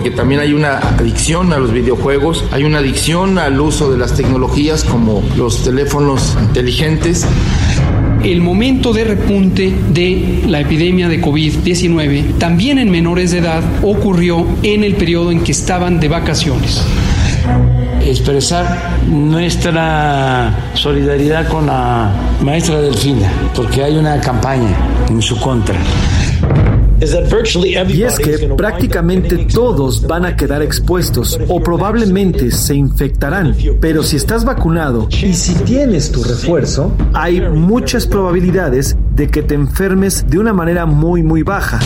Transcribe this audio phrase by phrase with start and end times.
[0.00, 4.14] Porque también hay una adicción a los videojuegos, hay una adicción al uso de las
[4.14, 7.26] tecnologías como los teléfonos inteligentes.
[8.24, 14.46] El momento de repunte de la epidemia de COVID-19, también en menores de edad, ocurrió
[14.62, 16.82] en el periodo en que estaban de vacaciones.
[18.02, 22.10] expresar nuestra solidaridad con la
[22.42, 24.74] maestra Delfina, porque hay una campaña
[25.10, 25.78] en su contra.
[27.00, 33.56] Y es que prácticamente todos van a quedar expuestos o probablemente se infectarán.
[33.80, 39.54] Pero si estás vacunado y si tienes tu refuerzo, hay muchas probabilidades de que te
[39.54, 41.80] enfermes de una manera muy muy baja.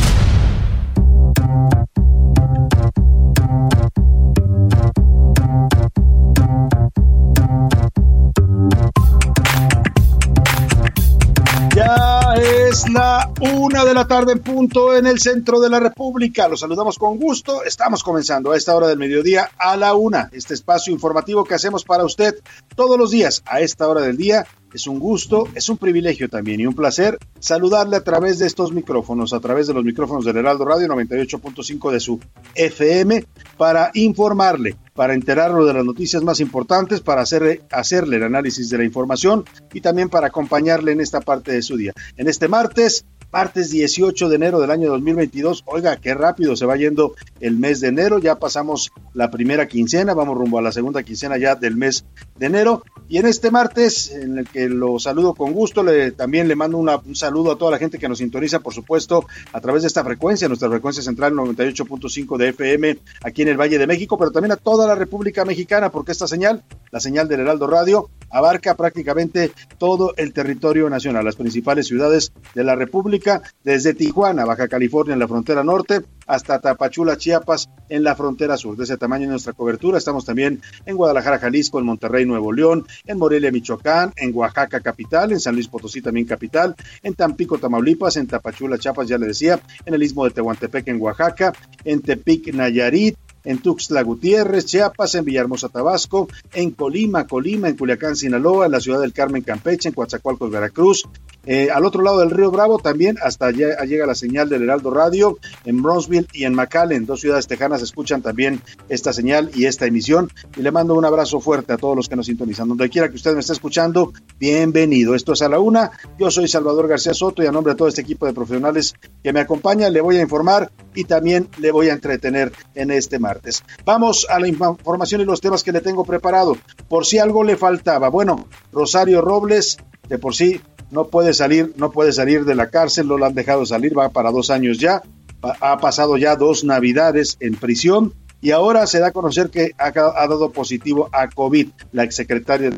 [13.75, 16.47] Una de la tarde en punto en el centro de la República.
[16.47, 17.65] Los saludamos con gusto.
[17.65, 20.31] Estamos comenzando a esta hora del mediodía a la una.
[20.31, 22.37] Este espacio informativo que hacemos para usted
[22.76, 24.47] todos los días a esta hora del día.
[24.72, 28.72] Es un gusto, es un privilegio también y un placer saludarle a través de estos
[28.72, 32.19] micrófonos, a través de los micrófonos del Heraldo Radio 98.5 de su
[32.56, 33.25] FM,
[33.56, 38.78] para informarle, para enterarlo de las noticias más importantes, para hacerle, hacerle el análisis de
[38.78, 41.93] la información y también para acompañarle en esta parte de su día.
[42.16, 43.04] En este martes,
[43.34, 45.65] martes 18 de enero del año 2022.
[45.67, 48.21] Oiga, qué rápido se va yendo el mes de enero.
[48.21, 52.05] Ya pasamos la primera quincena, vamos rumbo a la segunda quincena ya del mes
[52.37, 52.84] de enero.
[53.09, 56.78] Y en este martes, en el que lo saludo con gusto, le, también le mando
[56.78, 60.05] un saludo a toda la gente que nos sintoniza, por supuesto, a través de esta
[60.05, 64.53] frecuencia, nuestra frecuencia central 98.5 de FM aquí en el Valle de México, pero también
[64.53, 66.62] a toda la República Mexicana, porque esta señal,
[66.93, 72.65] la señal del Heraldo Radio, abarca prácticamente todo el territorio nacional, las principales ciudades de
[72.65, 73.24] la República,
[73.62, 78.77] desde Tijuana, Baja California, en la frontera norte, hasta Tapachula, Chiapas, en la frontera sur.
[78.77, 79.99] De ese tamaño es nuestra cobertura.
[79.99, 85.33] Estamos también en Guadalajara, Jalisco, en Monterrey, Nuevo León, en Morelia, Michoacán, en Oaxaca, capital,
[85.33, 89.61] en San Luis Potosí, también capital, en Tampico, Tamaulipas, en Tapachula, Chiapas, ya le decía,
[89.85, 91.53] en el istmo de Tehuantepec, en Oaxaca,
[91.85, 98.17] en Tepic, Nayarit, en Tuxtla Gutiérrez, Chiapas, en Villahermosa, Tabasco, en Colima, Colima, en Culiacán,
[98.17, 101.06] Sinaloa, en la ciudad del Carmen, Campeche, en Coatzacoalcos, Veracruz,
[101.47, 104.91] eh, al otro lado del río Bravo también hasta allá llega la señal del Heraldo
[104.91, 109.87] Radio, en Bronzeville y en McAllen, dos ciudades tejanas escuchan también esta señal y esta
[109.87, 112.69] emisión y le mando un abrazo fuerte a todos los que nos sintonizan.
[112.69, 115.15] Donde quiera que usted me esté escuchando, bienvenido.
[115.15, 117.88] Esto es a la una, yo soy Salvador García Soto y a nombre de todo
[117.88, 121.88] este equipo de profesionales que me acompaña, le voy a informar y también le voy
[121.88, 123.62] a entretener en este martes.
[123.84, 126.56] Vamos a la información y los temas que le tengo preparado.
[126.88, 128.09] Por si algo le faltaba.
[128.09, 129.78] Bueno, Rosario Robles,
[130.09, 130.61] de por sí
[130.94, 134.09] no puede salir, no puede salir de la cárcel, no lo han dejado salir, va
[134.10, 135.03] para dos años ya,
[135.43, 139.91] ha pasado ya dos navidades en prisión y ahora se da a conocer que ha,
[139.91, 141.69] dado positivo a COVID.
[141.93, 142.71] La exsecretaria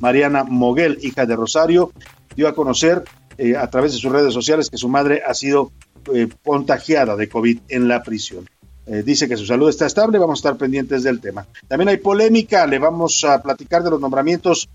[0.00, 1.92] Mariana Moguel, hija de Rosario,
[2.36, 3.04] dio a conocer
[3.38, 5.72] eh, a través de sus redes sociales que su madre ha sido
[6.12, 8.48] eh, contagiada de COVID en la prisión.
[8.86, 11.46] Eh, dice que su salud está estable, vamos a estar pendientes del tema.
[11.68, 14.68] También hay polémica, le vamos a platicar de los nombramientos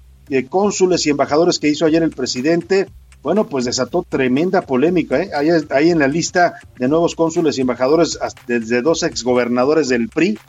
[0.49, 2.87] cónsules y embajadores que hizo ayer el presidente.
[3.21, 5.21] Bueno, pues desató tremenda polémica.
[5.21, 5.31] ¿eh?
[5.69, 8.17] Ahí, en la lista de nuevos cónsules y embajadores,
[8.47, 10.39] desde dos exgobernadores del PRI,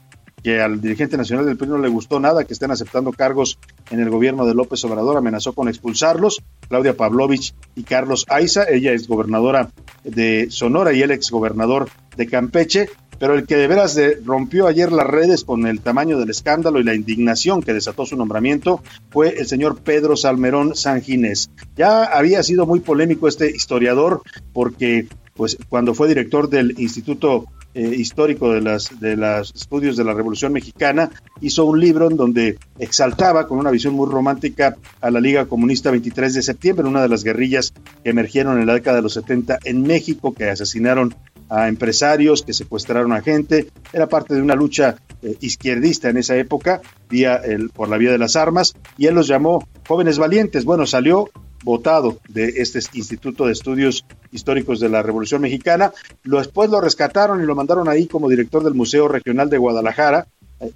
[0.42, 3.58] que al dirigente nacional del PRI no le gustó nada que estén aceptando cargos
[3.90, 6.42] en el gobierno de López Obrador, amenazó con expulsarlos.
[6.68, 9.70] Claudia Pavlovich y Carlos Aiza, ella es gobernadora
[10.04, 12.88] de Sonora y él exgobernador de Campeche.
[13.20, 16.84] Pero el que de veras rompió ayer las redes con el tamaño del escándalo y
[16.84, 21.50] la indignación que desató su nombramiento fue el señor Pedro Salmerón Sanginés.
[21.76, 24.22] Ya había sido muy polémico este historiador
[24.54, 28.60] porque pues cuando fue director del Instituto eh, histórico de
[29.00, 33.70] de los estudios de la Revolución Mexicana, hizo un libro en donde exaltaba con una
[33.70, 37.72] visión muy romántica a la Liga Comunista 23 de septiembre, una de las guerrillas
[38.02, 41.14] que emergieron en la década de los 70 en México, que asesinaron
[41.50, 43.68] a empresarios, que secuestraron a gente.
[43.92, 46.80] Era parte de una lucha eh, izquierdista en esa época,
[47.10, 50.64] vía el, por la vía de las armas, y él los llamó jóvenes valientes.
[50.64, 51.28] Bueno, salió
[51.62, 55.92] votado de este Instituto de Estudios Históricos de la Revolución Mexicana.
[56.24, 60.26] Después lo rescataron y lo mandaron ahí como director del Museo Regional de Guadalajara.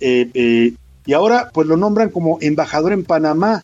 [0.01, 0.75] Eh, eh,
[1.07, 3.63] y ahora pues lo nombran como embajador en Panamá.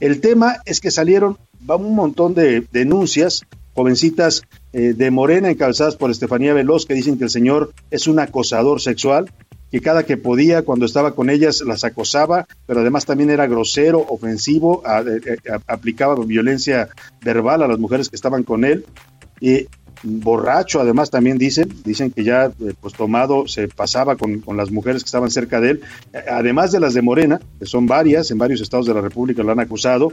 [0.00, 3.42] El tema es que salieron un montón de denuncias,
[3.74, 4.42] jovencitas
[4.72, 8.80] eh, de Morena encabezadas por Estefanía Veloz que dicen que el señor es un acosador
[8.80, 9.30] sexual
[9.72, 14.04] que cada que podía, cuando estaba con ellas, las acosaba, pero además también era grosero,
[14.06, 15.36] ofensivo, eh, eh,
[15.66, 16.90] aplicaba violencia
[17.22, 18.84] verbal a las mujeres que estaban con él.
[19.40, 19.68] Y
[20.02, 25.02] borracho, además también dicen, dicen que ya eh, pues tomado se pasaba con, las mujeres
[25.02, 25.80] que estaban cerca de él,
[26.30, 29.52] además de las de Morena, que son varias, en varios estados de la República lo
[29.52, 30.12] han acusado,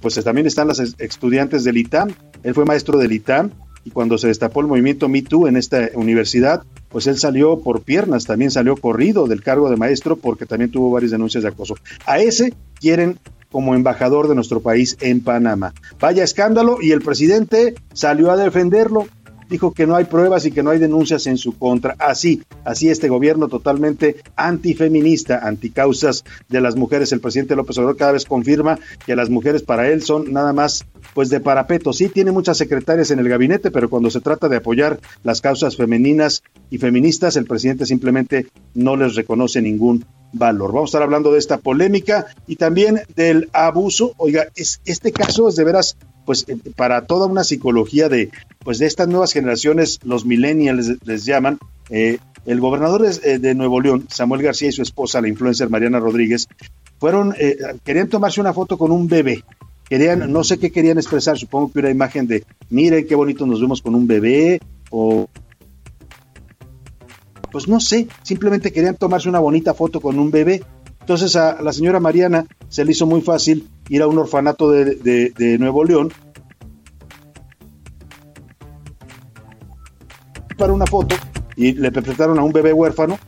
[0.00, 2.10] pues también están las estudiantes del ITAM,
[2.42, 3.50] él fue maestro del ITAM
[3.84, 7.82] y cuando se destapó el movimiento Me Too en esta universidad, pues él salió por
[7.82, 11.74] piernas, también salió corrido del cargo de maestro porque también tuvo varias denuncias de acoso.
[12.06, 13.18] A ese quieren
[13.50, 15.74] como embajador de nuestro país en Panamá.
[16.00, 19.06] Vaya escándalo y el presidente salió a defenderlo
[19.52, 21.94] dijo que no hay pruebas y que no hay denuncias en su contra.
[21.98, 27.12] Así, así este gobierno totalmente antifeminista, anticausas de las mujeres.
[27.12, 30.86] El presidente López Obrador cada vez confirma que las mujeres para él son nada más
[31.14, 31.92] pues de parapeto.
[31.92, 35.76] Sí, tiene muchas secretarias en el gabinete, pero cuando se trata de apoyar las causas
[35.76, 40.72] femeninas y feministas, el presidente simplemente no les reconoce ningún valor.
[40.72, 44.14] Vamos a estar hablando de esta polémica y también del abuso.
[44.16, 48.30] Oiga, es, este caso es de veras pues eh, para toda una psicología de
[48.60, 51.58] pues de estas nuevas generaciones, los millennials les llaman,
[51.90, 55.68] eh, el gobernador de, eh, de, Nuevo León, Samuel García y su esposa, la influencer
[55.68, 56.48] Mariana Rodríguez,
[57.00, 57.34] fueron,
[57.82, 59.42] querían tomarse una foto con un bebé.
[59.88, 63.60] Querían, no sé qué querían expresar, supongo que una imagen de, miren qué bonito nos
[63.60, 65.28] vemos con un bebé, o
[67.52, 70.62] pues no sé, simplemente querían tomarse una bonita foto con un bebé.
[71.00, 75.56] Entonces a la señora Mariana se le hizo muy fácil ir a un orfanato de,
[75.60, 76.12] Nuevo León
[80.56, 81.16] para una foto
[81.56, 83.18] y le presentaron a un bebé huérfano,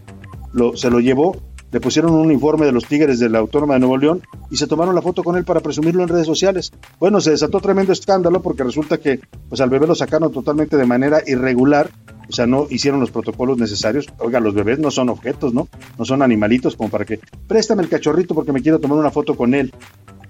[0.53, 1.37] lo, se lo llevó,
[1.75, 4.69] le pusieron un uniforme de los Tigres de la Autónoma de Nuevo León y se
[4.69, 6.73] tomaron la foto con él para presumirlo en redes sociales.
[7.01, 9.19] Bueno, se desató tremendo escándalo porque resulta que
[9.49, 11.91] pues al bebé lo sacaron totalmente de manera irregular
[12.29, 14.07] o sea, no hicieron los protocolos necesarios.
[14.19, 15.69] Oiga, los bebés no son objetos, ¿no?
[15.99, 19.37] No son animalitos como para que préstame el cachorrito porque me quiero tomar una foto
[19.37, 19.73] con él.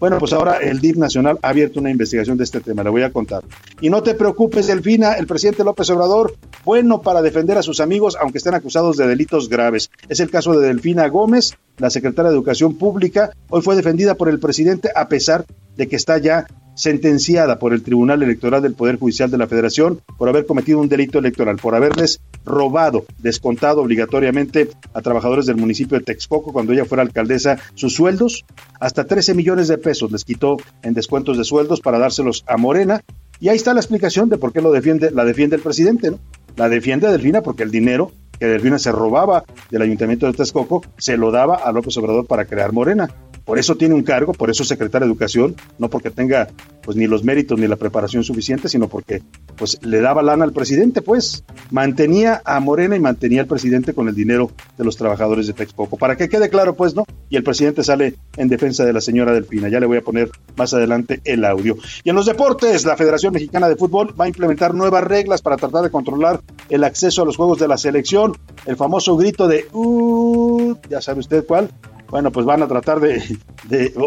[0.01, 3.03] Bueno, pues ahora el DIF Nacional ha abierto una investigación de este tema, le voy
[3.03, 3.43] a contar.
[3.81, 8.17] Y no te preocupes, Delfina, el presidente López Obrador, bueno para defender a sus amigos,
[8.21, 9.91] aunque estén acusados de delitos graves.
[10.09, 14.29] Es el caso de Delfina Gómez, la secretaria de Educación Pública, hoy fue defendida por
[14.29, 15.47] el presidente a pesar
[15.77, 20.01] de que está ya sentenciada por el Tribunal Electoral del Poder Judicial de la Federación
[20.19, 25.99] por haber cometido un delito electoral, por haberles robado, descontado obligatoriamente a trabajadores del municipio
[25.99, 28.45] de Texcoco cuando ella fuera alcaldesa sus sueldos,
[28.81, 33.01] hasta 13 millones de pesos les quitó en descuentos de sueldos para dárselos a Morena.
[33.41, 36.19] Y ahí está la explicación de por qué lo defiende, la defiende el presidente, ¿no?
[36.57, 41.17] La defiende Delfina porque el dinero que Delfina se robaba del ayuntamiento de Texcoco se
[41.17, 43.11] lo daba a López Obrador para crear Morena.
[43.45, 46.49] Por eso tiene un cargo, por eso es secretario de Educación, no porque tenga
[46.83, 49.23] pues ni los méritos ni la preparación suficiente, sino porque
[49.57, 54.09] pues le daba lana al presidente, pues mantenía a Morena y mantenía al presidente con
[54.09, 55.97] el dinero de los trabajadores de Texcoco.
[55.97, 57.05] Para que quede claro, pues, ¿no?
[57.31, 59.69] Y el presidente sale en defensa de la señora Delfina.
[59.69, 61.77] Ya le voy a poner más adelante el audio.
[62.03, 65.57] Y en los deportes, la Federación Mexicana de Fútbol va a implementar nuevas reglas para
[65.57, 68.37] tratar de controlar el acceso a los juegos de la selección.
[68.67, 71.71] El famoso grito de, uh, ya sabe usted cuál,
[72.11, 73.23] bueno, pues van a tratar de,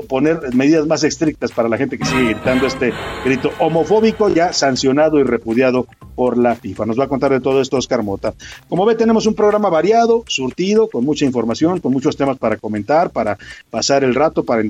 [0.08, 2.94] poner medidas más estrictas para la gente que sigue gritando este
[3.26, 6.86] grito homofóbico ya sancionado y repudiado por la FIFA.
[6.86, 8.34] Nos va a contar de todo esto Oscar Mota.
[8.70, 13.10] Como ve, tenemos un programa variado, surtido, con mucha información, con muchos temas para comentar,
[13.12, 13.38] para
[13.70, 14.64] pasar el rato, para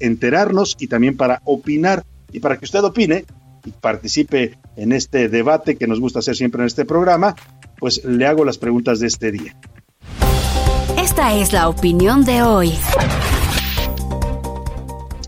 [0.00, 2.04] enterarnos y también para opinar.
[2.32, 3.24] Y para que usted opine
[3.64, 7.34] y participe en este debate que nos gusta hacer siempre en este programa,
[7.78, 9.56] pues le hago las preguntas de este día.
[11.18, 12.74] Esta es la opinión de hoy.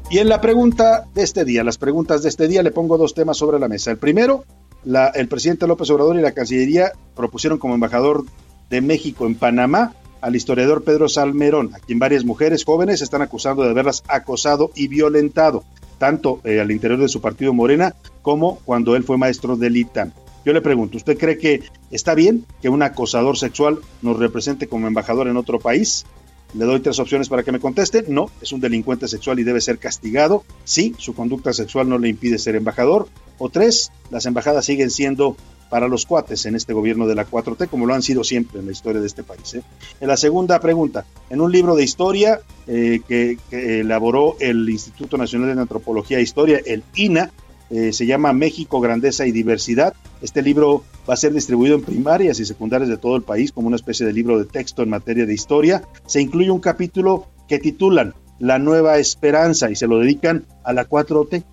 [0.08, 3.12] Y en la pregunta de este día, las preguntas de este día, le pongo dos
[3.12, 3.90] temas sobre la mesa.
[3.90, 4.44] El primero,
[4.84, 8.24] el presidente López Obrador y la Cancillería propusieron como embajador
[8.70, 13.64] de México en Panamá al historiador Pedro Salmerón, a quien varias mujeres jóvenes están acusando
[13.64, 15.64] de haberlas acosado y violentado,
[15.98, 20.12] tanto eh, al interior de su partido Morena como cuando él fue maestro del ITAM.
[20.44, 24.86] Yo le pregunto, ¿usted cree que está bien que un acosador sexual nos represente como
[24.86, 26.06] embajador en otro país?
[26.54, 28.04] Le doy tres opciones para que me conteste.
[28.08, 30.44] No, es un delincuente sexual y debe ser castigado.
[30.64, 33.08] Sí, su conducta sexual no le impide ser embajador.
[33.38, 35.36] O tres, las embajadas siguen siendo
[35.70, 38.66] para los cuates en este gobierno de la 4T, como lo han sido siempre en
[38.66, 39.54] la historia de este país.
[39.54, 39.62] ¿eh?
[40.00, 45.54] En la segunda pregunta, en un libro de historia eh, que, elaboró el Instituto Nacional
[45.54, 47.30] de Antropología e Historia, el INA,
[47.70, 49.94] eh, se llama México, Grandeza y Diversidad.
[50.20, 53.68] Este libro va a ser distribuido en primarias y secundarias de todo el país como
[53.68, 55.82] una especie de libro de texto en materia de historia.
[56.06, 60.88] Se incluye un capítulo que titulan La Nueva Esperanza y se lo dedican a la
[60.88, 61.44] 4T.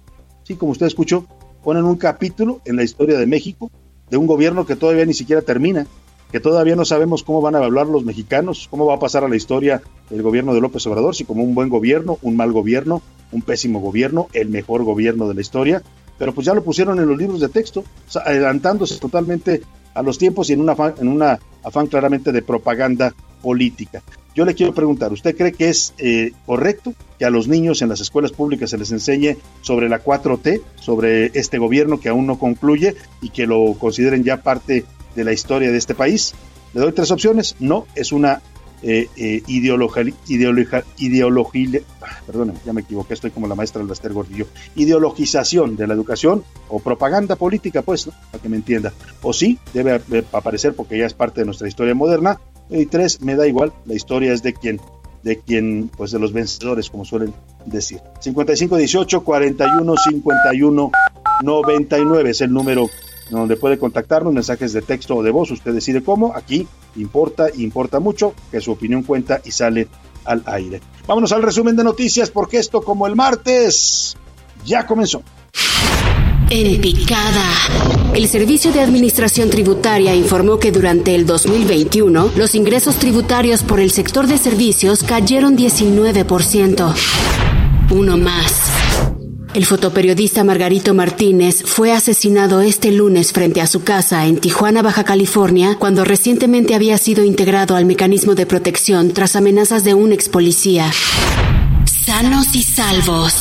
[0.44, 1.28] Sí, como usted escuchó,
[1.64, 3.72] ponen un capítulo en la historia de México
[4.10, 5.86] de un gobierno que todavía ni siquiera termina,
[6.32, 9.30] que todavía no sabemos cómo van a hablar los mexicanos, cómo va a pasar a
[9.30, 13.02] la historia el gobierno de López Obrador, si como un buen gobierno, un mal gobierno,
[13.32, 15.84] un pésimo gobierno, el mejor gobierno de la historia,
[16.18, 17.84] pero pues ya lo pusieron en los libros de texto,
[18.24, 19.62] adelantándose totalmente
[19.94, 24.02] a los tiempos y en un afán, en una afán claramente de propaganda política.
[24.36, 27.90] Yo le quiero preguntar, ¿usted cree que es eh, correcto que a los niños en
[27.90, 32.38] las escuelas públicas se les enseñe sobre la 4T, sobre este gobierno que aún no
[32.38, 36.36] concluye y que lo consideren ya parte de la historia de este país?
[36.76, 37.56] Le doy tres opciones.
[37.60, 38.44] No, es una
[38.84, 39.44] eh, eh,
[42.26, 46.80] perdón, ya me equivoqué, estoy como la maestra Albaster Gordillo, ideologización de la educación o
[46.80, 48.94] propaganda política, pues, para que me entienda.
[49.22, 52.40] O sí, debe aparecer porque ya es parte de nuestra historia moderna.
[52.70, 54.82] Y tres, me da igual, la historia es de quien,
[55.24, 57.34] de quien, pues de los vencedores, como suelen
[57.66, 58.02] decir.
[58.20, 60.92] 55 18 41 51
[61.44, 62.90] 99 es el número
[63.30, 68.00] donde puede contactarnos, mensajes de texto o de voz, usted decide cómo, aquí importa, importa
[68.00, 69.88] mucho, que su opinión cuenta y sale
[70.26, 70.82] al aire.
[71.08, 74.18] Vámonos al resumen de noticias, porque esto como el martes
[74.66, 75.22] ya comenzó.
[76.50, 77.44] En picada.
[78.14, 83.92] El Servicio de Administración Tributaria informó que durante el 2021 los ingresos tributarios por el
[83.92, 86.96] sector de servicios cayeron 19%.
[87.92, 88.87] Uno más.
[89.58, 95.04] El fotoperiodista Margarito Martínez fue asesinado este lunes frente a su casa en Tijuana, Baja
[95.04, 100.30] California, cuando recientemente había sido integrado al mecanismo de protección tras amenazas de un ex
[100.30, 100.92] policía.
[102.06, 103.34] Sanos y salvos.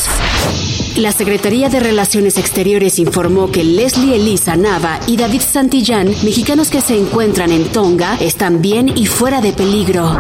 [0.96, 6.80] La Secretaría de Relaciones Exteriores informó que Leslie Elisa Nava y David Santillán, mexicanos que
[6.80, 10.18] se encuentran en Tonga, están bien y fuera de peligro.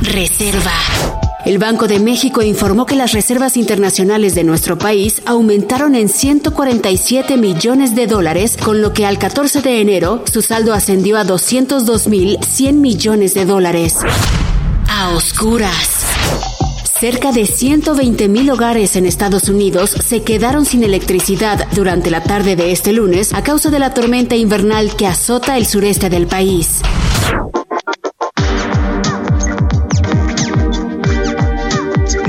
[0.00, 0.72] Reserva.
[1.44, 7.36] El Banco de México informó que las reservas internacionales de nuestro país aumentaron en 147
[7.36, 12.72] millones de dólares, con lo que al 14 de enero su saldo ascendió a 202.100
[12.72, 13.98] millones de dólares.
[14.88, 16.06] A oscuras.
[16.98, 22.56] Cerca de 120 mil hogares en Estados Unidos se quedaron sin electricidad durante la tarde
[22.56, 26.80] de este lunes a causa de la tormenta invernal que azota el sureste del país.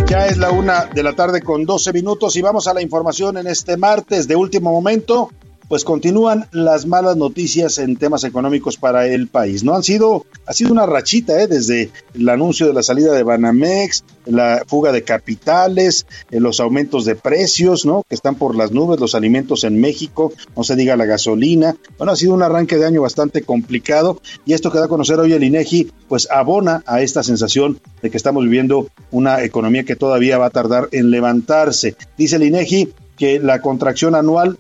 [0.10, 3.48] Es la una de la tarde con 12 minutos y vamos a la información en
[3.48, 5.32] este martes de último momento
[5.68, 9.64] pues continúan las malas noticias en temas económicos para el país.
[9.64, 11.48] No han sido, ha sido una rachita ¿eh?
[11.48, 17.06] desde el anuncio de la salida de Banamex, la fuga de capitales, eh, los aumentos
[17.06, 18.04] de precios, ¿no?
[18.08, 21.76] Que están por las nubes, los alimentos en México, no se diga la gasolina.
[21.98, 25.20] Bueno, ha sido un arranque de año bastante complicado y esto que da a conocer
[25.20, 29.96] hoy el INEGI, pues abona a esta sensación de que estamos viviendo una economía que
[29.96, 31.96] todavía va a tardar en levantarse.
[32.18, 34.58] Dice el INEGI que la contracción anual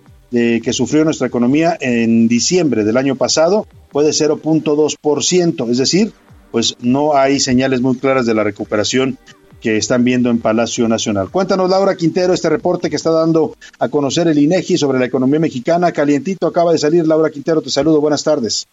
[0.63, 6.11] que sufrió nuestra economía en diciembre del año pasado fue de 0.2%, es decir,
[6.51, 9.17] pues no hay señales muy claras de la recuperación
[9.61, 11.29] que están viendo en Palacio Nacional.
[11.31, 15.39] Cuéntanos, Laura Quintero, este reporte que está dando a conocer el INEGI sobre la economía
[15.39, 15.91] mexicana.
[15.91, 17.07] Calientito acaba de salir.
[17.07, 17.99] Laura Quintero, te saludo.
[17.99, 18.67] Buenas tardes.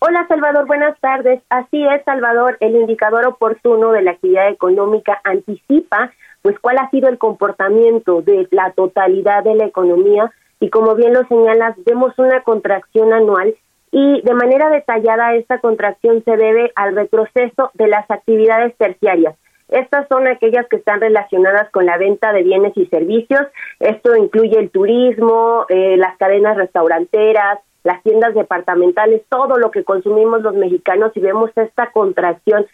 [0.00, 0.66] Hola, Salvador.
[0.66, 1.42] Buenas tardes.
[1.48, 2.56] Así es, Salvador.
[2.60, 6.12] El indicador oportuno de la actividad económica anticipa,
[6.42, 11.14] pues, cuál ha sido el comportamiento de la totalidad de la economía y como bien
[11.14, 13.54] lo señalas, vemos una contracción anual
[13.90, 19.36] y de manera detallada esta contracción se debe al retroceso de las actividades terciarias.
[19.68, 23.42] Estas son aquellas que están relacionadas con la venta de bienes y servicios.
[23.80, 30.42] Esto incluye el turismo, eh, las cadenas restauranteras, las tiendas departamentales, todo lo que consumimos
[30.42, 32.66] los mexicanos y vemos esta contracción.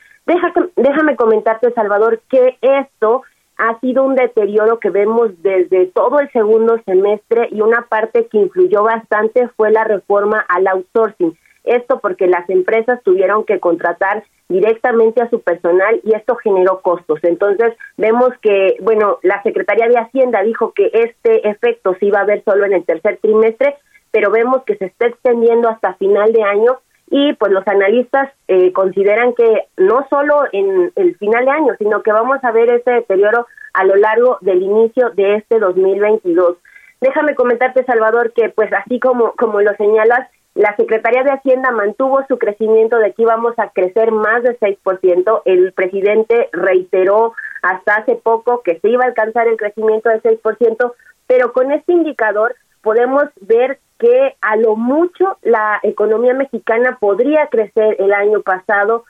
[0.77, 3.23] déjame comentarte, Salvador, que esto
[3.57, 8.39] ha sido un deterioro que vemos desde todo el segundo semestre y una parte que
[8.39, 11.37] influyó bastante fue la reforma al outsourcing.
[11.65, 17.19] Esto porque las empresas tuvieron que contratar directamente a su personal y esto generó costos.
[17.23, 22.27] Entonces, vemos que, bueno, la Secretaría de Hacienda dijo que este efecto se iba a
[22.27, 23.77] ver solo en el tercer trimestre,
[24.11, 26.79] pero vemos que se está extendiendo hasta final de año
[27.11, 32.03] y pues los analistas eh, consideran que no solo en el final de año, sino
[32.03, 36.57] que vamos a ver ese deterioro a lo largo del inicio de este 2022.
[37.01, 42.25] Déjame comentarte, Salvador, que pues así como, como lo señalas, la Secretaría de Hacienda mantuvo
[42.29, 45.43] su crecimiento de que íbamos a crecer más del 6%.
[45.45, 50.93] El presidente reiteró hasta hace poco que se iba a alcanzar el crecimiento del 6%,
[51.27, 57.97] pero con este indicador podemos ver que a lo mucho la economía mexicana podría crecer
[57.99, 59.05] el año pasado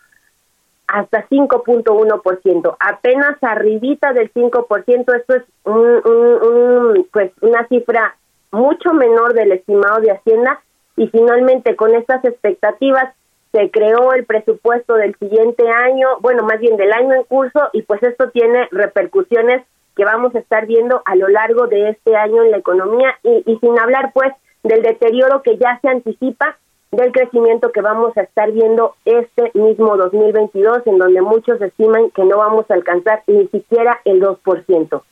[0.86, 8.14] hasta 5.1%, apenas arribita del 5%, esto es un, pues una cifra
[8.52, 10.60] mucho menor del estimado de Hacienda.
[10.96, 13.12] Y finalmente con estas expectativas
[13.50, 17.82] se creó el presupuesto del siguiente año, bueno, más bien del año en curso y
[17.82, 19.64] pues esto tiene repercusiones
[19.96, 23.18] que vamos a estar viendo a lo largo de este año en la economía.
[23.24, 24.32] Y, y sin hablar pues
[24.64, 26.58] del deterioro que ya se anticipa
[26.90, 32.24] del crecimiento que vamos a estar viendo este mismo 2022, en donde muchos estiman que
[32.24, 35.02] no vamos a alcanzar ni siquiera el 2%.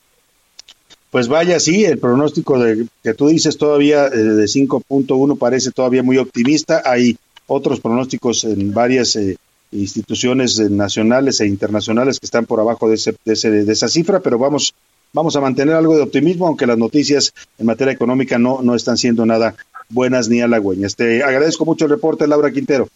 [1.11, 6.01] Pues vaya, sí, el pronóstico de, que tú dices todavía eh, de 5.1 parece todavía
[6.01, 6.81] muy optimista.
[6.85, 9.37] Hay otros pronósticos en varias eh,
[9.71, 14.21] instituciones nacionales e internacionales que están por abajo de, ese, de, ese, de esa cifra,
[14.21, 14.73] pero vamos
[15.13, 18.97] vamos a mantener algo de optimismo, aunque las noticias en materia económica no, no están
[18.97, 19.55] siendo nada
[19.89, 20.95] buenas ni halagüeñas.
[20.95, 22.89] Te agradezco mucho el reporte, Laura Quintero.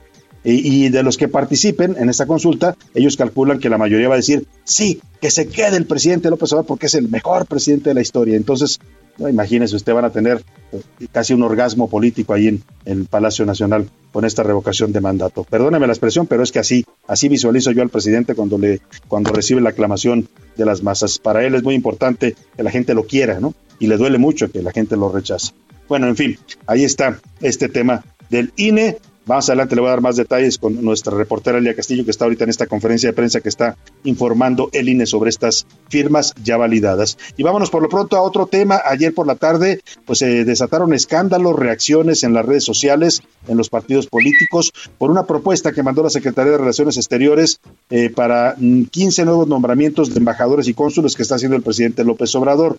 [0.45, 4.17] Y, de los que participen en esta consulta, ellos calculan que la mayoría va a
[4.17, 7.93] decir, sí, que se quede el presidente López Obrador porque es el mejor presidente de
[7.93, 8.36] la historia.
[8.36, 8.79] Entonces,
[9.17, 13.45] no, imagínense, usted van a tener eh, casi un orgasmo político ahí en, el Palacio
[13.45, 15.43] Nacional con esta revocación de mandato.
[15.43, 19.32] Perdóneme la expresión, pero es que así, así visualizo yo al presidente cuando le, cuando
[19.32, 20.27] recibe la aclamación
[20.58, 21.19] de las masas.
[21.19, 23.53] Para él es muy importante que la gente lo quiera, ¿no?
[23.79, 25.53] Y le duele mucho que la gente lo rechace.
[25.88, 28.97] Bueno, en fin, ahí está este tema del INE.
[29.26, 32.26] Más adelante le voy a dar más detalles con nuestra reportera Elia Castillo, que está
[32.26, 36.58] ahorita en esta conferencia de prensa que está informando el INE sobre estas firmas ya
[36.58, 37.18] validadas.
[37.38, 38.82] Y vámonos por lo pronto a otro tema.
[38.86, 43.70] Ayer por la tarde, pues se desataron escándalos, reacciones en las redes sociales, en los
[43.70, 49.24] partidos políticos, por una propuesta que mandó la Secretaría de Relaciones Exteriores eh, para 15
[49.24, 52.78] nuevos nombramientos de embajadores y cónsules que está haciendo el presidente López Obrador.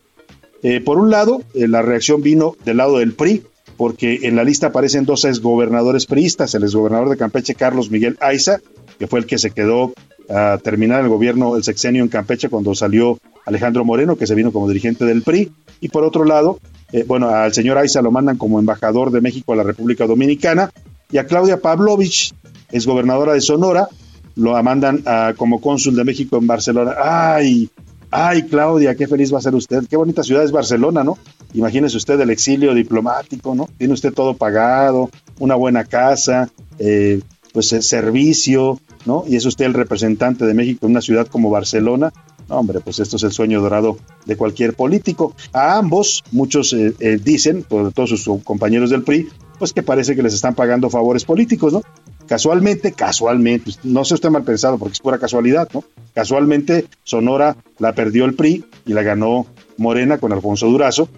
[0.63, 3.43] Eh, por un lado, eh, la reacción vino del lado del PRI,
[3.77, 8.61] porque en la lista aparecen dos exgobernadores priistas, el exgobernador de Campeche, Carlos Miguel Aiza,
[8.99, 9.93] que fue el que se quedó
[10.31, 14.53] a terminar el gobierno, el sexenio en Campeche cuando salió Alejandro Moreno, que se vino
[14.53, 16.59] como dirigente del PRI, y por otro lado,
[16.93, 20.71] eh, bueno, al señor Aiza lo mandan como embajador de México a la República Dominicana,
[21.11, 22.35] y a Claudia Pavlovich,
[22.73, 23.89] es gobernadora de Sonora,
[24.37, 26.95] lo mandan a, como cónsul de México en Barcelona.
[27.01, 27.69] ¡Ay!
[28.11, 29.85] Ay, Claudia, qué feliz va a ser usted.
[29.89, 31.19] Qué bonita ciudad es Barcelona, ¿no?
[31.55, 33.69] Imagínese usted el exilio diplomático, ¿no?
[33.79, 37.21] Tiene usted todo pagado, una buena casa, eh,
[37.53, 39.25] pues el servicio, ¿no?
[39.29, 42.13] Y es usted el representante de México en una ciudad como Barcelona.
[42.49, 45.35] hombre, pues esto es el sueño dorado de cualquier político.
[45.53, 50.25] A ambos, muchos eh, eh, dicen, todos sus compañeros del PRI, pues que parece que
[50.25, 51.83] les están pagando favores políticos, ¿no?
[52.27, 55.85] Casualmente, casualmente, no sé usted mal pensado porque es pura casualidad, ¿no?
[56.15, 61.09] Casualmente Sonora la perdió el PRI y la ganó Morena con Alfonso Durazo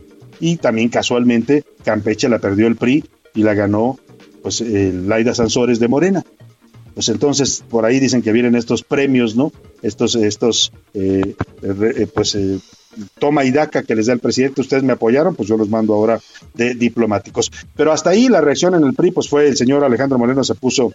[0.40, 3.99] y también casualmente Campeche la perdió el PRI y la ganó
[4.42, 6.25] pues Laida Sansores de Morena.
[6.94, 9.53] Pues entonces por ahí dicen que vienen estos premios, ¿no?
[9.83, 12.59] Estos, estos, eh, eh, pues eh,
[13.18, 15.94] toma y daca que les da el presidente, ustedes me apoyaron, pues yo los mando
[15.94, 16.20] ahora
[16.55, 17.53] de diplomáticos.
[17.77, 20.55] Pero hasta ahí la reacción en el PRI, pues fue el señor Alejandro Moreno se
[20.55, 20.92] puso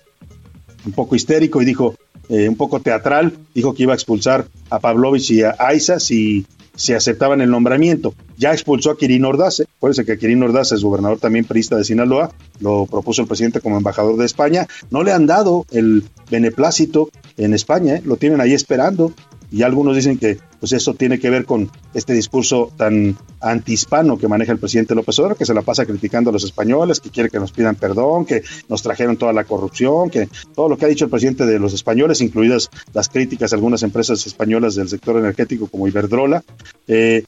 [0.86, 1.96] un poco histérico y dijo,
[2.30, 6.46] eh, un poco teatral, dijo que iba a expulsar a Pavlovich y a Aiza si
[6.76, 8.14] se aceptaban el nombramiento.
[8.38, 12.32] Ya expulsó a Quirino Ordaz, acuérdense que Quirino Ordaz es gobernador también priista de Sinaloa,
[12.60, 14.68] lo propuso el presidente como embajador de España.
[14.90, 18.02] No le han dado el beneplácito en España, ¿eh?
[18.06, 19.14] lo tienen ahí esperando
[19.52, 24.28] y algunos dicen que pues eso tiene que ver con este discurso tan antihispano que
[24.28, 27.30] maneja el presidente López Obrador, que se la pasa criticando a los españoles, que quiere
[27.30, 30.88] que nos pidan perdón, que nos trajeron toda la corrupción, que todo lo que ha
[30.88, 35.18] dicho el presidente de los españoles, incluidas las críticas a algunas empresas españolas del sector
[35.18, 36.44] energético como Iberdrola,
[36.88, 37.24] eh,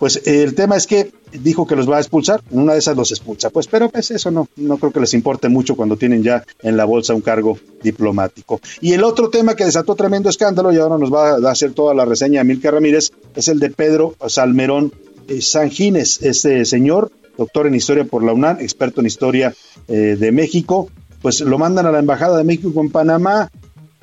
[0.00, 3.10] pues el tema es que dijo que los va a expulsar, una de esas los
[3.12, 6.42] expulsa, pues pero pues eso no, no creo que les importe mucho cuando tienen ya
[6.62, 8.62] en la bolsa un cargo diplomático.
[8.80, 11.92] Y el otro tema que desató tremendo escándalo y ahora nos va a hacer toda
[11.92, 14.90] la reseña Milka Ramírez es el de Pedro Salmerón
[15.28, 19.54] eh, Sanjines, este señor, doctor en historia por la UNAM, experto en historia
[19.86, 20.88] eh, de México,
[21.20, 23.50] pues lo mandan a la Embajada de México en Panamá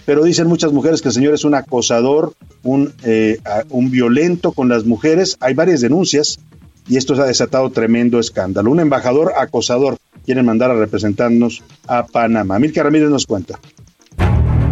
[0.08, 3.40] pero dicen muchas mujeres que el señor es un acosador, un, eh,
[3.70, 5.36] un violento con las mujeres.
[5.42, 6.40] Hay varias denuncias
[6.88, 8.72] y esto ha desatado tremendo escándalo.
[8.72, 12.58] Un embajador acosador quiere mandar a representarnos a Panamá.
[12.58, 13.60] Milka Ramírez nos cuenta.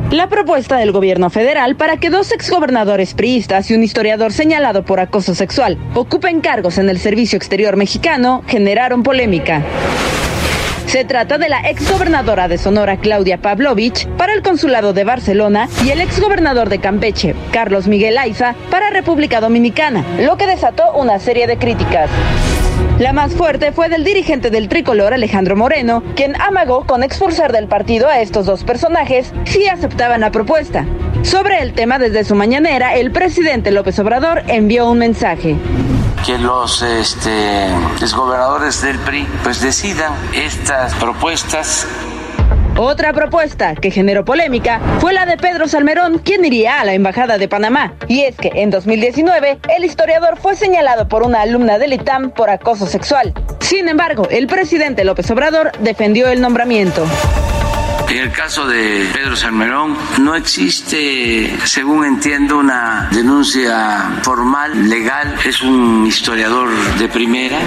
[0.10, 5.02] La propuesta del gobierno federal para que dos exgobernadores priistas y un historiador señalado por
[5.02, 9.66] acoso sexual ocupen cargos en el servicio exterior mexicano generaron polémica.
[10.88, 15.90] Se trata de la exgobernadora de Sonora, Claudia Pavlovich, para el Consulado de Barcelona y
[15.90, 21.48] el exgobernador de Campeche, Carlos Miguel Aiza, para República Dominicana, lo que desató una serie
[21.48, 22.10] de críticas.
[23.00, 27.68] La más fuerte fue del dirigente del tricolor Alejandro Moreno, quien amagó con expulsar del
[27.68, 30.86] partido a estos dos personajes si aceptaban la propuesta.
[31.24, 35.58] Sobre el tema desde su mañanera, el presidente López Obrador envió un mensaje
[36.26, 37.70] que los este,
[38.82, 41.88] del PRI pues decidan estas propuestas
[42.78, 47.38] otra propuesta que generó polémica fue la de Pedro Salmerón, quien iría a la Embajada
[47.38, 47.94] de Panamá.
[48.10, 52.50] Y es que en 2019 el historiador fue señalado por una alumna del ITAM por
[52.50, 53.34] acoso sexual.
[53.62, 57.06] Sin embargo, el presidente López Obrador defendió el nombramiento.
[58.16, 65.36] En el caso de Pedro Salmerón no existe, según entiendo, una denuncia formal, legal.
[65.44, 67.60] Es un historiador de primera.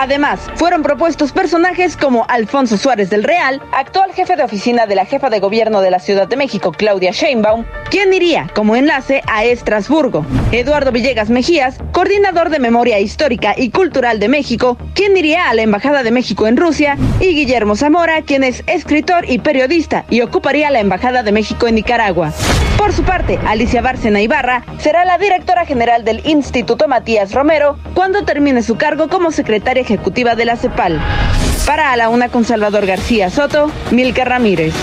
[0.00, 5.06] Además, fueron propuestos personajes como Alfonso Suárez del Real, actual jefe de oficina de la
[5.06, 9.44] jefa de gobierno de la Ciudad de México, Claudia Sheinbaum, quien iría como enlace a
[9.44, 10.24] Estrasburgo.
[10.52, 15.62] Eduardo Villegas Mejías, coordinador de Memoria Histórica y Cultural de México, quien iría a la
[15.62, 20.70] Embajada de México en Rusia, y Guillermo Zamora, quien es escritor y periodista y ocuparía
[20.70, 22.32] la Embajada de México en Nicaragua.
[22.78, 28.24] Por su parte, Alicia Bárcena Ibarra será la directora general del Instituto Matías Romero cuando
[28.24, 31.00] termine su cargo como secretaria ejecutiva de la CEPAL.
[31.66, 34.74] Para a la una con Salvador García Soto, Milka Ramírez.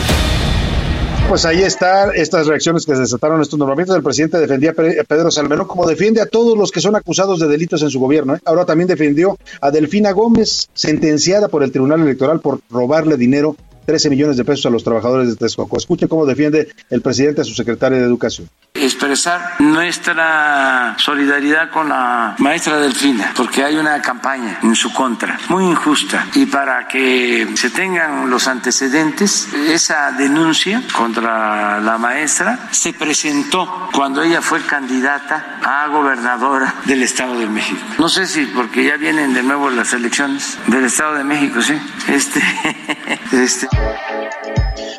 [1.30, 3.96] Pues ahí están estas reacciones que se desataron estos nombramientos.
[3.96, 7.48] El presidente defendía a Pedro Salmerón como defiende a todos los que son acusados de
[7.48, 8.36] delitos en su gobierno.
[8.36, 8.40] ¿eh?
[8.46, 13.56] Ahora también defendió a Delfina Gómez, sentenciada por el Tribunal Electoral por robarle dinero
[13.86, 15.78] 13 millones de pesos a los trabajadores de Texcoco.
[15.78, 18.50] Escuche cómo defiende el presidente a su secretaria de Educación.
[18.74, 25.66] Expresar nuestra solidaridad con la maestra Delfina, porque hay una campaña en su contra, muy
[25.66, 26.28] injusta.
[26.36, 34.22] Y para que se tengan los antecedentes, esa denuncia contra la maestra se presentó cuando
[34.22, 37.80] ella fue candidata a gobernadora del Estado de México.
[37.98, 41.74] No sé si porque ya vienen de nuevo las elecciones del Estado de México, sí.
[42.08, 42.42] Este,
[43.32, 43.68] este.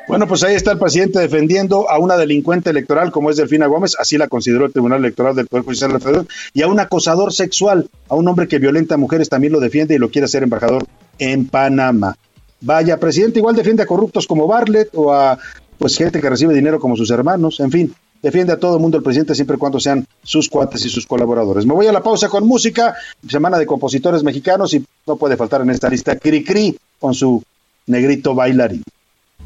[0.09, 3.97] Bueno, pues ahí está el presidente defendiendo a una delincuente electoral como es Delfina Gómez,
[3.99, 7.33] así la consideró el Tribunal Electoral del Poder Judicial de Federal, y a un acosador
[7.33, 10.45] sexual, a un hombre que violenta a mujeres también lo defiende y lo quiere hacer
[10.45, 10.87] embajador
[11.19, 12.17] en Panamá.
[12.61, 15.39] Vaya, presidente igual defiende a corruptos como Bartlett o a
[15.77, 18.97] pues gente que recibe dinero como sus hermanos, en fin, defiende a todo el mundo
[18.97, 21.67] el presidente siempre y cuando sean sus cuates y sus colaboradores.
[21.67, 22.95] Me voy a la pausa con música,
[23.29, 27.43] semana de compositores mexicanos y no puede faltar en esta lista Cri Cri con su
[27.87, 28.83] negrito bailarín.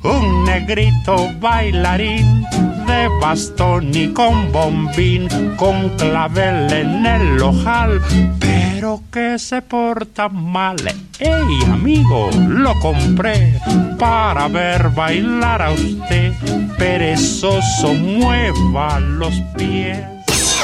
[0.02, 2.46] Un negrito bailarín
[2.86, 8.00] de bastón y con bombín, con clavel en el ojal,
[8.38, 10.78] pero que se porta mal.
[11.18, 12.30] ¡Ey, amigo!
[12.48, 13.60] Lo compré
[13.98, 16.32] para ver bailar a usted.
[16.78, 19.98] Perezoso, mueva los pies.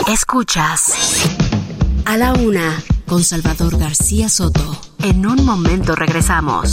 [0.08, 1.28] Escuchas
[2.06, 4.80] a la una con Salvador García Soto.
[5.02, 6.72] En un momento regresamos.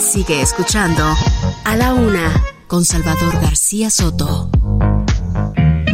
[0.00, 1.04] Sigue escuchando
[1.64, 2.32] a la una
[2.66, 4.48] con Salvador García Soto.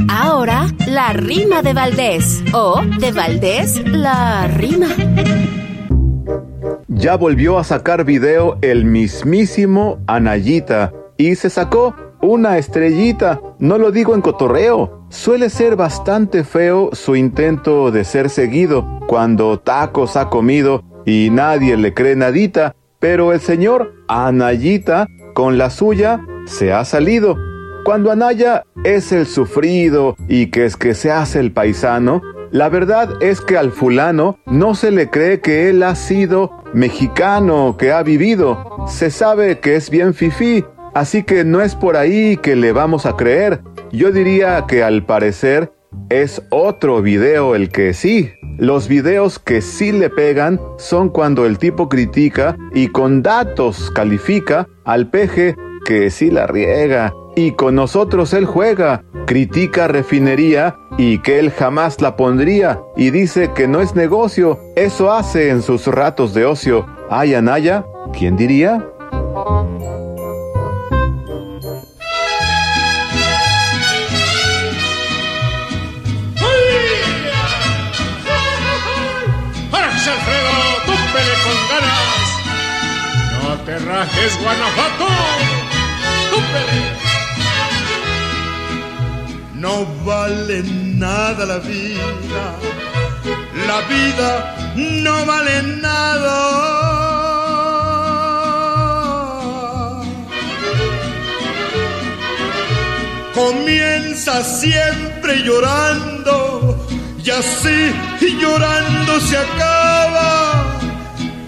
[0.09, 4.87] Ahora, la rima de Valdés o de Valdés, la rima.
[6.87, 13.41] Ya volvió a sacar video el mismísimo Anayita y se sacó una estrellita.
[13.59, 15.05] No lo digo en cotorreo.
[15.09, 21.77] Suele ser bastante feo su intento de ser seguido cuando tacos ha comido y nadie
[21.77, 27.37] le cree nadita, pero el señor Anayita con la suya se ha salido.
[27.85, 33.23] Cuando Anaya es el sufrido y que es que se hace el paisano, la verdad
[33.23, 38.03] es que al fulano no se le cree que él ha sido mexicano, que ha
[38.03, 38.87] vivido.
[38.89, 43.07] Se sabe que es bien fifí, así que no es por ahí que le vamos
[43.07, 43.61] a creer.
[43.93, 45.73] Yo diría que al parecer
[46.09, 48.31] es otro video el que sí.
[48.59, 54.67] Los videos que sí le pegan son cuando el tipo critica y con datos califica
[54.85, 57.13] al peje que sí la riega.
[57.35, 63.51] Y con nosotros él juega, critica refinería y que él jamás la pondría y dice
[63.55, 66.87] que no es negocio, eso hace en sus ratos de ocio.
[67.11, 68.83] Ay, Anaya, ¿quién diría?
[83.97, 85.07] ¡No te rajes, Guanajuato!
[86.31, 86.79] ¡Túmpele!
[89.55, 90.63] No vale
[90.97, 92.45] nada la vida,
[93.67, 96.37] la vida no vale nada.
[103.35, 106.87] Comienza siempre llorando
[107.25, 107.95] y así
[108.41, 110.36] llorando se acaba.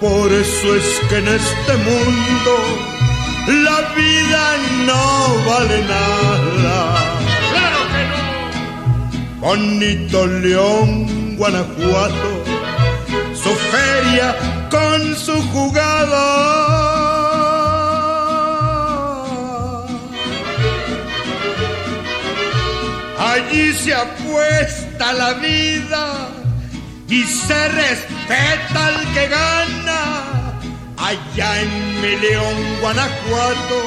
[0.00, 2.54] Por eso es que en este mundo
[3.64, 4.56] la vida
[4.86, 7.18] no vale nada.
[7.50, 9.40] ¡Claro que no!
[9.40, 12.44] Bonito León, Guanajuato,
[13.34, 14.36] su feria
[14.70, 16.26] con su jugada.
[23.18, 26.37] Allí se apuesta la vida
[27.08, 30.58] y se respeta al que gana.
[30.96, 33.82] Allá en mi León, Guanajuato,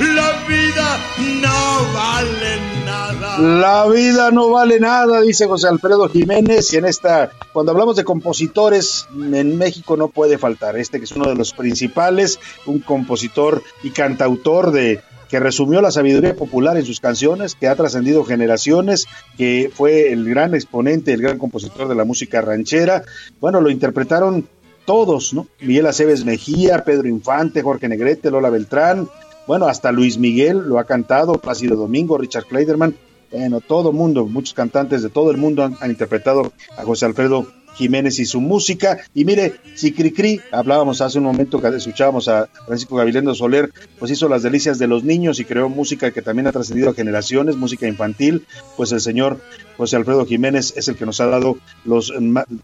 [0.00, 0.98] la vida
[1.40, 3.38] no vale nada.
[3.38, 8.04] La vida no vale nada, dice José Alfredo Jiménez, y en esta, cuando hablamos de
[8.04, 13.62] compositores, en México no puede faltar este que es uno de los principales, un compositor
[13.82, 19.06] y cantautor de que resumió la sabiduría popular en sus canciones, que ha trascendido generaciones,
[19.36, 23.02] que fue el gran exponente, el gran compositor de la música ranchera.
[23.40, 24.48] Bueno, lo interpretaron
[24.84, 25.48] todos, ¿no?
[25.60, 29.08] Miguel Aceves Mejía, Pedro Infante, Jorge Negrete, Lola Beltrán,
[29.46, 32.96] bueno, hasta Luis Miguel lo ha cantado, Plácido Domingo, Richard Kleiderman,
[33.30, 37.46] bueno, todo mundo, muchos cantantes de todo el mundo han, han interpretado a José Alfredo
[37.76, 38.98] Jiménez y su música.
[39.14, 44.10] Y mire, si Cricri, hablábamos hace un momento que escuchábamos a Francisco Gavilendo Soler, pues
[44.10, 47.56] hizo las delicias de los niños y creó música que también ha trascendido a generaciones,
[47.56, 49.40] música infantil, pues el señor
[49.76, 52.12] José Alfredo Jiménez es el que nos ha dado las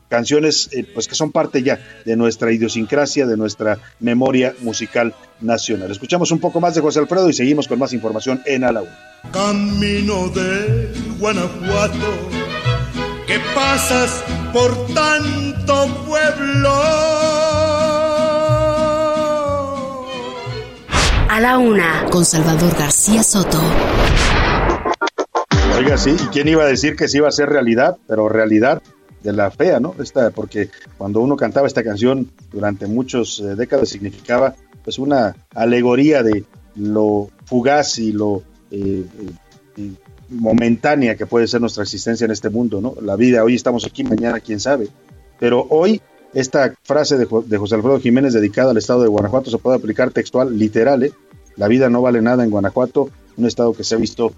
[0.09, 5.91] canciones eh, pues que son parte ya de nuestra idiosincrasia, de nuestra memoria musical nacional.
[5.91, 8.87] Escuchamos un poco más de José Alfredo y seguimos con más información en Alaú.
[9.33, 12.29] Camino de Guanajuato,
[13.27, 16.73] que pasas por tanto pueblo.
[21.29, 23.59] A la una, con Salvador García Soto.
[25.79, 27.97] Oiga, sí, ¿y quién iba a decir que sí iba a ser realidad?
[28.07, 28.83] Pero realidad
[29.23, 29.95] de la fea, ¿no?
[29.99, 34.55] Esta, porque cuando uno cantaba esta canción durante muchas eh, décadas significaba
[34.85, 39.05] pues una alegoría de lo fugaz y lo eh,
[39.77, 39.93] eh,
[40.33, 42.95] momentánea que puede ser nuestra existencia en este mundo, ¿no?
[43.01, 44.89] La vida, hoy estamos aquí, mañana quién sabe.
[45.39, 46.01] Pero hoy
[46.35, 50.59] esta frase de, José Alfredo Jiménez dedicada al estado de Guanajuato se puede aplicar textual,
[50.59, 51.13] literal, ¿eh?
[51.57, 54.33] La vida no vale nada en Guanajuato, un estado que se ha visto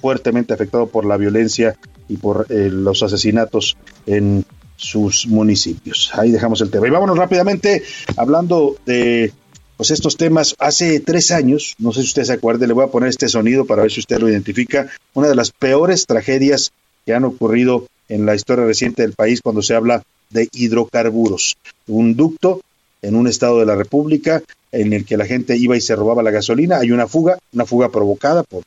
[0.00, 1.76] fuertemente afectado por la violencia
[2.08, 4.44] y por eh, los asesinatos en
[4.76, 6.10] sus municipios.
[6.14, 6.88] Ahí dejamos el tema.
[6.88, 7.82] Y vámonos rápidamente
[8.16, 9.32] hablando de
[9.80, 10.56] pues estos temas.
[10.58, 13.64] Hace tres años, no sé si usted se acuerde, le voy a poner este sonido
[13.64, 16.70] para ver si usted lo identifica, una de las peores tragedias
[17.06, 21.56] que han ocurrido en la historia reciente del país cuando se habla de hidrocarburos.
[21.86, 22.60] Un ducto
[23.00, 26.22] en un estado de la República en el que la gente iba y se robaba
[26.22, 26.76] la gasolina.
[26.76, 28.64] Hay una fuga, una fuga provocada por,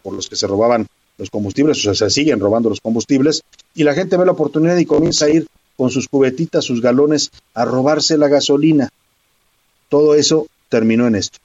[0.00, 0.86] por, los que se robaban
[1.18, 3.42] los combustibles, o sea, se siguen robando los combustibles,
[3.74, 5.44] y la gente ve la oportunidad y comienza a ir
[5.76, 8.90] con sus cubetitas, sus galones, a robarse la gasolina.
[9.92, 11.38] Todo eso terminó en esto.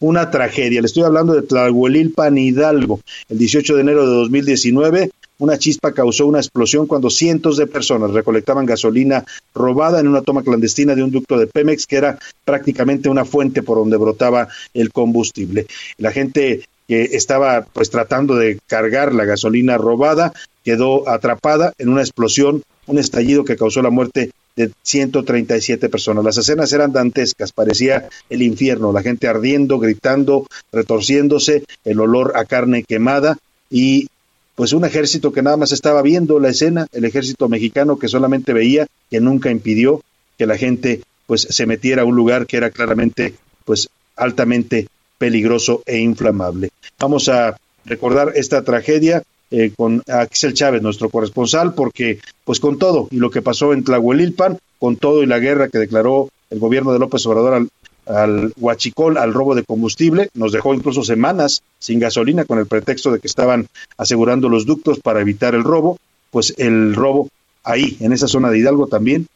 [0.00, 0.80] una tragedia.
[0.80, 3.00] Le estoy hablando de Tlahuelilpan Hidalgo.
[3.28, 8.10] El 18 de enero de 2019, una chispa causó una explosión cuando cientos de personas
[8.10, 13.08] recolectaban gasolina robada en una toma clandestina de un ducto de Pemex que era prácticamente
[13.08, 15.68] una fuente por donde brotaba el combustible.
[15.98, 20.32] La gente que estaba pues tratando de cargar la gasolina robada
[20.64, 26.24] quedó atrapada en una explosión, un estallido que causó la muerte de 137 personas.
[26.24, 32.44] Las escenas eran dantescas, parecía el infierno, la gente ardiendo, gritando, retorciéndose, el olor a
[32.44, 33.38] carne quemada
[33.70, 34.08] y
[34.54, 38.52] pues un ejército que nada más estaba viendo la escena, el ejército mexicano que solamente
[38.52, 40.02] veía, que nunca impidió
[40.36, 44.88] que la gente pues se metiera a un lugar que era claramente pues altamente
[45.22, 46.70] peligroso e inflamable.
[46.98, 53.06] Vamos a recordar esta tragedia eh, con Axel Chávez, nuestro corresponsal, porque pues con todo
[53.12, 56.92] y lo que pasó en Tlahuelilpan, con todo y la guerra que declaró el gobierno
[56.92, 57.68] de López Obrador
[58.06, 63.12] al, huachicol, al robo de combustible, nos dejó incluso semanas sin gasolina con el pretexto
[63.12, 65.98] de que estaban asegurando los ductos para evitar el robo,
[66.32, 67.28] pues el robo
[67.62, 69.28] ahí, en esa zona de Hidalgo también,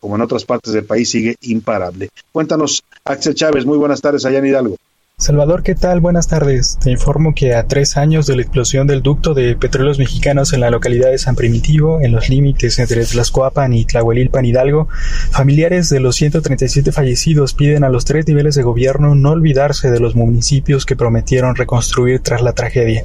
[0.00, 2.08] como en otras partes del país, sigue imparable.
[2.32, 4.76] Cuéntanos, Axel Chávez, muy buenas tardes allá en Hidalgo.
[5.18, 6.00] Salvador, ¿qué tal?
[6.00, 6.78] Buenas tardes.
[6.78, 10.60] Te informo que a tres años de la explosión del ducto de petróleos mexicanos en
[10.60, 14.88] la localidad de San Primitivo, en los límites entre Tlaxcoapan y Tlahuelilpan Hidalgo,
[15.30, 20.00] familiares de los 137 fallecidos piden a los tres niveles de gobierno no olvidarse de
[20.00, 23.02] los municipios que prometieron reconstruir tras la tragedia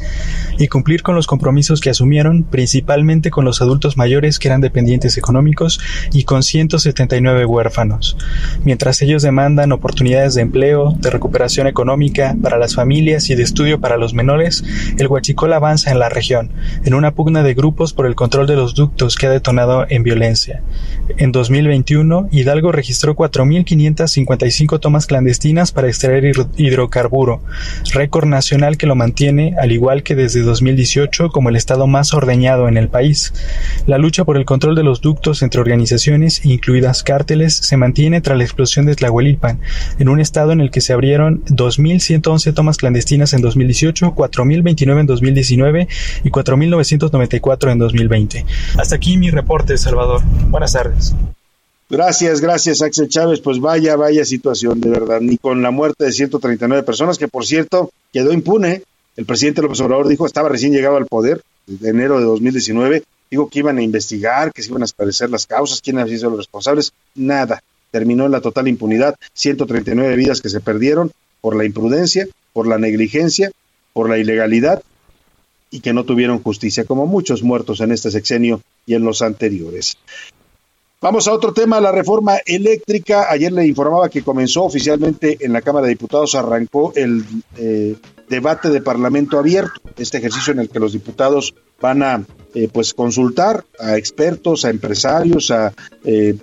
[0.59, 5.17] y cumplir con los compromisos que asumieron, principalmente con los adultos mayores que eran dependientes
[5.17, 5.79] económicos
[6.11, 8.17] y con 179 huérfanos.
[8.65, 12.00] Mientras ellos demandan oportunidades de empleo, de recuperación económica,
[12.41, 14.63] para las familias y de estudio para los menores,
[14.97, 16.49] el Huachicol avanza en la región,
[16.83, 20.01] en una pugna de grupos por el control de los ductos que ha detonado en
[20.01, 20.63] violencia.
[21.17, 27.41] En 2021, Hidalgo registró 4.555 tomas clandestinas para extraer hidrocarburo,
[27.93, 32.67] récord nacional que lo mantiene, al igual que desde 2018, como el estado más ordeñado
[32.67, 33.33] en el país.
[33.85, 38.37] La lucha por el control de los ductos entre organizaciones, incluidas cárteles, se mantiene tras
[38.37, 39.59] la explosión de Tlahuelilpan,
[39.99, 44.99] en un estado en el que se abrieron 2.000 1.111 tomas clandestinas en 2018, 4.029
[44.99, 45.87] en 2019
[46.23, 48.45] y 4.994 en 2020.
[48.77, 50.21] Hasta aquí mi reporte, Salvador.
[50.49, 51.13] Buenas tardes.
[51.89, 53.41] Gracias, gracias Axel Chávez.
[53.41, 55.19] Pues vaya, vaya situación, de verdad.
[55.19, 58.83] Ni con la muerte de 139 personas, que por cierto quedó impune.
[59.17, 63.49] El presidente López Obrador dijo, estaba recién llegado al poder, de enero de 2019, dijo
[63.49, 66.39] que iban a investigar, que se iban a esclarecer las causas, quiénes habían sido los
[66.39, 66.93] responsables.
[67.13, 67.61] Nada.
[67.91, 72.77] Terminó en la total impunidad, 139 vidas que se perdieron por la imprudencia, por la
[72.77, 73.51] negligencia,
[73.93, 74.83] por la ilegalidad
[75.69, 79.97] y que no tuvieron justicia, como muchos muertos en este sexenio y en los anteriores.
[80.99, 83.25] Vamos a otro tema, la reforma eléctrica.
[83.31, 87.25] Ayer le informaba que comenzó oficialmente en la Cámara de Diputados, arrancó el
[87.57, 87.95] eh,
[88.31, 92.23] debate de Parlamento abierto, este ejercicio en el que los diputados van a
[92.53, 95.73] eh, pues consultar a expertos, a empresarios, a,
[96.05, 96.35] eh,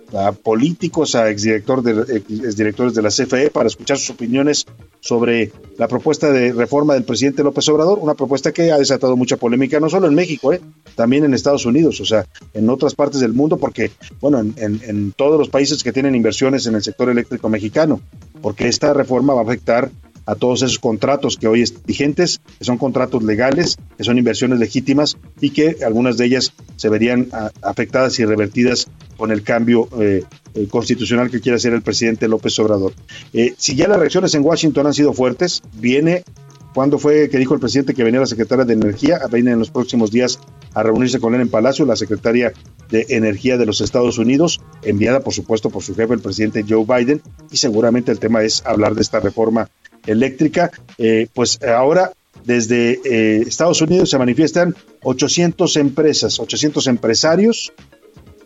[0.43, 2.17] políticos, a exdirector de,
[2.47, 4.67] exdirectores de la CFE para escuchar sus opiniones
[5.01, 9.37] sobre la propuesta de reforma del presidente López Obrador, una propuesta que ha desatado mucha
[9.37, 10.61] polémica no solo en México, eh,
[10.95, 15.13] también en Estados Unidos, o sea, en otras partes del mundo, porque, bueno, en, en
[15.13, 18.01] todos los países que tienen inversiones en el sector eléctrico mexicano,
[18.43, 19.91] porque esta reforma va a afectar
[20.29, 24.59] a todos esos contratos que hoy están vigentes, que son contratos legales, que son inversiones
[24.59, 29.89] legítimas y que algunas de ellas se verían ah, afectadas y revertidas con el cambio
[29.99, 30.25] eh,
[30.55, 32.93] eh, constitucional que quiere hacer el presidente López Obrador.
[33.33, 36.25] Eh, si ya las reacciones en Washington han sido fuertes, viene
[36.75, 39.21] cuando fue que dijo el presidente que venía la secretaria de Energía?
[39.33, 40.39] Viene en los próximos días
[40.75, 42.53] a reunirse con él en Palacio, la secretaria
[42.91, 46.85] de Energía de los Estados Unidos, enviada por supuesto por su jefe, el presidente Joe
[46.85, 49.71] Biden, y seguramente el tema es hablar de esta reforma
[50.09, 52.13] eléctrica, eh, pues ahora
[52.45, 57.73] desde eh, Estados Unidos se manifiestan 800 empresas, 800 empresarios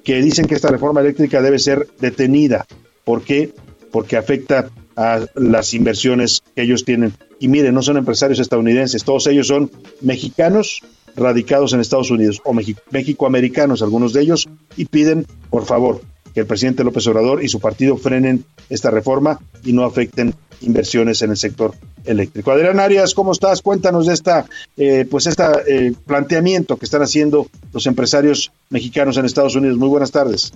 [0.04, 2.66] que dicen que esta reforma eléctrica debe ser detenida.
[3.04, 3.52] ¿Por qué?
[3.90, 7.12] Porque afecta a las inversiones que ellos tienen.
[7.38, 10.82] Y miren, no son empresarios estadounidenses, todos ellos son mexicanos
[11.14, 12.54] radicados en Estados Unidos o
[12.90, 16.00] mexicoamericanos, algunos de ellos, y piden, por favor,
[16.34, 21.22] que el presidente López Obrador y su partido frenen esta reforma y no afecten inversiones
[21.22, 21.74] en el sector
[22.04, 22.50] eléctrico.
[22.50, 23.62] Adrián Arias, ¿cómo estás?
[23.62, 29.56] Cuéntanos de esta, eh, pues este planteamiento que están haciendo los empresarios mexicanos en Estados
[29.56, 29.76] Unidos.
[29.76, 30.52] Muy buenas tardes.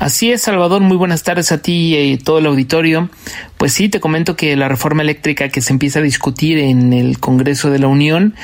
[0.00, 3.10] Así es, Salvador, muy buenas tardes a ti y todo el auditorio.
[3.58, 7.20] Pues sí, te comento que la reforma eléctrica que se empieza a discutir en el
[7.20, 8.34] Congreso de la Unión,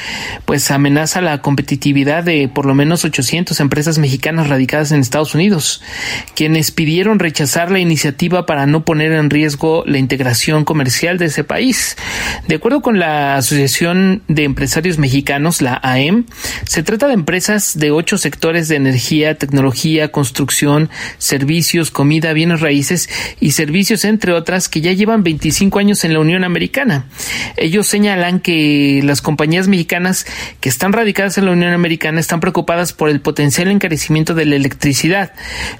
[0.45, 5.83] pues amenaza la competitividad de por lo menos 800 empresas mexicanas radicadas en Estados Unidos,
[6.35, 11.43] quienes pidieron rechazar la iniciativa para no poner en riesgo la integración comercial de ese
[11.43, 11.97] país.
[12.47, 16.27] De acuerdo con la Asociación de Empresarios Mexicanos, la AEM,
[16.69, 21.46] se trata de empresas de ocho sectores de energía, tecnología, construcción, servicios,
[21.91, 23.09] comida, bienes raíces
[23.41, 27.07] y servicios, entre otras, que ya llevan llevan 25 años en la Unión Americana.
[27.57, 30.27] Ellos señalan que las compañías mexicanas
[30.59, 34.57] que están radicadas en la Unión Americana están preocupadas por el potencial encarecimiento de la
[34.57, 35.33] electricidad,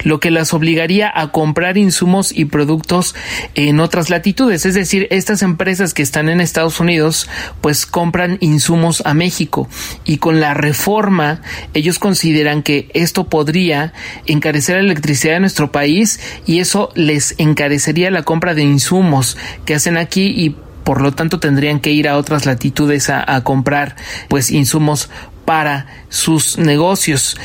[0.03, 3.15] lo que las obligaría a comprar insumos y productos
[3.55, 4.65] en otras latitudes.
[4.65, 9.67] Es decir, estas empresas que están en Estados Unidos pues compran insumos a México
[10.05, 11.41] y con la reforma
[11.73, 13.91] ellos consideran que esto podría
[14.25, 19.75] encarecer la electricidad de nuestro país y eso les encarecería la compra de insumos que
[19.75, 23.97] hacen aquí y por lo tanto tendrían que ir a otras latitudes a, comprar
[24.29, 25.09] pues insumos
[25.43, 27.35] para sus negocios.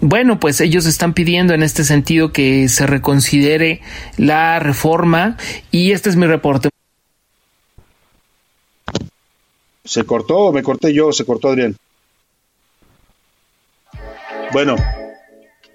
[0.00, 3.82] Bueno, pues ellos están pidiendo en este sentido que se reconsidere
[4.16, 5.36] la reforma
[5.70, 6.70] y este es mi reporte.
[9.84, 11.12] ¿Se cortó me corté yo?
[11.12, 11.76] ¿Se cortó Adrián?
[14.52, 14.76] Bueno,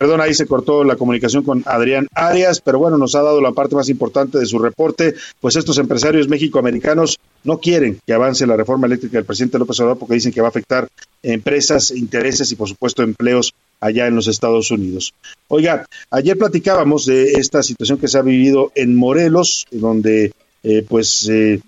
[0.03, 3.53] Perdón, ahí se cortó la comunicación con Adrián Arias, pero bueno, nos ha dado la
[3.53, 8.57] parte más importante de su reporte, pues estos empresarios mexicoamericanos no quieren que avance la
[8.57, 10.89] reforma eléctrica del presidente López Obrador porque dicen que va a afectar
[11.23, 15.13] empresas, intereses y por supuesto empleos allá en los Estados Unidos.
[15.47, 20.33] Oiga, ayer platicábamos de esta situación que se ha vivido en Morelos, donde
[20.63, 21.61] eh, pues eh,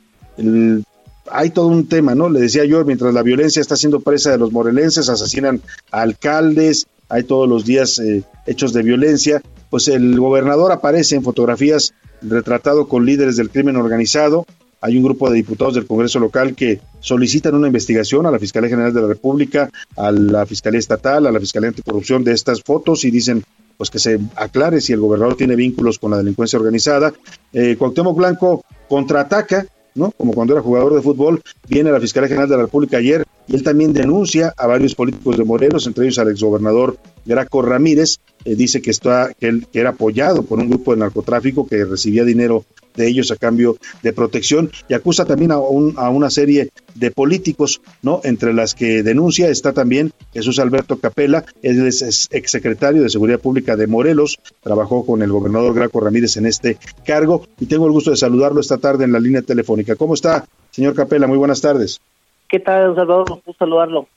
[1.31, 2.29] hay todo un tema, ¿no?
[2.29, 6.87] Le decía yo, mientras la violencia está siendo presa de los morelenses, asesinan a alcaldes,
[7.09, 12.87] hay todos los días eh, hechos de violencia, pues el gobernador aparece en fotografías retratado
[12.87, 14.45] con líderes del crimen organizado.
[14.81, 18.69] Hay un grupo de diputados del Congreso local que solicitan una investigación a la Fiscalía
[18.69, 23.03] General de la República, a la Fiscalía Estatal, a la Fiscalía Anticorrupción de estas fotos
[23.05, 23.43] y dicen
[23.77, 27.13] pues que se aclare si el gobernador tiene vínculos con la delincuencia organizada.
[27.51, 30.11] Eh, Cuauhtémoc Blanco contraataca ¿no?
[30.11, 33.25] Como cuando era jugador de fútbol, viene a la Fiscalía General de la República ayer
[33.47, 38.19] y él también denuncia a varios políticos de Morelos, entre ellos al exgobernador Graco Ramírez,
[38.43, 41.85] eh, dice que, está, que, él, que era apoyado por un grupo de narcotráfico que
[41.85, 42.65] recibía dinero
[42.95, 47.81] de ellos a cambio de protección y acusa también a, a una serie de políticos,
[48.01, 48.21] ¿no?
[48.23, 53.75] Entre las que denuncia está también Jesús Alberto Capela, él es exsecretario de Seguridad Pública
[53.75, 58.11] de Morelos, trabajó con el gobernador Graco Ramírez en este cargo y tengo el gusto
[58.11, 59.95] de saludarlo esta tarde en la línea telefónica.
[59.95, 61.27] ¿Cómo está, señor Capela?
[61.27, 61.99] Muy buenas tardes.
[62.55, 63.25] ¿Qué tal, Salvador?
[63.31, 64.07] Un gusto saludarlo.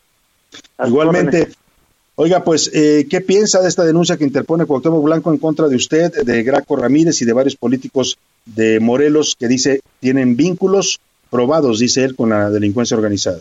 [0.87, 1.49] Igualmente.
[2.15, 5.75] Oiga, pues, eh, ¿qué piensa de esta denuncia que interpone Cuauhtémoc Blanco en contra de
[5.75, 8.17] usted, de Graco Ramírez y de varios políticos
[8.47, 13.41] de Morelos que dice tienen vínculos probados, dice él, con la delincuencia organizada?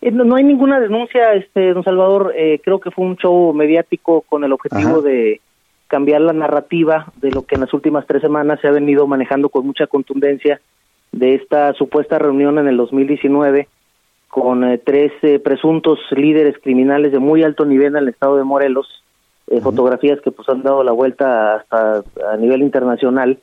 [0.00, 2.34] Eh, no, hay ninguna denuncia, este, don Salvador.
[2.36, 5.40] Eh, creo que fue un show mediático con el objetivo de,
[5.86, 9.48] cambiar la narrativa de lo que en las últimas tres semanas se ha venido manejando
[9.48, 10.60] con mucha contundencia
[11.12, 13.68] de esta supuesta reunión en el 2019
[14.36, 18.44] con eh, tres eh, presuntos líderes criminales de muy alto nivel en el estado de
[18.44, 18.86] Morelos,
[19.46, 23.38] eh, fotografías que pues han dado la vuelta hasta a nivel internacional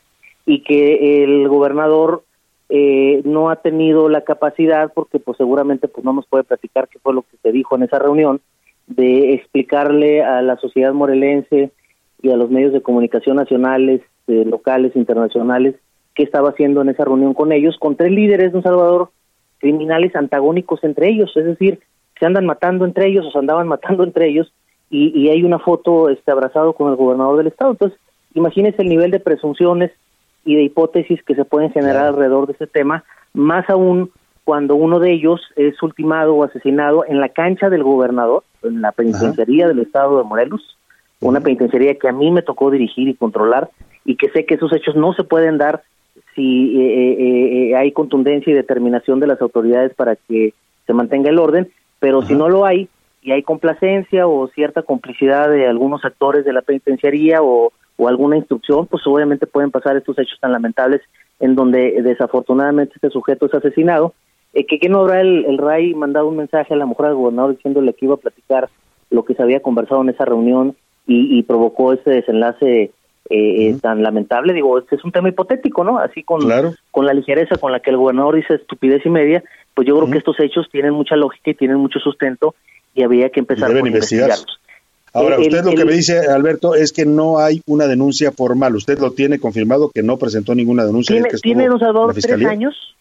[0.45, 2.23] y que el gobernador
[2.69, 7.13] no ha tenido la capacidad porque pues seguramente pues no nos puede platicar qué fue
[7.13, 8.41] lo que se dijo en esa reunión
[8.87, 11.71] de explicarle a la sociedad morelense
[12.21, 15.75] y a los medios de comunicación nacionales, locales, internacionales,
[16.15, 19.09] qué estaba haciendo en esa reunión con ellos, con tres líderes de Un Salvador
[19.63, 21.79] criminales antagónicos entre ellos, es decir,
[22.19, 24.51] se andan matando entre ellos o se andaban matando entre ellos
[24.89, 27.71] y, hay una foto este, abrazado con el gobernador del estado.
[27.71, 27.97] Entonces,
[28.35, 29.91] imagínense el nivel de presunciones
[30.43, 34.11] y de hipótesis que se pueden generar alrededor de ese tema, más aún
[34.43, 38.91] cuando uno de ellos es ultimado o asesinado en la cancha del gobernador, en la
[38.91, 40.77] penitenciaría del estado de Morelos,
[41.21, 43.69] una penitenciaría que a mí me tocó dirigir y controlar
[44.03, 45.83] y que sé que esos hechos no se pueden dar
[46.35, 50.53] si eh, eh, eh, hay contundencia y determinación de las autoridades para que
[50.85, 52.89] se mantenga el orden, pero si no lo hay
[53.21, 58.37] y hay complacencia o cierta complicidad de algunos actores de la penitenciaría o, o alguna
[58.37, 61.01] instrucción, pues obviamente pueden pasar estos hechos tan lamentables
[61.39, 64.13] en donde desafortunadamente este sujeto es asesinado.
[64.53, 67.55] Eh, que, no habrá el, el RAI mandado un mensaje a la mujer del gobernador
[67.55, 68.69] diciéndole que iba a platicar
[69.09, 70.75] lo que se había conversado en esa reunión
[71.07, 72.91] y, y provocó ese desenlace
[73.35, 74.53] eh, tan lamentable.
[74.53, 75.97] Digo, este es un tema hipotético, ¿no?
[75.97, 76.41] Así con,
[76.91, 80.11] con la ligereza con la que el gobernador dice estupidez y media, pues yo creo
[80.11, 82.53] que estos hechos tienen mucha lógica y tienen mucho sustento
[82.93, 84.59] y había que empezar a investigarlos.
[85.15, 88.75] Ahora, usted lo que me dice, Alberto, es que no hay una denuncia formal.
[88.75, 91.15] Usted lo tiene confirmado que no presentó ninguna denuncia.
[91.15, 92.95] Tiene, tiene don Salvador, tres años.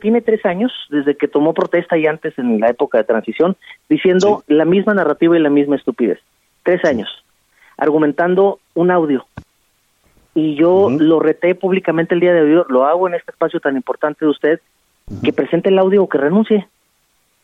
[0.00, 3.56] tiene tres años desde que tomó protesta y antes en la época de transición,
[3.88, 6.18] diciendo la misma narrativa y la misma estupidez.
[6.62, 7.08] Tres años
[7.78, 9.24] argumentando un audio.
[10.38, 13.74] Y yo lo reté públicamente el día de hoy, lo hago en este espacio tan
[13.74, 14.60] importante de usted,
[15.24, 16.68] que presente el audio o que renuncie.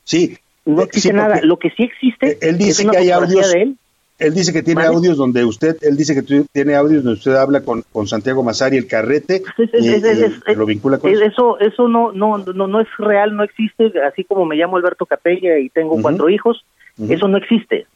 [0.04, 0.38] Sí.
[0.64, 1.40] No eh, existe nada.
[1.42, 3.76] Lo que sí existe él dice que hay audios de él.
[4.20, 7.62] Él dice que tiene audios donde usted, él dice que tiene audios donde usted habla
[7.62, 11.58] con, con Santiago Mazari el carrete y, lo vincula con eso.
[11.58, 13.92] Eso, no, no, no, no es real, no existe.
[14.06, 16.64] Así como me llamo Alberto Capella y tengo cuatro hijos,
[17.08, 17.88] eso no existe.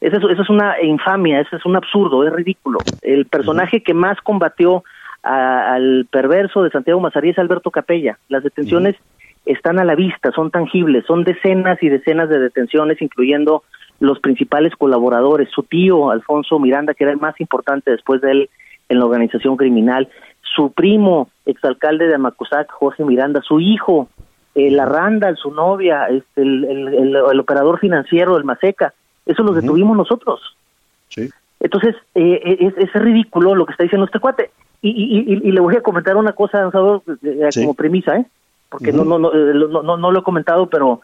[0.00, 2.78] Eso, es una infamia, eso es un absurdo, es ridículo.
[3.02, 4.84] El personaje que más combatió
[5.22, 8.18] al perverso de Santiago Mazarí es Alberto Capella.
[8.28, 8.94] Las detenciones
[9.44, 13.64] están a la vista, son tangibles, son decenas y decenas de detenciones, incluyendo
[13.98, 18.50] los principales colaboradores, su tío Alfonso Miranda, que era el más importante después de él
[18.88, 20.08] en la organización criminal,
[20.42, 24.08] su primo, exalcalde de Amacuzac, Jorge Miranda, su hijo,
[24.54, 28.94] eh, la Randa, su novia, este, el, el, operador financiero, el Maseca,
[29.26, 30.40] eso lo detuvimos nosotros.
[31.08, 31.28] Sí.
[31.60, 34.50] Entonces, eh, eh, es, ridículo lo que está diciendo este cuate.
[34.82, 36.70] Y, y, le voy a comentar una cosa,
[37.22, 38.26] eh, como premisa, ¿eh?
[38.68, 41.00] Porque no, no, no, no, no, lo he comentado, pero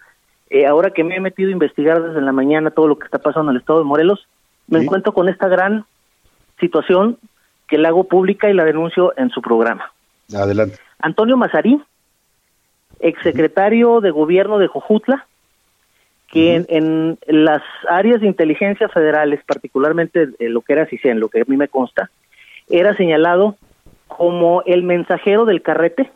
[0.68, 3.50] ahora que me he metido a investigar desde la mañana todo lo que está pasando
[3.50, 4.26] en el estado de Morelos,
[4.68, 5.84] me encuentro con esta gran
[6.60, 7.18] situación
[7.66, 9.90] que la hago pública y la denuncio en su programa.
[10.34, 10.76] Adelante.
[10.98, 11.82] Antonio Mazarí,
[13.00, 15.26] exsecretario de gobierno de Jojutla,
[16.32, 21.44] que en, las áreas de inteligencia federales, particularmente lo que era CISEN, lo que a
[21.46, 22.10] mí me consta,
[22.70, 23.56] era señalado
[24.08, 26.10] como el mensajero del carrete,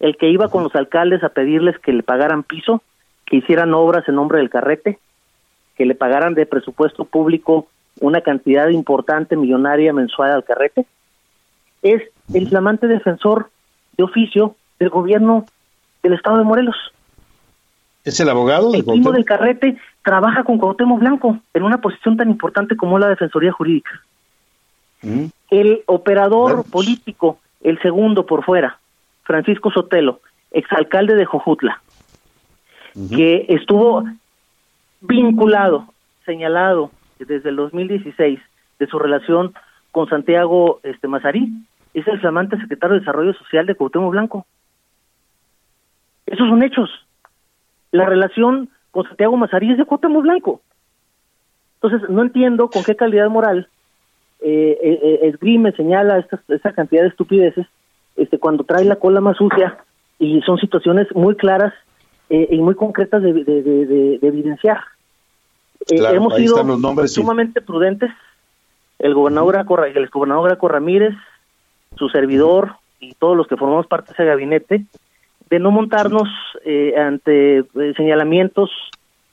[0.00, 2.82] el que iba con los alcaldes a pedirles que le pagaran piso,
[3.24, 4.98] que hicieran obras en nombre del carrete,
[5.78, 7.68] que le pagaran de presupuesto público
[8.00, 10.84] una cantidad importante, millonaria mensual al carrete,
[11.80, 12.02] es
[12.34, 13.48] el flamante defensor
[13.96, 15.46] de oficio del gobierno
[16.02, 16.76] del estado de Morelos.
[18.04, 18.74] ¿Es el abogado?
[18.74, 23.08] El primo del Carrete trabaja con Cuauhtémoc Blanco en una posición tan importante como la
[23.08, 23.90] Defensoría Jurídica.
[25.02, 25.26] Mm.
[25.50, 28.78] El operador político, el segundo por fuera,
[29.22, 31.80] Francisco Sotelo, exalcalde de Jojutla,
[33.10, 34.04] que estuvo
[35.00, 35.86] vinculado,
[36.26, 38.40] señalado desde el 2016
[38.78, 39.54] de su relación
[39.92, 41.52] con Santiago este, Mazarí,
[41.94, 44.46] es el flamante secretario de Desarrollo Social de Cuauhtémoc Blanco.
[46.26, 46.90] Esos son hechos
[47.92, 50.60] la relación con Santiago Mazarí es de Cuauhtémoc Blanco.
[51.80, 53.68] Entonces, no entiendo con qué calidad moral
[54.40, 57.66] eh, eh, eh esgrime, señala esta, esta cantidad de estupideces
[58.16, 59.78] este, cuando trae la cola más sucia
[60.18, 61.72] y son situaciones muy claras
[62.28, 64.80] eh, y muy concretas de, de, evidenciar.
[65.88, 66.56] hemos sido
[67.08, 68.10] sumamente prudentes.
[68.98, 69.56] El gobernador,
[69.94, 71.14] el gobernador Graco Ramírez,
[71.96, 74.84] su servidor y todos los que formamos parte de ese gabinete,
[75.52, 76.30] de no montarnos
[76.64, 78.70] eh, ante eh, señalamientos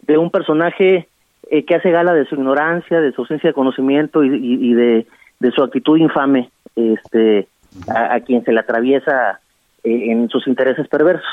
[0.01, 1.07] de un personaje
[1.49, 5.05] eh, que hace gala de su ignorancia, de su ausencia de conocimiento y, de,
[5.55, 7.47] su actitud infame este,
[7.88, 9.39] a, quien se le atraviesa
[9.86, 11.24] eh, en sus intereses perversos.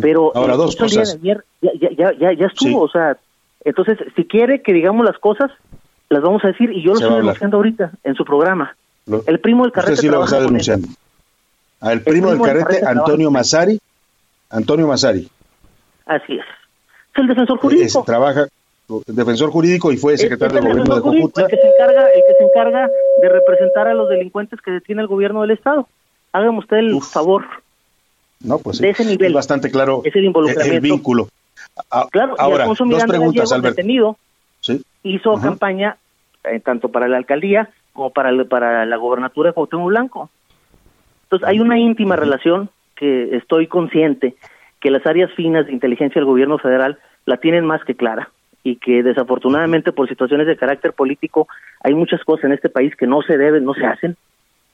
[0.00, 1.18] Pero Ahora, dos cosas.
[1.20, 3.16] ya, ya, ya, ya, estuvo, o sea,
[3.64, 5.50] entonces, si quiere que digamos las cosas,
[6.10, 8.76] las vamos a decir, y yo lo estoy denunciando ahorita en su programa.
[9.26, 9.96] el primo del carrete.
[9.96, 10.86] sí lo denunciando.
[11.92, 13.78] El primo, del carrete, Antonio Masari.
[14.50, 15.28] Antonio Masari.
[16.06, 16.44] Así es.
[17.14, 18.04] Es el defensor jurídico.
[18.04, 18.46] trabaja,
[19.06, 21.44] defensor jurídico y fue secretario de gobierno de Cojutla.
[21.44, 22.90] El que, se encarga, el que se encarga
[23.22, 25.88] de representar a los delincuentes que detiene el gobierno del Estado.
[26.32, 27.44] Hágame usted el favor.
[28.40, 29.28] No, pues de ese nivel.
[29.28, 30.74] Es bastante claro ese involucramiento.
[30.74, 31.28] el vínculo.
[32.10, 33.76] claro, ahora, dos preguntas, Alberto.
[33.76, 34.16] detenido,
[35.02, 35.96] hizo campaña
[36.44, 40.30] eh, tanto para la alcaldía como para, para la gobernatura de Cuauhtémoc Blanco.
[41.24, 44.34] Entonces, hay una íntima relación que estoy consciente
[44.80, 48.30] que las áreas finas de inteligencia del gobierno federal la tienen más que clara
[48.62, 51.48] y que desafortunadamente por situaciones de carácter político
[51.82, 54.16] hay muchas cosas en este país que no se deben, no se hacen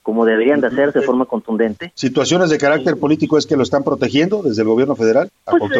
[0.03, 1.93] como deberían de hacerse de forma contundente.
[1.95, 5.31] ¿Situaciones de carácter político es que lo están protegiendo desde el gobierno federal?
[5.45, 5.73] Pues,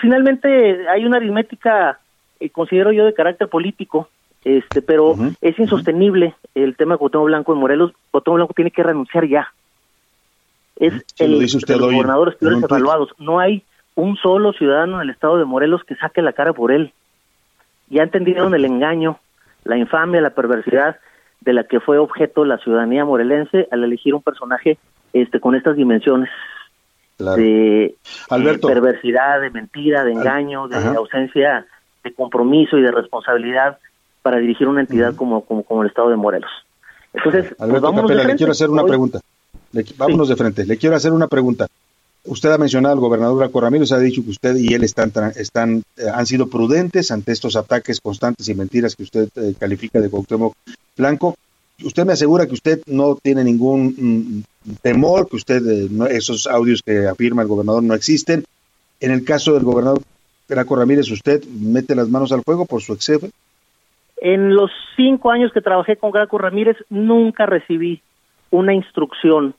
[0.00, 2.00] finalmente hay una aritmética,
[2.40, 4.08] eh, considero yo, de carácter político,
[4.44, 7.92] este, pero es insostenible el tema de Cuauhtémoc Blanco en Morelos.
[8.10, 9.52] Cuauhtémoc Blanco tiene que renunciar ya.
[10.78, 13.10] Es el, lo dice usted de los gobernadores peores evaluados.
[13.18, 13.64] No hay
[13.94, 16.92] un solo ciudadano en el estado de Morelos que saque la cara por él.
[17.88, 19.18] Ya entendieron el engaño,
[19.64, 20.98] la infamia, la perversidad
[21.40, 24.78] de la que fue objeto la ciudadanía morelense al elegir un personaje
[25.12, 26.28] este con estas dimensiones
[27.18, 27.94] de,
[28.60, 31.66] perversidad, de mentira, de engaño, de ausencia
[32.04, 33.78] de compromiso y de responsabilidad
[34.22, 36.50] para dirigir una entidad como, como, como el Estado de Morelos.
[37.12, 39.20] Entonces, pues Alberto le quiero hacer una pregunta.
[39.96, 40.66] Vámonos de frente.
[40.66, 41.66] Le quiero hacer una pregunta.
[42.24, 45.82] Usted ha mencionado al gobernador Braco Ramírez, ha dicho que usted y él están, están
[45.96, 50.10] eh, han sido prudentes ante estos ataques constantes y mentiras que usted eh, califica de
[50.10, 50.54] Cuauhtémoc
[50.96, 51.36] Blanco.
[51.82, 56.82] Usted me asegura que usted no tiene ningún mm, temor, que usted eh, esos audios
[56.82, 58.44] que afirma el gobernador no existen.
[59.00, 60.02] En el caso del gobernador
[60.48, 63.30] Graco Ramírez, ¿usted mete las manos al fuego por su ex jefe?
[64.20, 68.02] En los cinco años que trabajé con Graco Ramírez, nunca recibí
[68.50, 69.54] una instrucción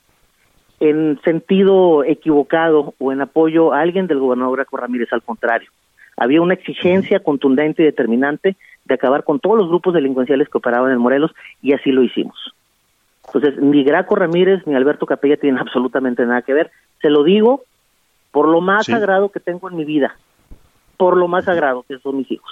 [0.79, 5.69] en sentido equivocado o en apoyo a alguien del gobernador Graco Ramírez, al contrario.
[6.15, 8.55] Había una exigencia contundente y determinante
[8.85, 12.53] de acabar con todos los grupos delincuenciales que operaban en Morelos y así lo hicimos.
[13.27, 16.71] Entonces, ni Graco Ramírez ni Alberto Capella tienen absolutamente nada que ver.
[17.01, 17.63] Se lo digo
[18.31, 20.15] por lo más sagrado que tengo en mi vida,
[20.97, 22.51] por lo más sagrado que son mis hijos.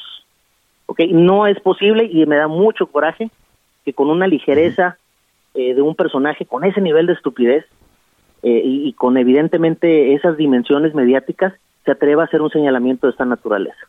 [0.86, 1.02] ¿Ok?
[1.12, 3.30] No es posible y me da mucho coraje
[3.86, 4.98] que con una ligereza
[5.54, 7.66] eh, de un personaje con ese nivel de estupidez
[8.44, 11.54] eh, y, con evidentemente esas dimensiones mediáticas
[11.86, 13.80] se atreva a hacer un señalamiento de esta naturaleza.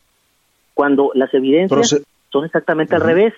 [0.73, 3.33] Cuando las evidencias son exactamente al revés.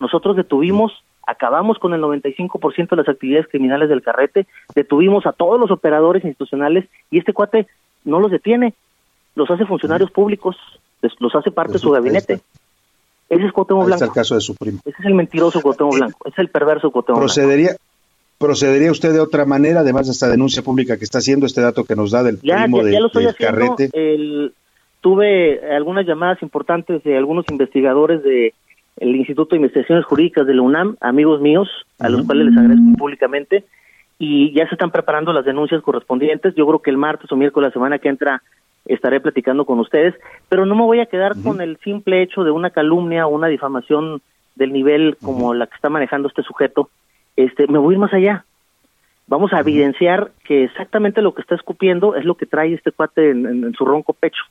[0.00, 0.92] Nosotros detuvimos,
[1.26, 6.24] acabamos con el 95% de las actividades criminales del carrete, detuvimos a todos los operadores
[6.24, 7.66] institucionales y este cuate
[8.04, 8.74] no los detiene,
[9.34, 10.56] los hace funcionarios públicos,
[11.18, 12.40] los hace parte de su gabinete.
[13.28, 14.04] Ese es Cuauhtémoc Blanco.
[14.04, 14.80] El caso de su primo.
[14.84, 17.76] Ese es el mentiroso Cuauhtémoc Blanco, ese es el perverso Cuauhtémoc Procedería,
[18.38, 21.84] ¿Procedería usted de otra manera, además de esta denuncia pública que está haciendo, este dato
[21.84, 23.90] que nos da del primo de, del carrete?
[25.00, 28.54] tuve algunas llamadas importantes de algunos investigadores de
[28.96, 31.68] el Instituto de Investigaciones Jurídicas de la UNAM, amigos míos,
[31.98, 33.64] a los cuales les agradezco públicamente,
[34.18, 36.54] y ya se están preparando las denuncias correspondientes.
[36.54, 38.42] Yo creo que el martes o miércoles la semana que entra
[38.86, 40.14] estaré platicando con ustedes,
[40.48, 43.48] pero no me voy a quedar con el simple hecho de una calumnia o una
[43.48, 44.20] difamación
[44.54, 46.88] del nivel como la que está manejando este sujeto,
[47.36, 48.44] este, me voy a ir más allá.
[49.26, 53.30] Vamos a evidenciar que exactamente lo que está escupiendo es lo que trae este cuate
[53.30, 54.42] en, su ronco pecho.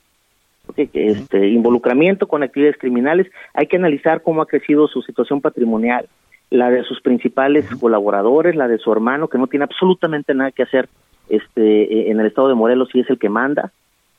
[0.76, 6.08] este involucramiento con actividades criminales, hay que analizar cómo ha crecido su situación patrimonial,
[6.50, 10.64] la de sus principales colaboradores, la de su hermano que no tiene absolutamente nada que
[10.64, 10.88] hacer
[11.28, 13.72] este en el estado de Morelos y es el que manda.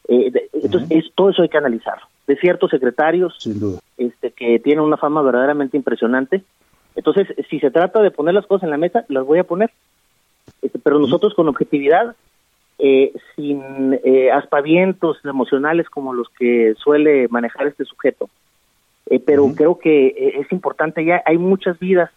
[0.07, 1.97] Eh, entonces, todo eso hay que analizar.
[2.27, 3.37] De ciertos secretarios
[3.97, 6.43] este que tienen una fama verdaderamente impresionante
[6.95, 9.71] entonces, si se trata de poner las cosas en la mesa, las voy a poner.
[10.61, 12.15] Este, pero nosotros con objetividad,
[12.79, 18.29] eh, sin eh, aspavientos emocionales como los que suele manejar este sujeto.
[19.07, 22.09] Eh, pero creo que eh, es importante ya, hay muchas vidas,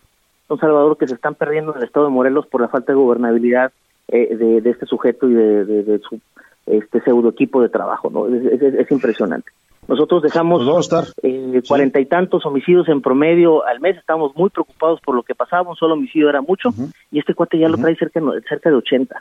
[0.48, 2.98] don Salvador, que se están perdiendo en el estado de Morelos por la falta de
[2.98, 3.72] gobernabilidad
[4.08, 6.18] de, este sujeto y de, su
[6.64, 8.26] este pseudo equipo de trabajo, ¿no?
[8.26, 9.50] es impresionante.
[9.88, 15.00] Nosotros dejamos pues eh, cuarenta y tantos homicidios en promedio al mes, estamos muy preocupados
[15.00, 16.68] por lo que pasaba, un solo homicidio era mucho,
[17.10, 19.16] y este cuate ya lo trae cerca, cerca de 80.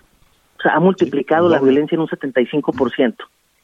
[0.60, 3.16] O sea, ha multiplicado la violencia en un 75%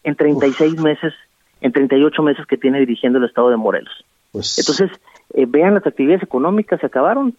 [0.06, 1.14] en 36 meses,
[1.60, 4.06] en 38 meses que tiene dirigiendo el estado de Morelos.
[4.32, 4.90] Pues, Entonces,
[5.34, 7.36] eh, vean las actividades económicas, se acabaron.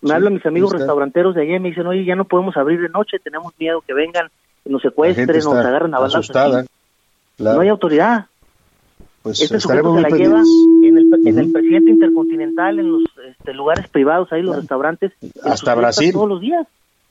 [0.00, 0.78] Me Sí, hablan mis amigos está.
[0.78, 3.80] restauranteros de allá y me dicen, oye, ya no podemos abrir de noche, tenemos miedo
[3.80, 4.28] que vengan,
[4.64, 6.30] nos secuestren, nos agarren a balazos.
[7.38, 8.26] No hay autoridad.
[9.28, 10.42] Pues este estaremos muy la lleva
[10.82, 15.12] en el, en el presidente intercontinental, en los este, lugares privados, ahí los restaurantes.
[15.42, 16.12] Hasta Brasil.
[16.12, 16.66] Todos los días.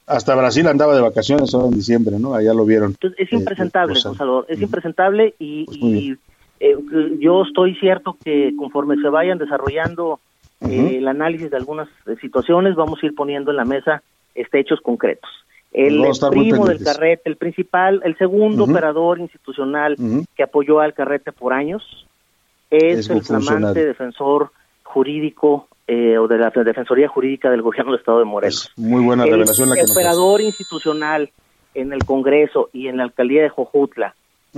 [0.07, 2.33] Hasta Brasil andaba de vacaciones ahora en diciembre, ¿no?
[2.33, 2.91] Allá lo vieron.
[2.91, 6.17] Entonces, es Eh, impresentable, pues, Don Salvador, es impresentable y, Pues y,
[6.59, 6.75] eh,
[7.19, 10.19] yo estoy cierto que conforme se vayan desarrollando
[10.61, 14.01] eh, el análisis de algunas eh, situaciones, vamos a ir poniendo en la mesa
[14.33, 15.29] este, hechos concretos.
[15.71, 19.95] El primo del carrete, el principal, el segundo operador institucional
[20.35, 21.83] que apoyó al carrete por años,
[22.69, 24.51] es, Es el flamante defensor
[24.83, 28.71] jurídico eh, o de la Defensoría Jurídica del Gobierno del Estado de Morelos.
[28.75, 29.93] Muy buena el revelación la que hace.
[29.93, 31.29] operador institucional
[31.73, 34.15] en el Congreso y en la alcaldía de Jojutla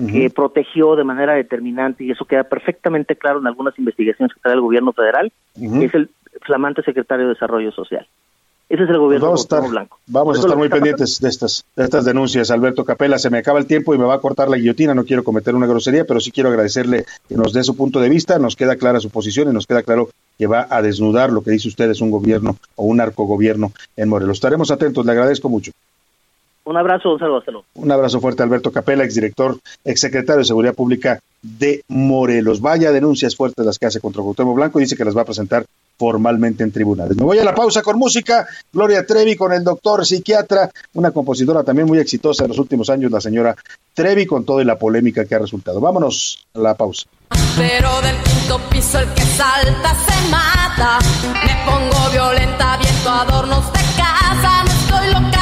[0.07, 4.53] que protegió de manera determinante y eso queda perfectamente claro en algunas investigaciones que trae
[4.53, 6.09] el gobierno federal es el
[6.41, 8.07] flamante secretario de Desarrollo Social.
[8.69, 9.99] Ese es el Pues gobierno vamos a estar, Cuauhtémoc Blanco.
[10.05, 13.17] vamos a estar muy pendientes de estas, de estas denuncias, Alberto Capela.
[13.17, 14.93] Se me acaba el tiempo y me va a cortar la guillotina.
[14.93, 18.09] No quiero cometer una grosería, pero sí quiero agradecerle que nos dé su punto de
[18.09, 18.37] vista.
[18.37, 21.51] Nos queda clara su posición y nos queda claro que va a desnudar lo que
[21.51, 24.37] dice usted es un gobierno o un narcogobierno en Morelos.
[24.37, 25.03] Estaremos atentos.
[25.03, 25.71] Le agradezco mucho.
[26.69, 27.65] Un abrazo, un saludo, hasta luego.
[27.73, 32.61] Un abrazo fuerte, Alberto Capela, exdirector, exsecretario de Seguridad Pública de Morelos.
[32.61, 35.25] Vaya denuncias fuertes las que hace contra Cuauhtémoc Blanco y dice que las va a
[35.25, 35.65] presentar
[35.97, 37.17] formalmente en tribunales.
[37.17, 38.47] Me voy a la pausa con música.
[38.71, 43.09] Gloria Trevi con el doctor psiquiatra, una compositora también muy exitosa en los últimos años,
[43.09, 43.55] la señora
[43.95, 45.81] Trevi, con toda la polémica que ha resultado.
[45.81, 47.07] Vámonos a la pausa.
[47.57, 50.99] Pero del quinto piso el que salta se mata.
[51.33, 54.63] Me pongo violenta, viento adornos de casa.
[54.63, 55.38] No estoy loca,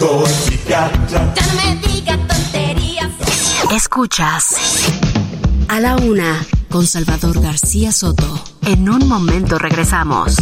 [0.00, 3.10] Ya no me diga tonterías.
[3.70, 4.56] Escuchas
[5.68, 8.42] a la una con Salvador García Soto.
[8.66, 10.36] En un momento regresamos.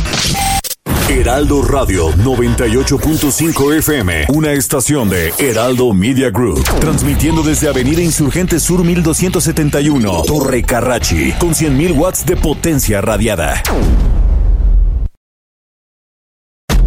[1.09, 8.85] Heraldo Radio 98.5 FM, una estación de Heraldo Media Group, transmitiendo desde Avenida Insurgente Sur
[8.85, 13.61] 1271, Torre Carrachi, con 100.000 watts de potencia radiada.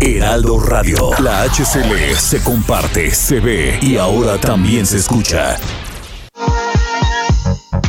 [0.03, 5.57] Heraldo Radio, la HCL se comparte, se ve y ahora también se escucha.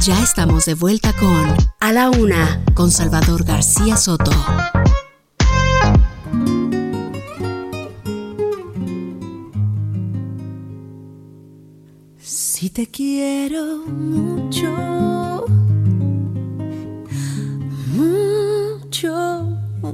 [0.03, 4.31] Ya estamos de vuelta con A la Una con Salvador García Soto.
[12.19, 15.22] Si te quiero mucho, mucho,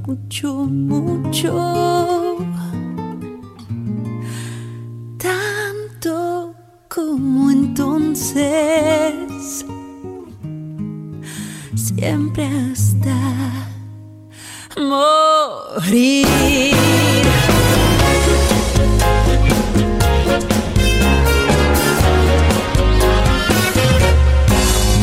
[0.09, 2.37] mucho, mucho,
[5.19, 6.55] tanto
[6.87, 8.43] como entonces,
[11.75, 13.17] siempre hasta
[14.77, 16.25] morir.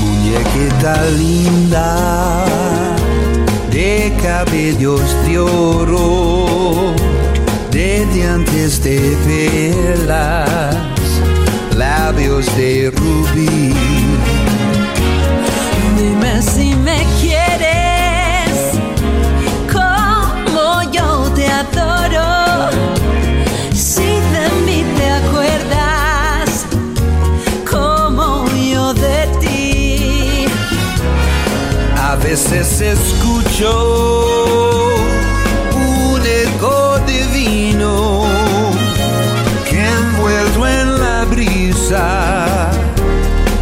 [0.01, 2.46] Muñequita linda
[4.13, 6.95] cabellos de oro,
[7.71, 10.77] de dientes de velas,
[11.75, 13.73] labios de rubí.
[15.99, 17.46] Dime si me quieres
[32.67, 33.71] A veces escucho
[35.73, 38.25] un eco divino
[39.71, 42.69] que envuelto en la brisa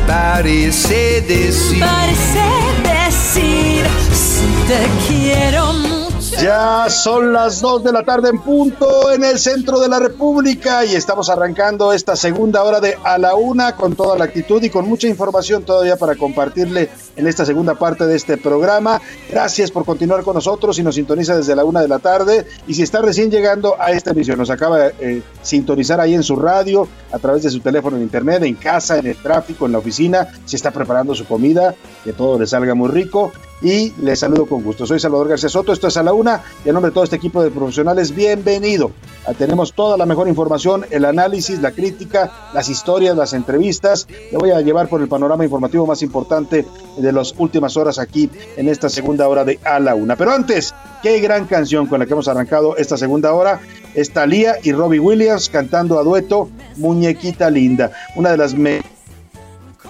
[0.07, 1.81] parece decir.
[1.81, 2.47] Parece
[2.83, 5.74] decir si te quiero.
[6.41, 10.85] Ya son las 2 de la tarde en punto en el centro de la República
[10.85, 14.69] y estamos arrancando esta segunda hora de A la Una con toda la actitud y
[14.69, 19.01] con mucha información todavía para compartirle en esta segunda parte de este programa.
[19.31, 22.47] Gracias por continuar con nosotros y nos sintoniza desde la una de la tarde.
[22.67, 26.23] Y si está recién llegando a esta emisión, nos acaba de eh, sintonizar ahí en
[26.23, 29.73] su radio, a través de su teléfono en internet, en casa, en el tráfico, en
[29.73, 33.33] la oficina, si está preparando su comida, que todo le salga muy rico
[33.63, 34.87] y les saludo con gusto.
[34.87, 37.17] Soy Salvador García Soto, esto es a la una y en nombre de todo este
[37.17, 38.91] equipo de profesionales, bienvenido.
[39.27, 44.07] Ah, Tenemos toda la mejor información, el análisis, la crítica, las historias, las entrevistas.
[44.31, 48.31] Le voy a llevar por el panorama informativo más importante de las últimas horas aquí
[48.57, 50.17] en esta segunda hora de A la Una.
[50.17, 53.61] Pero antes, qué gran canción con la que hemos arrancado esta segunda hora.
[53.95, 58.83] Está Lía y Robbie Williams cantando a dueto Muñequita Linda, una de las me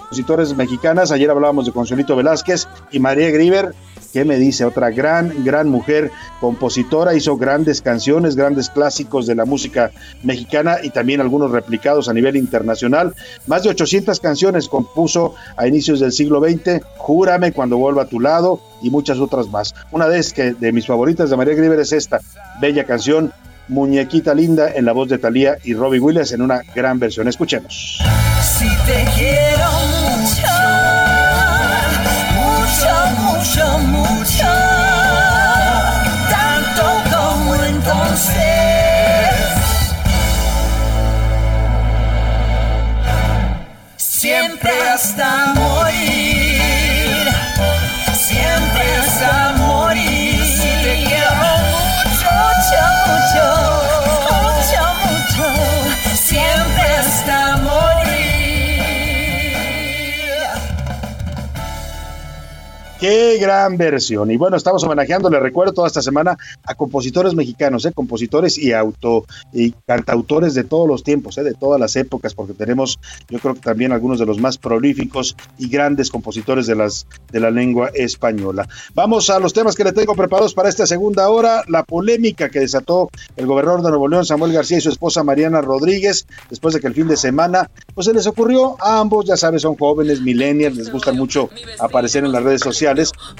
[0.05, 1.11] compositores mexicanas.
[1.11, 3.73] Ayer hablábamos de Consuelito Velázquez y María Griver.
[4.13, 4.63] ¿Qué me dice?
[4.63, 9.91] Otra gran, gran mujer compositora, hizo grandes canciones, grandes clásicos de la música
[10.23, 13.13] mexicana y también algunos replicados a nivel internacional.
[13.47, 18.19] Más de 800 canciones compuso a inicios del siglo XX, Júrame cuando vuelva a tu
[18.19, 19.73] lado y muchas otras más.
[19.91, 22.21] Una de, que, de mis favoritas de María Griver es esta
[22.61, 23.33] bella canción,
[23.67, 27.27] Muñequita Linda, en la voz de Thalía y Robbie Williams en una gran versión.
[27.27, 27.99] Escuchemos.
[28.41, 29.74] Si te quiero
[44.55, 45.74] Siempre
[62.99, 64.31] Qué gran versión.
[64.31, 67.91] Y bueno, estamos homenajeando, le recuerdo toda esta semana a compositores mexicanos, ¿eh?
[67.93, 71.43] compositores y auto y cantautores de todos los tiempos, ¿eh?
[71.43, 72.97] de todas las épocas, porque tenemos,
[73.29, 77.41] yo creo que también algunos de los más prolíficos y grandes compositores de las de
[77.41, 78.65] la lengua española.
[78.93, 82.61] Vamos a los temas que le tengo preparados para esta segunda hora, la polémica que
[82.61, 86.79] desató el gobernador de Nuevo León, Samuel García y su esposa Mariana Rodríguez, después de
[86.79, 90.21] que el fin de semana, pues se les ocurrió a ambos, ya sabes, son jóvenes,
[90.21, 92.85] millennials, les gusta mucho aparecer en las redes sociales,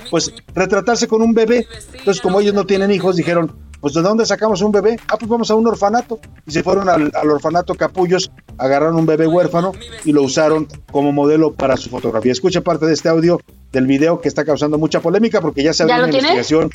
[0.09, 1.67] pues retratarse con un bebé.
[1.93, 3.51] Entonces, como ellos no tienen hijos, dijeron,
[3.81, 4.99] pues ¿de dónde sacamos un bebé?
[5.07, 6.19] Ah, pues vamos a un orfanato.
[6.45, 11.11] Y se fueron al, al orfanato Capullos, agarraron un bebé huérfano y lo usaron como
[11.11, 12.31] modelo para su fotografía.
[12.31, 13.39] Escucha parte de este audio
[13.71, 16.31] del video que está causando mucha polémica porque ya se ¿Ya abrió una tienes?
[16.31, 16.71] investigación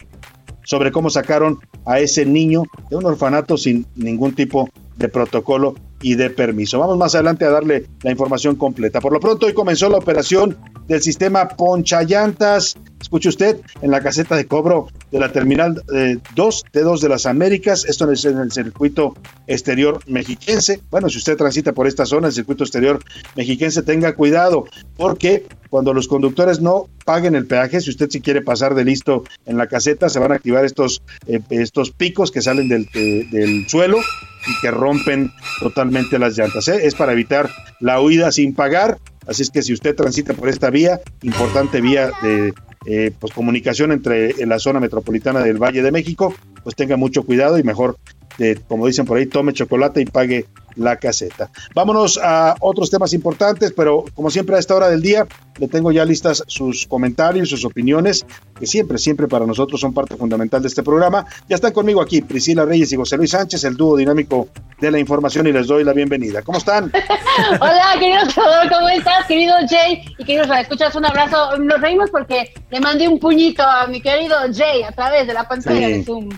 [0.62, 6.14] sobre cómo sacaron a ese niño de un orfanato sin ningún tipo de protocolo y
[6.14, 6.78] de permiso.
[6.78, 9.00] Vamos más adelante a darle la información completa.
[9.00, 12.76] Por lo pronto, hoy comenzó la operación del sistema Ponchallantas.
[13.00, 17.26] Escuche usted, en la caseta de cobro de la terminal eh, 2, T2 de las
[17.26, 17.84] Américas.
[17.86, 20.80] Esto es en el circuito exterior mexiquense.
[20.90, 23.02] Bueno, si usted transita por esta zona, el circuito exterior
[23.36, 24.64] mexiquense, tenga cuidado,
[24.96, 29.24] porque cuando los conductores no paguen el peaje, si usted si quiere pasar de listo
[29.46, 33.26] en la caseta, se van a activar estos, eh, estos picos que salen del, eh,
[33.30, 36.68] del suelo y que rompen totalmente las llantas.
[36.68, 36.80] ¿eh?
[36.82, 38.98] Es para evitar la huida sin pagar.
[39.26, 42.52] Así es que si usted transita por esta vía, importante vía de
[42.86, 47.24] eh, pues comunicación entre en la zona metropolitana del Valle de México, pues tenga mucho
[47.24, 47.98] cuidado y mejor,
[48.38, 51.50] eh, como dicen por ahí, tome chocolate y pague la caseta.
[51.74, 55.26] Vámonos a otros temas importantes, pero como siempre a esta hora del día
[55.58, 58.24] le tengo ya listas sus comentarios, sus opiniones,
[58.58, 61.26] que siempre, siempre para nosotros son parte fundamental de este programa.
[61.48, 64.48] Ya están conmigo aquí Priscila Reyes y José Luis Sánchez, el dúo dinámico
[64.80, 66.42] de la información y les doy la bienvenida.
[66.42, 66.90] ¿Cómo están?
[67.60, 69.26] Hola, querido Salvador, ¿cómo estás?
[69.26, 71.58] Querido Jay y queridos escuchas un abrazo.
[71.58, 75.46] Nos reímos porque le mandé un puñito a mi querido Jay a través de la
[75.46, 75.92] pantalla Sí.
[75.92, 76.28] de Zoom.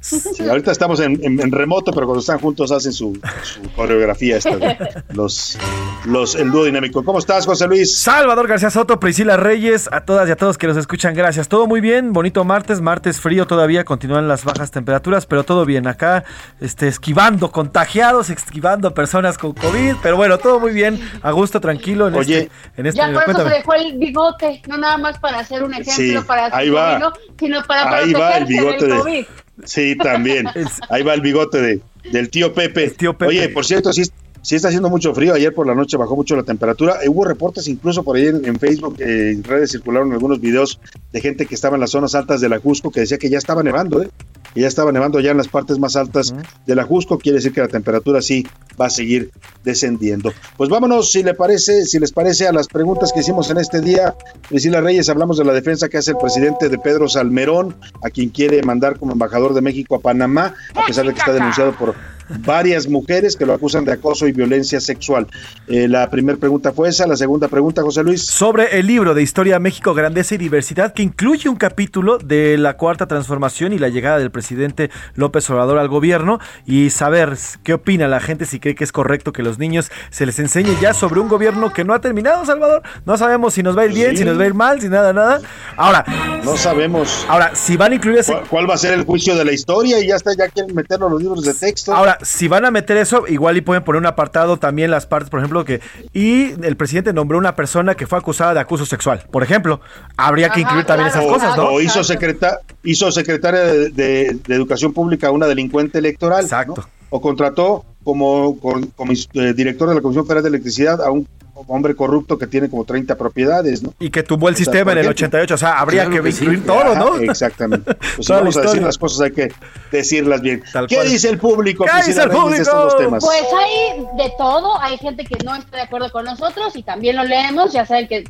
[0.00, 4.36] Sí, ahorita estamos en, en- en remoto, pero cuando están juntos hacen su, su coreografía
[4.36, 4.76] esta, de
[5.12, 5.58] los,
[6.04, 7.02] los, el dúo dinámico.
[7.04, 7.98] ¿Cómo estás, José Luis?
[7.98, 11.48] Salvador García Soto, Priscila Reyes, a todas y a todos que nos escuchan, gracias.
[11.48, 15.86] Todo muy bien, bonito martes, martes frío todavía, continúan las bajas temperaturas, pero todo bien.
[15.88, 16.22] Acá,
[16.60, 22.06] este, esquivando contagiados, esquivando personas con COVID, pero bueno, todo muy bien, a gusto, tranquilo.
[22.08, 22.38] En Oye.
[22.38, 25.62] este, en este Ya por eso se dejó el bigote, no nada más para hacer
[25.64, 27.12] un ejemplo Sí, para su ahí va.
[27.38, 29.26] sino para Ahí va el protegerse bigote del de- COVID.
[29.64, 30.46] Sí, también.
[30.90, 31.80] Ahí va el bigote de,
[32.12, 32.94] del tío Pepe.
[33.26, 34.04] Oye, por cierto, sí,
[34.42, 35.34] sí está haciendo mucho frío.
[35.34, 37.02] Ayer por la noche bajó mucho la temperatura.
[37.02, 40.80] Eh, hubo reportes incluso por ahí en, en Facebook, eh, en redes circularon algunos videos
[41.12, 43.38] de gente que estaba en las zonas altas de la Jusco que decía que ya
[43.38, 44.10] estaba nevando, ¿eh?
[44.58, 46.34] Que ya estaba nevando ya en las partes más altas
[46.66, 47.16] de la Jusco.
[47.16, 48.44] Quiere decir que la temperatura sí
[48.80, 49.30] va a seguir
[49.62, 50.32] descendiendo.
[50.56, 53.80] Pues vámonos, si le parece, si les parece, a las preguntas que hicimos en este
[53.80, 54.16] día.
[54.48, 58.30] Priscila Reyes, hablamos de la defensa que hace el presidente de Pedro Salmerón, a quien
[58.30, 61.94] quiere mandar como embajador de México a Panamá, a pesar de que está denunciado por
[62.28, 65.26] varias mujeres que lo acusan de acoso y violencia sexual.
[65.66, 68.24] Eh, la primera pregunta fue esa, la segunda pregunta, José Luis.
[68.26, 72.76] Sobre el libro de Historia México, Grandeza y Diversidad, que incluye un capítulo de la
[72.76, 78.08] cuarta transformación y la llegada del presidente López Obrador al gobierno, y saber qué opina
[78.08, 81.20] la gente, si cree que es correcto que los niños se les enseñe ya sobre
[81.20, 82.82] un gobierno que no ha terminado, Salvador.
[83.06, 84.18] No sabemos si nos va a ir bien, Sí.
[84.18, 85.40] si nos va a ir mal, si nada, nada.
[85.76, 86.04] Ahora,
[86.44, 87.26] No sabemos.
[87.28, 88.32] Ahora, si van a incluir ese.
[88.32, 90.00] ¿Cuál, cuál va a ser el juicio de la historia?
[90.00, 91.92] Y ya está, ya quieren meterlo en los libros de texto.
[91.94, 95.30] Ahora, si van a meter eso, igual y pueden poner un apartado también las partes,
[95.30, 95.80] por ejemplo, que
[96.12, 99.24] y el presidente nombró una persona que fue acusada de acuso sexual.
[99.30, 99.80] Por ejemplo,
[100.16, 101.68] habría que incluir también esas cosas, ¿no?
[101.68, 106.44] o hizo, secreta, hizo secretaria de, de- de Educación Pública a una delincuente electoral.
[106.44, 106.88] Exacto.
[107.10, 111.26] O contrató como, como, eh, director de la Comisión Federal de Electricidad a un
[111.66, 113.92] hombre corrupto que tiene como 30 propiedades, ¿no?
[113.98, 115.26] Y que tumbó el O sea, sistema en el ejemplo.
[115.26, 117.14] 88, o sea, habría Claro que, incluir todo, ¿no?
[117.14, 117.94] Ajá, Exactamente.
[118.16, 119.52] Pues si vamos a decir las cosas hay que
[119.92, 120.62] decirlas bien.
[120.88, 121.08] ¿Qué cual.
[121.08, 121.84] dice el público?
[121.84, 122.96] ¿Qué dice el estos público?
[122.96, 123.24] temas?
[123.24, 127.16] Pues hay de todo, hay gente que no está de acuerdo con nosotros y también
[127.16, 128.24] lo leemos, ya saben que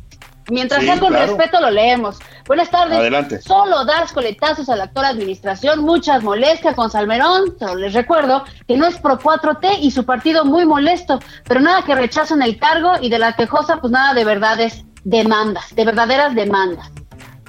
[0.49, 1.35] mientras Sí, sea con claro.
[1.35, 2.17] respeto lo leemos.
[2.45, 2.97] Buenas tardes.
[2.97, 3.41] Adelante.
[3.41, 8.77] Solo das coletazos a la actual administración, muchas molestias con Salmerón, pero les recuerdo que
[8.77, 12.93] no es pro 4T y su partido muy molesto, pero nada que rechazan el cargo
[13.01, 16.89] y de la quejosa pues nada de verdades demandas, de verdaderas demandas,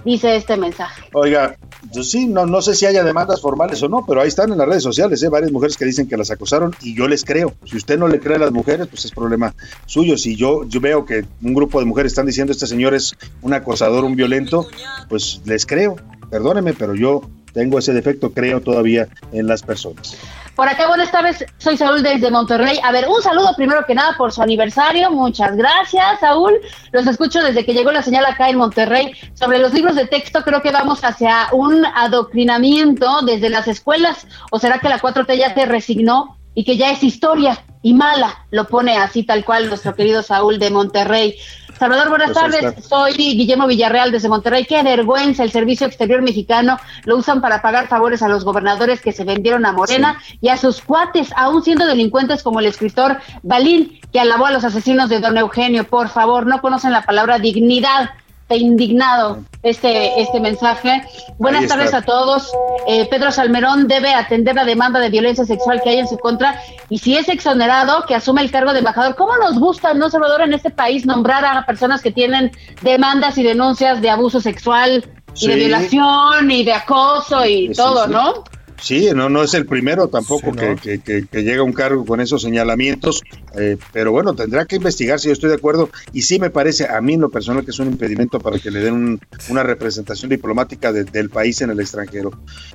[0.05, 1.03] dice este mensaje.
[1.13, 1.57] Oiga,
[1.93, 4.59] yo sí, no, no sé si haya demandas formales o no, pero ahí están en
[4.59, 5.29] las redes sociales, ¿eh?
[5.29, 7.55] varias mujeres que dicen que las acosaron y yo les creo.
[7.65, 9.55] Si usted no le cree a las mujeres, pues es problema
[9.87, 10.17] suyo.
[10.17, 13.55] Si yo, yo veo que un grupo de mujeres están diciendo este señor es un
[13.55, 14.67] acosador, un violento,
[15.09, 15.97] pues les creo.
[16.31, 17.23] Perdóneme, pero yo
[17.53, 20.17] tengo ese defecto, creo todavía en las personas.
[20.57, 22.79] Por acá, buenas tardes, soy Saúl desde Monterrey.
[22.83, 25.11] A ver, un saludo primero que nada por su aniversario.
[25.11, 26.53] Muchas gracias, Saúl.
[26.93, 29.13] Los escucho desde que llegó la señal acá en Monterrey.
[29.35, 34.27] Sobre los libros de texto, creo que vamos hacia un adoctrinamiento desde las escuelas.
[34.51, 38.45] ¿O será que la 4T ya se resignó y que ya es historia y mala?
[38.51, 41.37] Lo pone así tal cual nuestro querido Saúl de Monterrey.
[41.81, 42.85] Salvador, buenas Pues tardes.
[42.85, 44.67] Soy Guillermo Villarreal desde Monterrey.
[44.67, 49.13] Qué vergüenza, el Servicio Exterior Mexicano lo usan para pagar favores a los gobernadores que
[49.13, 53.99] se vendieron a Morena y a sus cuates, aún siendo delincuentes como el escritor Balín,
[54.13, 55.85] que alabó a los asesinos de don Eugenio.
[55.85, 58.11] Por favor, no conocen la palabra dignidad.
[58.57, 61.03] Indignado este, este mensaje.
[61.39, 62.51] Buenas tardes a todos.
[62.87, 66.61] Eh, Pedro Salmerón debe atender la demanda de violencia sexual que hay en su contra
[66.89, 69.15] y si es exonerado, que asume el cargo de embajador.
[69.17, 72.51] ¿Cómo nos gusta, no, Salvador, en este país nombrar a personas que tienen
[72.83, 75.05] demandas y denuncias de abuso sexual
[75.37, 78.11] y de violación y de acoso y Sí, todo, sí.
[78.13, 78.45] ¿no?
[78.83, 80.77] Sí, no, no es el primero tampoco Sí, que, ¿no?
[80.77, 83.23] que- que- que llega a un cargo con esos señalamientos,
[83.57, 87.01] eh, pero bueno, tendrá que investigarse, yo estoy de acuerdo, y sí me parece a
[87.01, 89.21] mí en lo personal que es un impedimento para que le den un-
[89.51, 92.31] una representación diplomática de- del país en el extranjero.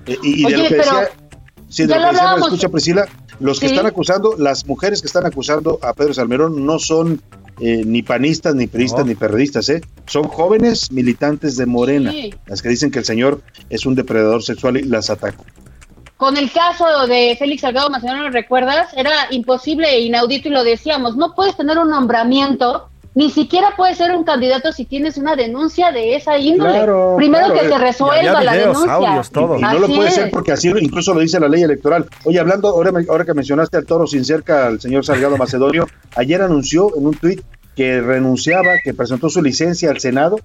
[0.06, 1.10] Eh, y, y de lo que decía,
[1.70, 2.48] sí, de lo que decía, ¿me hablábamos.
[2.50, 3.08] escucha Priscila,
[3.40, 3.74] los que Sí.
[3.74, 7.22] están acusando, las mujeres que están acusando a Pedro Salmerón no son
[7.62, 9.80] eh, ni panistas, ni priistas, ni periodistas, ¿eh?
[10.08, 12.34] son jóvenes militantes de Morena, Sí.
[12.48, 15.46] las que dicen que el señor es un depredador sexual y las atacó.
[16.18, 18.88] Con el caso de Félix Salgado Macedonio, ¿recuerdas?
[18.96, 23.98] Era imposible e inaudito y lo decíamos, no puedes tener un nombramiento, ni siquiera puedes
[23.98, 26.72] ser un candidato si tienes una denuncia de esa índole.
[26.72, 27.62] Claro, Primero claro.
[27.62, 28.98] que se resuelva la denuncia.
[29.00, 30.16] Y, y no lo puede es.
[30.16, 32.06] ser porque así lo- incluso lo dice la ley electoral.
[32.24, 35.88] Oye, hablando, ahora, me- ahora que mencionaste al toro sin cerca, al señor Salgado Macedonio,
[36.16, 37.42] ayer anunció en un tuit
[37.76, 40.40] que renunciaba, que presentó su licencia al Senado,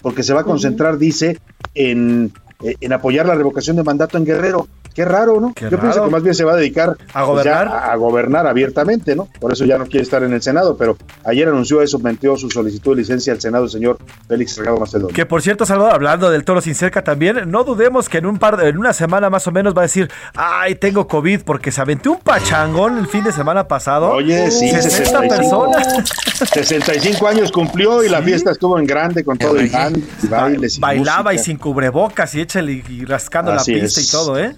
[0.00, 1.38] porque se va a concentrar, dice,
[1.74, 2.32] en,
[2.64, 4.66] eh, en apoyar la revocación de mandato en Guerrero.
[4.94, 5.52] Qué raro, ¿no?
[5.54, 7.68] Qué Yo pienso que más bien se va a dedicar ¿A pues, gobernar?
[7.68, 9.28] a, a gobernar abiertamente, ¿no?
[9.40, 12.50] Por eso ya no quiere estar en el Senado, pero ayer anunció eso, metió su
[12.50, 15.14] solicitud de licencia al Senado el señor Félix Salgado Macedonio.
[15.14, 18.38] Que por cierto, Salvador, hablando del toro sin cerca también, no dudemos que en un
[18.38, 21.70] par de, en una semana más o menos va a decir, ay, tengo COVID, porque
[21.72, 24.10] se aventó un pachangón el fin de semana pasado.
[24.10, 24.82] Oye, sí, 60
[25.20, 25.36] 65.
[25.36, 26.48] personas.
[26.50, 30.78] 65 años cumplió y la fiesta estuvo en grande con todo el band y bailes
[30.78, 34.08] Bailaba y sin cubrebocas y échale y rascando Así la pista es.
[34.08, 34.56] y todo, ¿eh?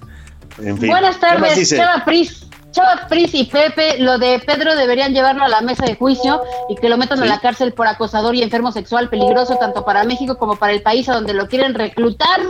[0.59, 0.88] En fin.
[0.90, 1.70] Buenas ¿Qué más tardes?
[1.70, 2.46] Chava Pris.
[2.72, 6.74] Chava Pris y Pepe, lo de Pedro deberían llevarlo a la mesa de juicio y
[6.74, 10.38] que lo metan a la cárcel por acosador y enfermo sexual peligroso tanto para México
[10.38, 12.40] como para el país a donde lo quieren reclutar.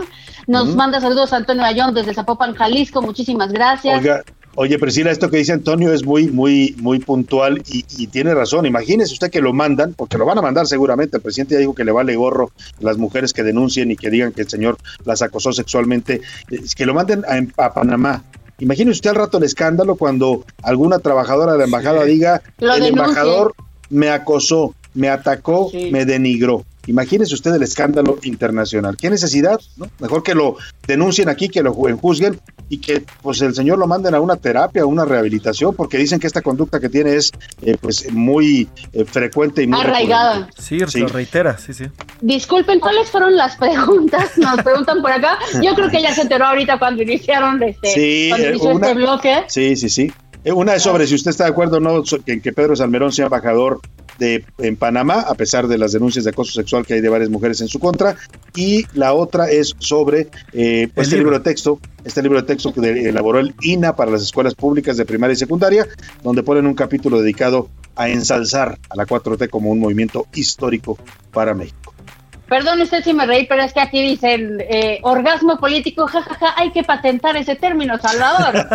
[0.47, 0.77] Nos Ujú.
[0.77, 3.03] manda saludos Antonio Ayón desde Zapopan, Jalisco.
[3.03, 3.99] Muchísimas gracias.
[3.99, 4.23] Oiga,
[4.55, 8.65] oye, Priscila, esto que dice Antonio es muy, muy, muy puntual y, y tiene razón.
[8.65, 11.17] Imagínese usted que lo mandan, porque lo van a mandar seguramente.
[11.17, 14.09] El presidente ya dijo que le vale gorro a las mujeres que denuncien y que
[14.09, 16.21] digan que el señor las acosó sexualmente,
[16.75, 18.23] que lo manden a, a Panamá.
[18.59, 22.85] Imagínese usted al rato el escándalo cuando alguna trabajadora de la embajada diga, Lo el
[22.85, 23.53] embajador
[23.89, 26.65] me acosó, me atacó, me denigró.
[26.87, 28.95] Imagínese usted el escándalo internacional.
[28.95, 29.59] ¿Qué necesidad?
[29.77, 29.87] no?
[29.99, 30.55] Mejor que lo
[30.87, 32.39] denuncien aquí, que lo ju- juzguen
[32.69, 36.19] y que pues el señor lo manden a una terapia, a una rehabilitación, porque dicen
[36.19, 37.31] que esta conducta que tiene es
[37.63, 40.33] eh, pues muy eh, frecuente y muy Arraigada.
[40.47, 40.61] recurrente.
[40.61, 40.99] Sí, Sí.
[40.99, 41.85] lo reitera, sí, sí.
[42.21, 44.37] Disculpen, ¿cuáles fueron las preguntas?
[44.37, 45.39] Nos preguntan por acá.
[45.63, 48.87] Yo creo que ya se enteró ahorita cuando iniciaron este, Sí, cuando eh, inició una-
[48.89, 49.43] este bloque.
[49.47, 50.11] Sí, sí, sí.
[50.43, 53.11] Eh, Una es sobre si usted está de acuerdo o no que, que Pedro Salmerón
[53.11, 53.81] sea embajador
[54.19, 57.29] de, en Panamá, a pesar de las denuncias de acoso sexual que hay de varias
[57.29, 58.15] mujeres en su contra.
[58.55, 61.31] Y la otra es sobre eh, pues, este libro.
[61.31, 64.97] libro de texto, este libro de texto que elaboró el INA para las escuelas públicas
[64.97, 65.87] de primaria y secundaria,
[66.23, 70.97] donde ponen un capítulo dedicado a ensalzar a la 4T como un movimiento histórico
[71.31, 71.84] para México.
[72.55, 76.71] Perdón usted si me reí, pero es que aquí dicen eh, orgasmo político, jajaja, hay
[76.71, 78.55] que patentar ese término, Salvador.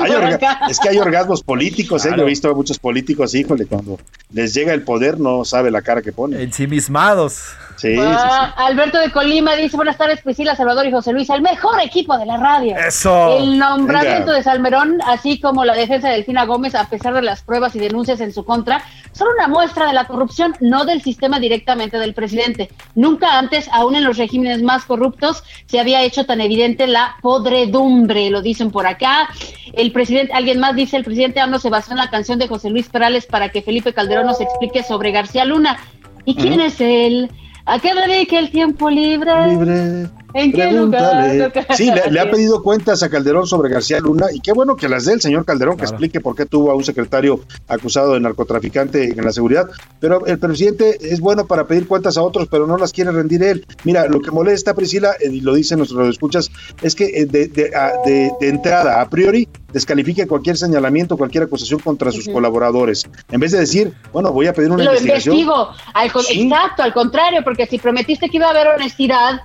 [0.00, 2.12] Hay orga- es que hay orgasmos políticos, ¿eh?
[2.16, 3.98] Yo he visto a muchos políticos, híjole, cuando
[4.32, 6.42] les llega el poder no sabe la cara que pone.
[6.42, 7.42] Ensimismados.
[7.76, 11.40] Sí, sí, Ah, Alberto de Colima dice, buenas tardes Priscila, Salvador y José Luis, el
[11.40, 12.76] mejor equipo de la radio.
[12.76, 13.38] Eso.
[13.38, 14.34] El nombramiento Venga.
[14.34, 17.78] de Salmerón, así como la defensa de Delfina Gómez, a pesar de las pruebas y
[17.78, 18.82] denuncias en su contra,
[19.12, 22.70] son una muestra de la corrupción, no del sistema directamente del presidente.
[22.94, 28.30] Nunca antes, aún en los regímenes más corruptos, se había hecho tan evidente la podredumbre,
[28.30, 29.28] lo dicen por acá.
[29.72, 32.70] El presidente, alguien más dice, el presidente AMLO se basó en la canción de José
[32.70, 35.78] Luis Perales para que Felipe Calderón nos explique sobre García Luna.
[36.24, 37.30] ¿Y quién es él?
[37.66, 39.48] ¿A qué dedica el tiempo libre?
[39.48, 40.08] Libre.
[40.34, 41.52] ¿En qué lugar?
[41.76, 44.88] Sí, le, le ha pedido cuentas a Calderón sobre García Luna y qué bueno que
[44.88, 48.20] las dé el señor Calderón, que explique por qué tuvo a un secretario acusado de
[48.20, 49.68] narcotraficante en la seguridad.
[50.00, 53.42] Pero el presidente es bueno para pedir cuentas a otros, pero no las quiere rendir
[53.42, 53.66] él.
[53.84, 56.50] Mira, lo que molesta, Priscila, eh, y lo dicen nuestros escuchas,
[56.82, 61.44] es que eh, de, de- a- de- de entrada, a priori, descalifique cualquier señalamiento, cualquier
[61.44, 63.04] acusación contra sus colaboradores.
[63.30, 65.36] En vez de decir, bueno, voy a pedir una Lo investigación.
[65.36, 65.68] investigo.
[65.94, 69.40] Al Exacto, al contrario, porque si prometiste que iba a haber honestidad,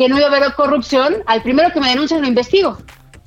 [0.00, 2.78] que no iba a haber corrupción, al primero que me denuncies lo investigo.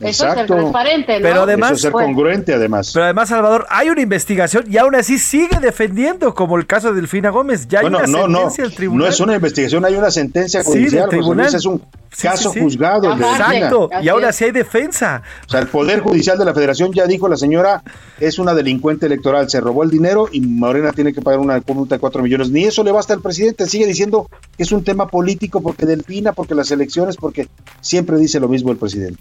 [0.09, 1.23] Eso es ser transparente, ¿no?
[1.23, 2.07] Pero además- Eso es ser Bueno.
[2.07, 2.91] congruente, además.
[2.93, 6.95] Pero además, Salvador, hay una investigación y aún así sigue defendiendo, como el caso de
[6.95, 7.67] Delfina Gómez.
[7.67, 8.99] Ya hay Bueno, una no, no, sentencia del tribunal.
[9.07, 11.05] no es una investigación, hay una sentencia Sí, del judicial.
[11.05, 11.45] José tribunal.
[11.45, 11.81] Luis, es un
[12.15, 12.63] Sí, caso sí, sí.
[12.63, 13.11] juzgado.
[13.11, 15.23] Exacto, y Así ahora sí hay defensa.
[15.47, 17.81] O sea, el Poder Judicial de la Federación ya dijo la señora
[18.19, 21.95] es una delincuente electoral, se robó el dinero y Morena tiene que pagar una multa
[21.95, 22.51] de cuatro millones.
[22.51, 26.33] Ni eso le basta al presidente, sigue diciendo que es un tema político porque Delfina,
[26.33, 27.47] porque las elecciones, porque
[27.81, 29.19] siempre dice lo mismo el presidente.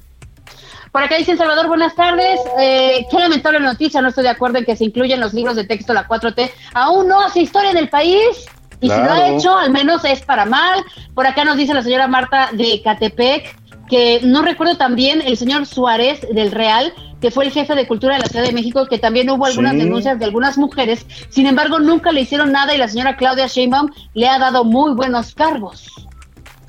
[0.93, 2.39] Por acá dicen Salvador, buenas tardes.
[2.61, 5.65] Eh, qué lamentable noticia, no estoy de acuerdo en que se incluyan los libros de
[5.65, 6.51] texto la 4T.
[6.75, 8.47] Aún no hace historia del país.
[8.81, 10.85] Y si lo ha hecho, al menos es para mal.
[11.15, 13.57] Por acá nos dice la señora Marta de Catepec,
[13.89, 18.17] que no recuerdo también el señor Suárez del Real, que fue el jefe de cultura
[18.17, 19.79] de la Ciudad de México, que también hubo algunas Sí.
[19.79, 21.07] denuncias de algunas mujeres.
[21.31, 24.93] Sin embargo, nunca le hicieron nada y la señora Claudia Sheinbaum le ha dado muy
[24.95, 25.87] buenos cargos.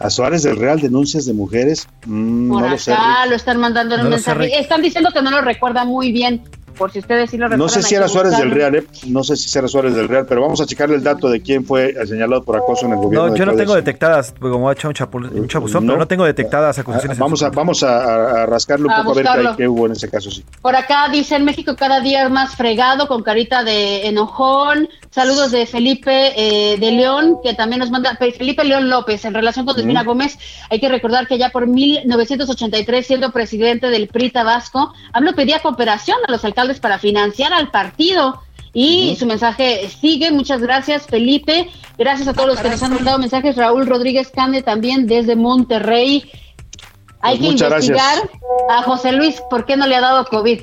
[0.03, 2.91] A Suárez del Real, denuncias de mujeres, mm, Por no lo sé.
[2.93, 4.59] acá lo están mandando en No un mensaje.
[4.59, 6.41] Están diciendo que no lo recuerda muy bien,
[6.77, 7.59] por si ustedes sí lo recuerdan.
[7.59, 8.51] No sé si era Suárez del.
[8.51, 8.83] Real, ¿eh?
[9.07, 11.65] no sé si era Suárez del Real, pero vamos a checarle el dato de quién
[11.65, 13.27] fue señalado por acoso en el gobierno.
[13.27, 15.93] No, de yo no tengo detectadas, pues, como ha hecho un, chapu- un chapuzón, No.
[15.93, 17.17] pero no tengo detectadas acusaciones.
[17.17, 19.57] Ah, Vamos a, vamos a, a- rascarle un A poco a ver qué, hay- buscarlo.
[19.57, 20.43] qué hubo en ese caso, sí.
[20.61, 24.89] Por acá dicen México cada día más fregado, con carita de enojón.
[25.11, 29.23] Saludos de Felipe eh, de León, que también nos manda Fe- Felipe León López.
[29.25, 30.07] En relación con Delfina Mm.
[30.07, 30.37] Gómez,
[30.71, 36.17] hay que recordar que ya por 1983, siendo presidente del PRI Tabasco, AMLO pedía cooperación
[36.27, 38.41] a los alcaldes para financiar al partido.
[38.75, 40.31] Y su mensaje sigue.
[40.31, 41.69] Muchas gracias, Felipe.
[41.97, 43.55] Gracias a todos los que nos han mandado mensajes.
[43.55, 46.23] Raúl Rodríguez Cande también desde Monterrey.
[47.23, 47.97] Hay Pues que muchas gracias.
[47.97, 48.29] investigar
[48.69, 50.59] a José Luis por qué no le ha dado COVID.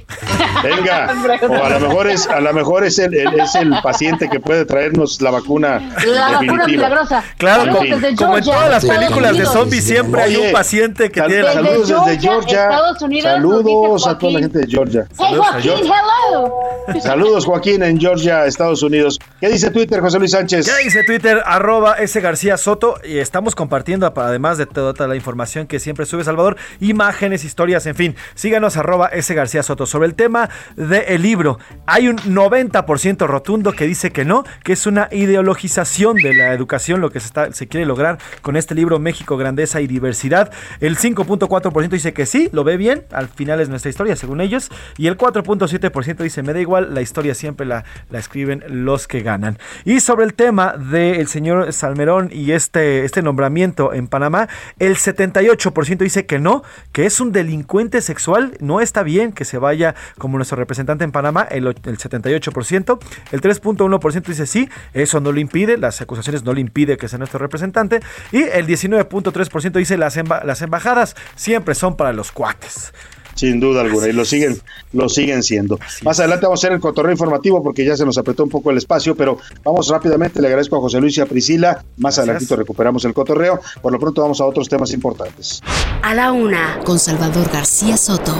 [0.62, 1.10] Venga,
[1.48, 4.40] o a lo mejor es, a lo mejor es el, el- es el paciente que
[4.40, 7.22] puede traernos la vacuna La vacuna milagrosa.
[7.38, 11.20] Claro, como, desde como en todas las películas de zombies siempre hay un paciente que
[11.22, 12.02] tiene la saludos salud.
[12.06, 12.62] desde Georgia.
[12.64, 15.06] Estados Unidos, nos Saludos a toda la gente de Georgia.
[15.18, 17.00] Hey, Joaquín, hello.
[17.00, 19.18] Saludos, Joaquín, en Georgia, Estados Unidos.
[19.40, 20.66] ¿Qué dice Twitter, José Luis Sánchez?
[20.70, 21.42] ¿Qué dice Twitter?
[21.44, 22.96] Arroba S García Soto.
[23.04, 26.49] Y estamos compartiendo, pa- además de toda la información que siempre sube Salvador,
[26.80, 28.16] imágenes, historias, en fin.
[28.34, 29.86] Síganos arroba S García Soto.
[29.86, 34.86] Sobre el tema del libro, hay un 90% rotundo que dice que no, que es
[34.86, 39.80] una ideologización de la educación, lo que se, quiere lograr con este libro México, Grandeza
[39.80, 40.52] y Diversidad.
[40.80, 44.70] El 5.4% dice que sí, lo ve bien, al final es nuestra historia, según ellos.
[44.96, 49.20] Y el 4.7% dice, me da igual, la historia siempre la, la escriben los que
[49.20, 49.58] ganan.
[49.84, 54.48] Y sobre el tema del señor Salmerón y este, este nombramiento en Panamá,
[54.78, 56.62] el 78% dice que no,
[56.92, 61.12] que es un delincuente sexual, no está bien que se vaya como nuestro representante en
[61.12, 62.98] Panamá, el, och- el 78%,
[63.32, 67.18] el 3.1% dice sí, eso no lo impide, las acusaciones no le impide que sea
[67.18, 68.00] nuestro representante,
[68.32, 72.92] y el 19.3% dice las, las embajadas siempre son para los cuates.
[73.40, 74.60] Sin duda alguna, y lo siguen,
[74.92, 75.80] lo siguen siendo.
[76.02, 78.70] Más adelante vamos a hacer el cotorreo informativo porque ya se nos apretó un poco
[78.70, 80.42] el espacio, pero vamos rápidamente.
[80.42, 81.82] Le agradezco a José Luis y a Priscila.
[81.96, 83.58] Más adelantito recuperamos el cotorreo.
[83.80, 85.62] Por lo pronto vamos a otros temas importantes.
[86.02, 88.34] A la una, con Salvador García Soto.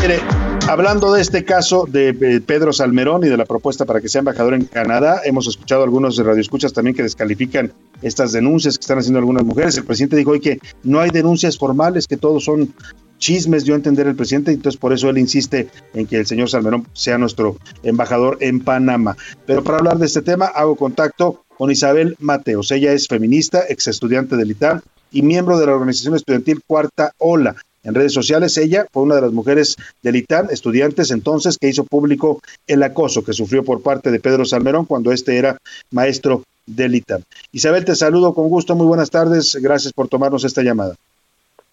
[0.00, 0.20] Mire,
[0.68, 4.20] hablando de este caso de eh, Pedro Salmerón y de la propuesta para que sea
[4.20, 7.72] embajador en Canadá, hemos escuchado algunos radioescuchas también que descalifican
[8.02, 9.76] estas denuncias que están haciendo algunas mujeres.
[9.76, 12.72] El presidente dijo hoy que no hay denuncias formales, que todos son
[13.18, 16.26] chismes, dio a entender el presidente, y entonces por eso él insiste en que el
[16.26, 19.16] señor Salmerón sea nuestro embajador en Panamá.
[19.46, 22.70] Pero para hablar de este tema, hago contacto con Isabel Mateos.
[22.70, 24.80] Ella es feminista, ex estudiante del ITAM
[25.12, 27.56] y miembro de la organización estudiantil Cuarta Ola.
[27.84, 31.84] En redes sociales, ella fue una de las mujeres del ITAM, estudiantes entonces, que hizo
[31.84, 35.58] público el acoso que sufrió por parte de Pedro Salmerón cuando este era
[35.90, 37.20] maestro del ITAM.
[37.52, 40.94] Isabel, te saludo con gusto, muy buenas tardes, gracias por tomarnos esta llamada.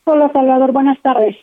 [0.04, 1.38] Hola Salvador, buenas tardes.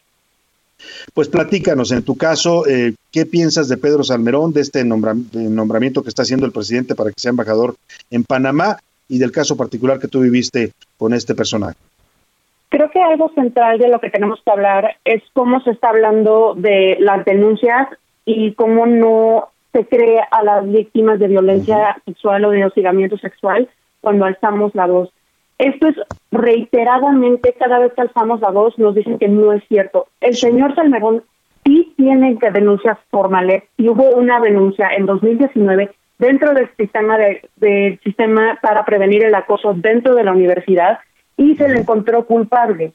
[1.15, 6.09] Pues platícanos, en tu caso, eh, ¿qué piensas de Pedro Salmerón, de este nombramiento que
[6.11, 7.75] está haciendo el presidente para que sea embajador
[8.11, 8.79] en Panamá
[9.09, 11.77] y del caso particular que tú viviste con este personaje?
[12.71, 16.55] Creo que algo central de lo que tenemos que hablar es cómo se está hablando
[16.57, 17.89] de las denuncias
[18.25, 23.69] y cómo no se cree a las víctimas de violencia sexual o de hostigamiento sexual
[24.01, 25.11] cuando alzamos la voz.
[25.59, 25.97] Esto es
[26.31, 30.07] reiteradamente, cada vez que alzamos la voz, nos dicen que no es cierto.
[30.21, 31.23] El señor Salmerón
[31.65, 37.43] sí tiene que denuncias formales y hubo una denuncia en 2019 dentro del sistema de-
[37.57, 40.99] del sistema para prevenir el acoso dentro de la universidad
[41.39, 42.93] y se le encontró culpable.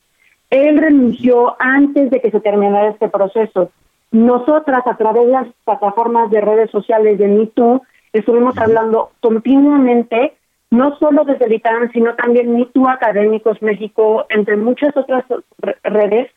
[0.52, 3.72] Él renunció antes de que se terminara este proceso.
[4.11, 7.82] Nosotras, a través de las plataformas de redes sociales de MeToo,
[8.14, 10.34] estuvimos hablando continuamente,
[10.70, 15.26] no solo desde el ITAM, sino también MeToo Académicos México, entre muchas otras
[15.57, 16.30] re- redes,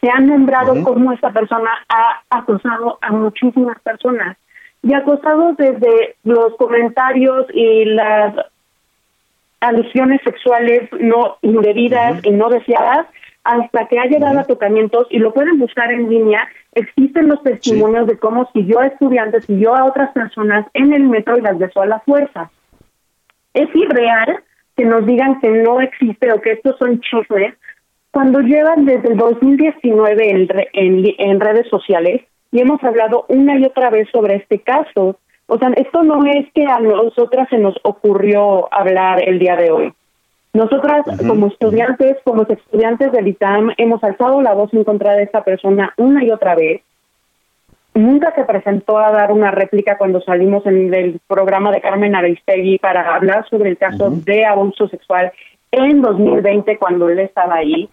[0.00, 4.38] se han nombrado como esta persona ha acosado a muchísimas personas.
[4.82, 8.32] Y acosado desde los comentarios y las
[9.60, 13.06] alusiones sexuales no indebidas y no deseadas
[13.44, 16.46] hasta que ha llegado a tocamientos y lo pueden buscar en línea.
[16.74, 21.38] Existen los testimonios de cómo siguió a estudiantes, siguió a otras personas en el metro
[21.38, 22.50] y las besó a la fuerza.
[23.54, 24.40] Es irreal
[24.76, 27.54] que nos digan que no existe o que estos son chismes
[28.10, 32.22] cuando llevan desde el 2019 en, re- en, en redes sociales
[32.52, 35.18] y hemos hablado una y otra vez sobre este caso.
[35.50, 39.70] O sea, esto no es que a nosotras se nos ocurrió hablar el día de
[39.70, 39.92] hoy.
[40.52, 45.44] Nosotras, como estudiantes, como estudiantes del ITAM, hemos alzado la voz en contra de esta
[45.44, 46.82] persona una y otra vez.
[47.94, 52.78] Nunca se presentó a dar una réplica cuando salimos en el programa de Carmen Aristegui
[52.78, 55.32] para hablar sobre el caso de abuso sexual
[55.70, 57.88] en 2020 cuando él estaba ahí.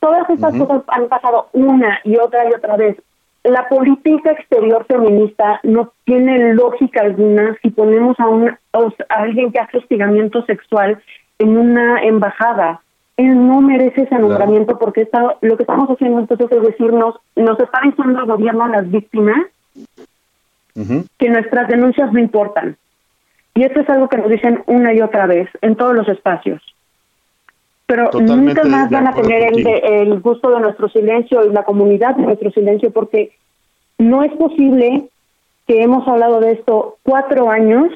[0.00, 2.96] Todas estas cosas han pasado una y otra y otra vez.
[3.42, 8.58] La política exterior feminista no tiene lógica alguna si ponemos a, un, a
[9.08, 11.02] alguien que hace hostigamiento sexual
[11.38, 12.80] en una embajada.
[13.16, 17.58] Él no merece ese nombramiento porque está, lo que estamos haciendo entonces es decirnos, nos
[17.58, 19.46] está diciendo el gobierno a las víctimas
[21.18, 22.76] que nuestras denuncias no importan.
[23.54, 26.62] Y esto es algo que nos dicen una y otra vez en todos los espacios.
[27.90, 31.64] Pero Totalmente nunca más van a tener el, el gusto de nuestro silencio y la
[31.64, 33.32] comunidad de nuestro silencio porque
[33.98, 35.08] no es posible
[35.66, 37.88] que hemos hablado de esto cuatro años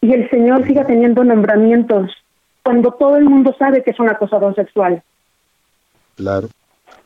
[0.00, 2.10] y el señor siga teniendo nombramientos
[2.64, 5.04] cuando todo el mundo sabe que es un acosador sexual.
[6.16, 6.48] Claro.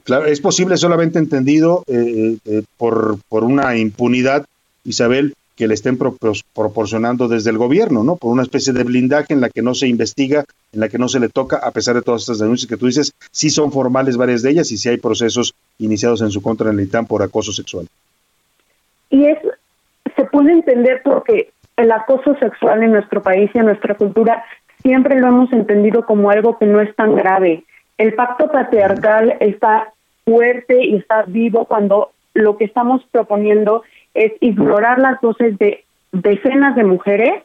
[0.05, 4.47] Claro, es posible solamente entendido eh, eh, por, por una impunidad,
[4.85, 8.17] Isabel, que le estén proporcionando desde el gobierno, ¿no?
[8.17, 11.09] Por una especie de blindaje en la que no se investiga, en la que no
[11.09, 14.17] se le toca, a pesar de todas estas denuncias que tú dices, sí son formales
[14.17, 17.23] varias de ellas y sí hay procesos iniciados en su contra en el ITAM por
[17.23, 17.87] acoso sexual.
[19.11, 19.39] Y es,
[20.17, 24.45] se puede entender porque el acoso sexual en nuestro país y en nuestra cultura
[24.83, 27.65] siempre lo hemos entendido como algo que no es tan grave.
[27.99, 29.93] El pacto patriarcal está
[30.25, 33.83] fuerte y está vivo cuando lo que estamos proponiendo
[34.15, 37.43] es ignorar las voces de decenas de mujeres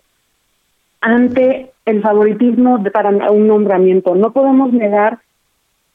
[1.02, 4.16] ante el favoritismo de- para un nombramiento.
[4.16, 5.20] No podemos negar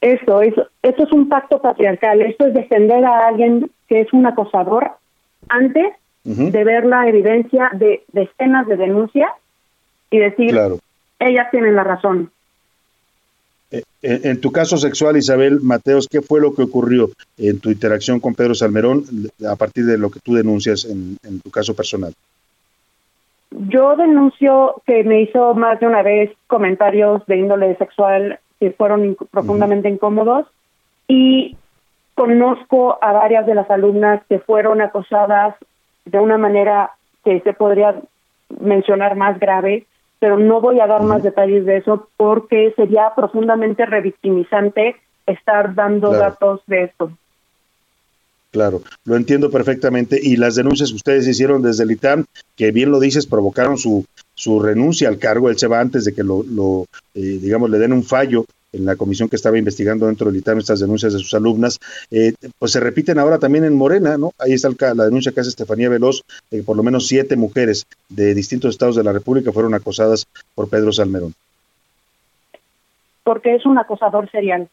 [0.01, 0.41] esto.
[0.43, 2.23] Es, esto es un pacto patriarcal.
[2.23, 4.93] Esto es defender a alguien que es un acosador
[5.49, 5.93] antes
[6.25, 9.31] de ver la evidencia de decenas de denuncias
[10.11, 10.79] y decir, Claro.
[11.19, 12.31] ellas tienen la razón.
[14.03, 18.19] En, en tu caso sexual, Isabel Mateos, ¿qué fue lo que ocurrió en tu interacción
[18.21, 19.05] con Pedro Salmerón
[19.49, 22.13] a partir de lo que tú denuncias en, en tu caso personal?
[23.51, 29.15] Yo denuncio que me hizo más de una vez comentarios de índole sexual que fueron
[29.15, 30.47] inc- profundamente incómodos
[31.07, 31.57] y
[32.15, 35.55] conozco a varias de las alumnas que fueron acosadas
[36.07, 36.91] de una manera
[37.25, 37.95] que se podría
[38.61, 39.87] mencionar más grave,
[40.23, 44.95] pero no voy a dar más detalles de eso porque sería profundamente revictimizante
[45.27, 46.23] estar dando Claro.
[46.23, 47.11] datos de esto.
[48.53, 50.21] Claro, lo entiendo perfectamente.
[50.23, 52.25] Y las denuncias que ustedes hicieron desde el ITAM,
[52.55, 54.05] que bien lo dices, provocaron su,
[54.35, 55.51] su renuncia al cargo.
[55.51, 56.85] Él se va antes de que lo, lo,
[57.17, 60.59] eh, digamos, le den un fallo en la comisión que estaba investigando dentro del ITAM
[60.59, 61.79] estas denuncias de sus alumnas,
[62.11, 64.33] eh, pues se repiten ahora también en Morena, ¿no?
[64.39, 67.37] Ahí está el la denuncia que hace Estefanía Veloz, de que por lo menos siete
[67.37, 71.35] mujeres de distintos estados de la República fueron acosadas por Pedro Salmerón.
[73.25, 74.69] porque es un acosador serial.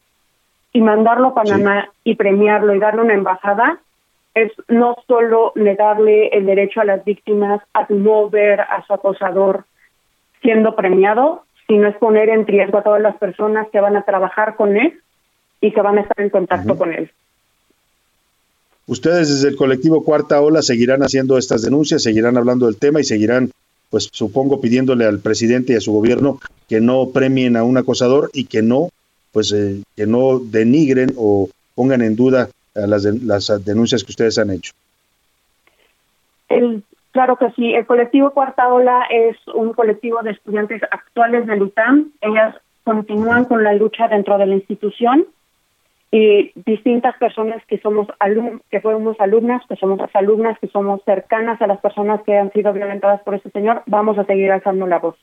[0.72, 3.78] Y mandarlo a Panamá y premiarlo y darle una embajada
[4.34, 9.64] es no solo negarle el derecho a las víctimas a no ver a su acosador
[10.42, 14.56] siendo premiado, sino es poner en riesgo a todas las personas que van a trabajar
[14.56, 15.00] con él
[15.60, 17.08] y que van a estar en contacto con él.
[18.88, 23.04] Ustedes desde el colectivo Cuarta Ola seguirán haciendo estas denuncias, seguirán hablando del tema y
[23.04, 23.52] seguirán,
[23.88, 28.30] pues supongo, pidiéndole al presidente y a su gobierno que no premien a un acosador
[28.32, 28.88] y que no,
[29.30, 34.10] pues, eh, que no denigren o pongan en duda a las, de- las denuncias que
[34.10, 34.72] ustedes han hecho.
[36.48, 41.62] El, claro que sí, el colectivo Cuarta Ola es un colectivo de estudiantes actuales del
[41.62, 42.12] ITAM.
[42.20, 45.26] Ellas continúan con la lucha dentro de la institución
[46.12, 51.62] y distintas personas que somos alum que fuimos alumnas, que somos alumnas, que somos cercanas
[51.62, 54.98] a las personas que han sido violentadas por este señor, vamos a seguir alzando la
[54.98, 55.16] voz.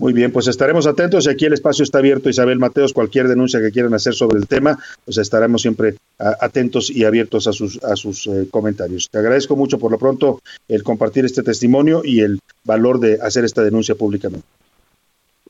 [0.00, 2.30] Muy bien, pues estaremos atentos y aquí el espacio está abierto.
[2.30, 7.04] Isabel Mateos, cualquier denuncia que quieran hacer sobre el tema, pues estaremos siempre atentos y
[7.04, 9.10] abiertos a sus, a sus eh, comentarios.
[9.10, 13.44] Te agradezco mucho por lo pronto el compartir este testimonio y el valor de hacer
[13.44, 14.46] esta denuncia públicamente.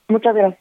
[0.09, 0.61] Muchas gracias.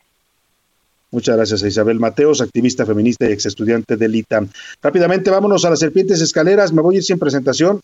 [1.09, 4.49] Muchas gracias a Isabel Mateos, activista feminista y ex estudiante del ITAM.
[4.83, 6.71] Rápidamente, vámonos a las serpientes escaleras.
[6.71, 7.81] Me voy a ir sin presentación.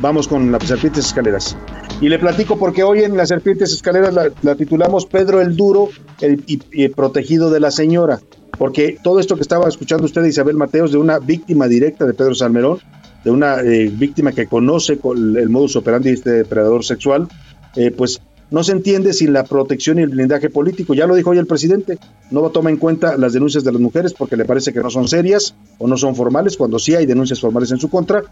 [0.00, 1.54] Vamos con las serpientes escaleras.
[1.98, 5.88] Y le platico porque hoy en las serpientes escaleras la, la titulamos Pedro el Duro
[6.20, 8.20] el, y, protegido de la señora.
[8.58, 12.34] Porque todo esto que estaba escuchando usted Isabel Mateos, de una víctima directa de Pedro
[12.34, 12.80] Salmerón,
[13.24, 17.28] de una eh, víctima que conoce con el modus operandi de este depredador sexual,
[17.76, 18.20] eh, pues
[18.50, 20.94] no se entiende sin la protección y el blindaje político.
[20.94, 21.98] Ya lo dijo hoy el presidente,
[22.30, 25.08] no toma en cuenta las denuncias de las mujeres porque le parece que no son
[25.08, 28.22] serias o no son formales, cuando sí hay denuncias formales en su contra.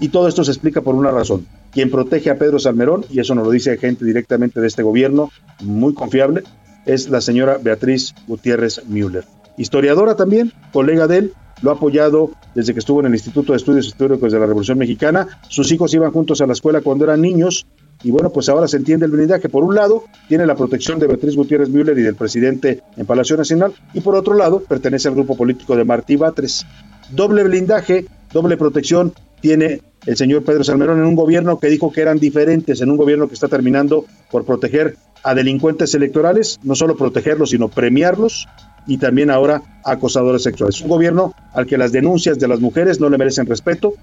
[0.00, 1.46] Y todo esto se explica por una razón.
[1.72, 5.30] Quien protege a Pedro Salmerón, y eso nos lo dice gente directamente de este gobierno,
[5.60, 6.42] muy confiable,
[6.86, 9.24] es la señora Beatriz Gutiérrez Müller.
[9.58, 11.32] Historiadora también, colega de él,
[11.62, 14.78] lo ha apoyado desde que estuvo en el Instituto de Estudios Históricos de la Revolución
[14.78, 15.28] Mexicana.
[15.48, 17.66] Sus hijos iban juntos a la escuela cuando eran niños.
[18.02, 19.50] Y bueno, pues ahora se entiende el blindaje.
[19.50, 23.36] Por un lado, tiene la protección de Beatriz Gutiérrez Müller y del presidente en Palacio
[23.36, 23.74] Nacional.
[23.92, 26.64] Y por otro lado, pertenece al grupo político de Martí Batres.
[27.10, 29.12] Doble blindaje, doble protección
[29.42, 32.96] tiene el señor Pedro Salmerón en un gobierno que dijo que eran diferentes, en un
[32.96, 38.48] gobierno que está terminando por proteger a delincuentes electorales, no solo protegerlos, sino premiarlos
[38.86, 40.80] y también ahora acosadores sexuales.
[40.80, 43.94] Un gobierno al que las denuncias de las mujeres no le merecen respeto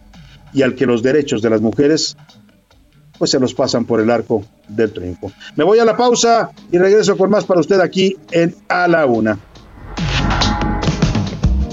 [0.54, 2.16] y al que los derechos de las mujeres
[3.18, 5.32] pues se los pasan por el arco del triunfo.
[5.56, 9.06] Me voy a la pausa y regreso con más para usted aquí en A la
[9.08, 9.40] Una.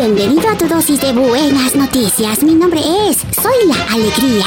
[0.00, 2.44] Bienvenido a tu dosis de buenas noticias.
[2.44, 4.46] Mi nombre es Soy la Alegría.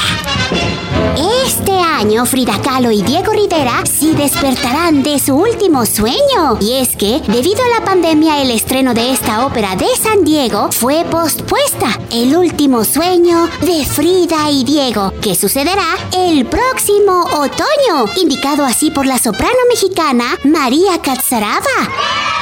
[1.46, 6.56] Este año Frida Kahlo y Diego Rivera sí despertarán de su último sueño.
[6.58, 10.72] Y es que, debido a la pandemia, el estreno de esta ópera de San Diego
[10.72, 12.00] fue pospuesta.
[12.10, 19.04] El último sueño de Frida y Diego, que sucederá el próximo otoño, indicado así por
[19.04, 22.41] la soprano mexicana María Catzaraba.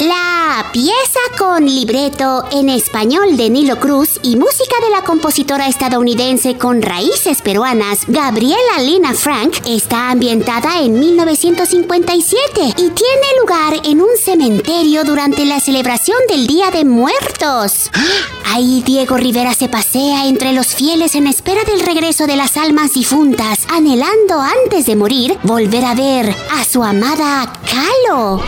[0.00, 6.58] La pieza con libreto en español de Nilo Cruz y música de la compositora estadounidense
[6.58, 14.08] con raíces peruanas Gabriela Lena Frank está ambientada en 1957 y tiene lugar en un
[14.20, 17.92] cementerio durante la celebración del Día de Muertos.
[18.52, 22.94] Ahí Diego Rivera se pasea entre los fieles en espera del regreso de las almas
[22.94, 28.42] difuntas, anhelando antes de morir volver a ver a su amada Calo.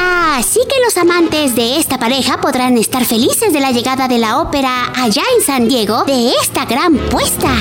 [0.00, 4.40] Así que los amantes de esta pareja podrán estar felices de la llegada de la
[4.40, 7.54] ópera allá en San Diego de esta gran puesta.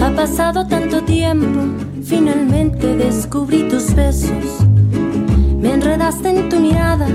[0.00, 4.60] Ha pasado tanto tiempo Finalmente descubrí tus besos.
[5.60, 7.08] Me enredaste en tu mirada,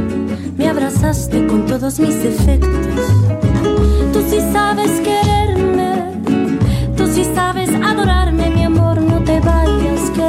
[0.58, 2.70] me abrazaste con todos mis defectos.
[4.12, 5.41] Tú sí sabes quererme,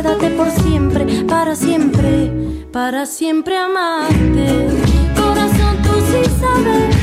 [0.02, 2.30] quédate por siempre, para siempre,
[2.72, 4.68] para siempre amarte.
[5.14, 7.01] Corazón, tú sí sabes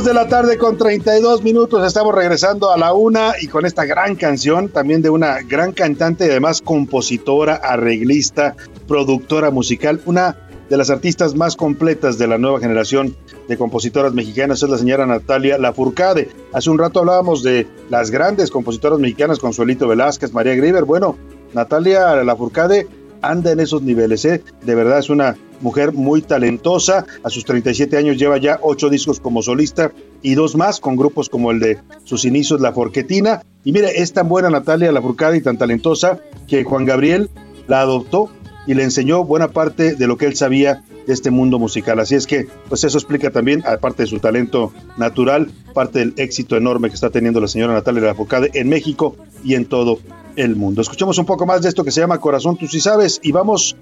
[0.00, 1.86] de la tarde con 32 minutos.
[1.86, 6.26] Estamos regresando a la una y con esta gran canción, también de una gran cantante
[6.26, 8.56] y además compositora, arreglista,
[8.88, 10.00] productora musical.
[10.06, 10.34] Una
[10.70, 13.14] de las artistas más completas de la nueva generación
[13.48, 16.30] de compositoras mexicanas es la señora Natalia Lafourcade.
[16.54, 20.84] Hace un rato hablábamos de las grandes compositoras mexicanas, Consuelito Velázquez, María Grieber.
[20.84, 21.18] Bueno,
[21.52, 22.88] Natalia Lafourcade
[23.22, 24.42] anda en esos niveles, ¿eh?
[24.62, 27.06] De verdad es una mujer muy talentosa.
[27.22, 31.28] A sus 37 años lleva ya ocho discos como solista y dos más con grupos
[31.28, 33.42] como el de sus inicios, La Forquetina.
[33.64, 36.18] Y mire, es tan buena Natalia Lafourcade y tan talentosa
[36.48, 37.30] que Juan Gabriel
[37.68, 38.30] la adoptó
[38.66, 41.98] y le enseñó buena parte de lo que él sabía de este mundo musical.
[41.98, 46.56] Así es que, pues eso explica también, aparte de su talento natural, parte del éxito
[46.56, 49.98] enorme que está teniendo la señora Natalia Lafourcade en México y en todo
[50.36, 50.82] el mundo.
[50.82, 53.76] Escuchemos un poco más de esto que se llama Corazón, tú sí sabes, y vamos,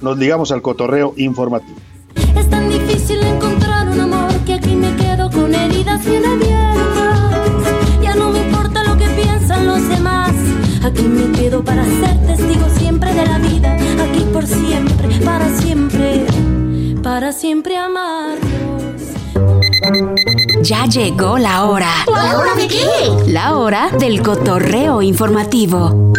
[0.00, 1.78] nos ligamos al cotorreo informativo.
[2.36, 7.74] Es tan difícil encontrar un amor que aquí me quedo con heridas bien abiertas.
[8.02, 10.32] Ya no me importa lo que piensan los demás.
[10.82, 13.74] Aquí me quedo para ser testigo siempre de la vida.
[14.02, 16.26] Aquí por siempre, para siempre,
[17.02, 18.39] para siempre amarnos.
[20.62, 21.90] Ya llegó la hora.
[22.06, 22.84] ¿La hora de qué?
[23.28, 26.12] La hora del cotorreo informativo.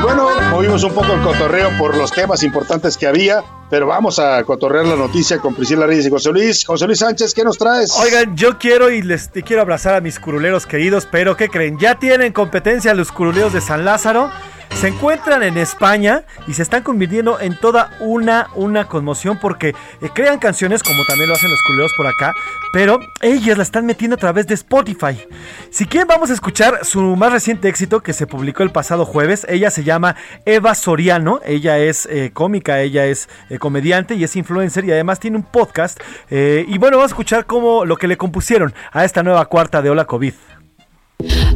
[0.00, 4.44] Bueno, movimos un poco el cotorreo por los temas importantes que había, pero vamos a
[4.44, 6.64] cotorrear la noticia con Priscila Reyes y José Luis.
[6.64, 7.90] José Luis Sánchez, ¿qué nos traes?
[7.98, 11.78] Oigan, yo quiero y les y quiero abrazar a mis curuleros queridos, pero ¿qué creen?
[11.78, 14.30] Ya tienen competencia los curuleros de San Lázaro.
[14.74, 19.74] Se encuentran en España y se están convirtiendo en toda una, una conmoción porque eh,
[20.14, 22.34] crean canciones como también lo hacen los curuleros por acá,
[22.72, 25.26] pero ellas la están metiendo a través de Spotify.
[25.70, 29.46] Si quieren vamos a escuchar su más reciente éxito que se publicó el pasado jueves.
[29.48, 34.36] Ella se llama Eva Soriano, ella es eh, cómica, ella es eh, comediante y es
[34.36, 35.98] influencer y además tiene un podcast.
[36.30, 39.90] Y bueno, vamos a escuchar cómo lo que le compusieron a esta nueva cuarta de
[39.90, 40.34] Hola COVID.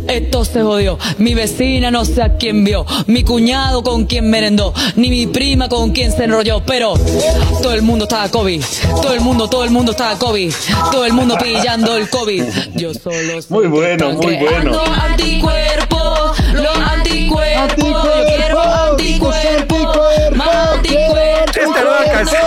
[0.09, 0.99] Esto se jodió.
[1.19, 2.85] Mi vecina no sé a quién vio.
[3.07, 4.75] Mi cuñado con quien merendó.
[4.97, 6.63] Ni mi prima con quien se enrolló.
[6.65, 6.95] Pero
[7.63, 8.63] todo el mundo estaba COVID.
[9.03, 10.53] Todo el mundo, todo el mundo estaba COVID.
[10.91, 12.45] Todo el mundo pillando el COVID.
[12.75, 14.49] Yo solo Muy bueno, muy bueno.
[14.49, 16.39] Creando anticuerpos.
[16.55, 17.87] Los anticuerpos.
[17.87, 19.37] Yo quiero anticuerpos.
[19.61, 20.70] Anticuerpos.
[21.83, 22.41] Nueva canción,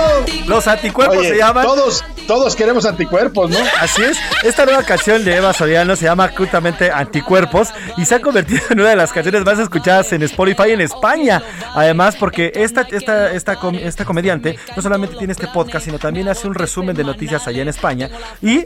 [0.48, 1.66] los anticuerpos Oye, se llaman.
[1.66, 3.58] Todos, todos queremos anticuerpos, ¿no?
[3.80, 8.22] Así es, esta nueva canción de Eva Soriano se llama justamente Anticuerpos y se ha
[8.22, 11.42] convertido en una de las canciones más escuchadas en Spotify en España.
[11.76, 16.28] Además, porque esta, esta, esta, com- esta comediante no solamente tiene este podcast, sino también
[16.30, 18.10] hace un resumen de noticias allá en España
[18.42, 18.66] y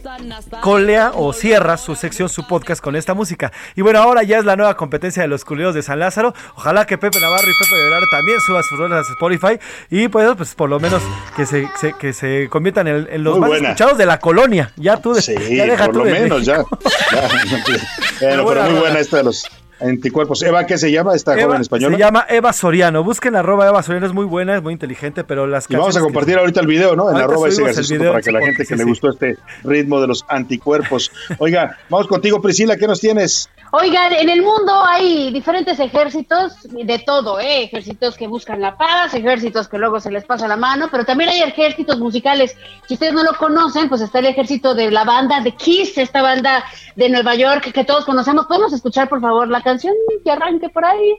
[0.61, 3.51] colea o cierra su sección, su podcast con esta música.
[3.75, 6.33] Y bueno, ahora ya es la nueva competencia de los culeros de San Lázaro.
[6.55, 10.07] Ojalá que Pepe Navarro y Pepe de Velarde también suban sus rolas a Spotify y
[10.07, 11.01] pues, pues por lo menos
[11.37, 13.67] que se, se- que se conviertan en, en los Muy más buena.
[13.69, 14.71] escuchados de la colonia.
[14.75, 16.63] Ya tú, de- Sí, ya deja por tú lo de menos, ya.
[18.21, 18.41] Ya.
[18.41, 19.45] Buena pero muy buena esta de los
[19.79, 20.41] anticuerpos.
[20.41, 21.95] Eva, ¿qué se llama esta Eva- joven española?
[21.95, 23.03] Se llama Eva Soriano.
[23.03, 25.99] Busquen arroba Eva Soriano, es muy buena, es muy inteligente, pero las Y vamos a
[25.99, 27.09] que- compartir ahorita el video, ¿no?
[27.11, 27.61] En arroba ese
[27.95, 31.11] video para que la en gente que le gustó este ritmo de los anticuerpos.
[31.37, 33.49] Oiga, vamos contigo, Priscila, ¿qué nos tienes?
[33.71, 37.63] Oigan, en el mundo hay diferentes ejércitos de todo, ¿eh?
[37.63, 41.29] Ejércitos que buscan la paz, ejércitos que luego se les pasa la mano, pero también
[41.29, 42.55] hay ejércitos musicales.
[42.87, 46.21] Si ustedes no lo conocen, pues está el ejército de la banda de Kiss, esta
[46.21, 46.63] banda
[46.95, 48.45] de Nueva York que todos conocemos.
[48.45, 51.15] ¿Podemos escuchar, por favor, la canción que arranque por ahí?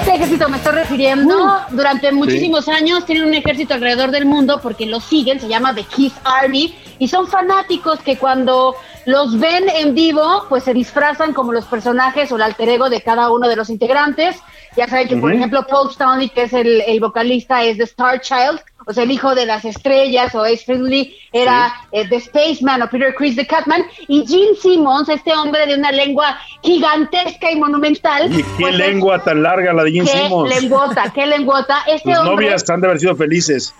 [0.00, 1.58] Este ejército me estoy refiriendo.
[1.70, 5.84] Durante muchísimos años tienen un ejército alrededor del mundo porque lo siguen, se llama The
[5.84, 8.74] Kiss Army, y son fanáticos que cuando
[9.04, 13.02] los ven en vivo, pues se disfrazan como los personajes o el alter ego de
[13.02, 14.36] cada uno de los integrantes.
[14.76, 18.20] Ya saben que, por ejemplo, Paul Stanley, que es el, el vocalista, es The Star
[18.20, 22.82] Child, o sea, el hijo de las estrellas, o Ace Frehley era eh, The Spaceman,
[22.82, 27.56] o Peter Chris The Catman, y Gene Simmons, este hombre de una lengua gigantesca y
[27.56, 28.32] monumental.
[28.32, 30.60] ¿Y qué pues, es- lengua tan larga la de Gene Qué Simmons?
[30.60, 31.78] lenguota, qué lenguota.
[31.86, 33.74] Este Tus hombre, novias han de haber sido felices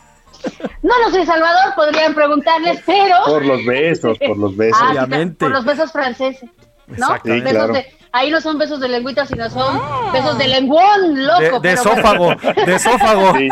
[0.82, 3.14] no lo sé, Salvador, podrían preguntarles, pero...
[3.26, 4.80] por los besos, por los besos.
[4.82, 6.48] Ah, sí, por los besos franceses,
[6.86, 6.94] ¿no?
[7.14, 7.44] Exactamente.
[7.44, 7.72] Besos Sí, claro.
[7.74, 9.80] de- ahí no son besos de lengüita, sino son
[10.12, 11.40] besos de lenguón, loco.
[11.40, 12.40] De, de pero esófago, bueno.
[12.66, 13.36] de esófago.
[13.36, 13.48] Sí.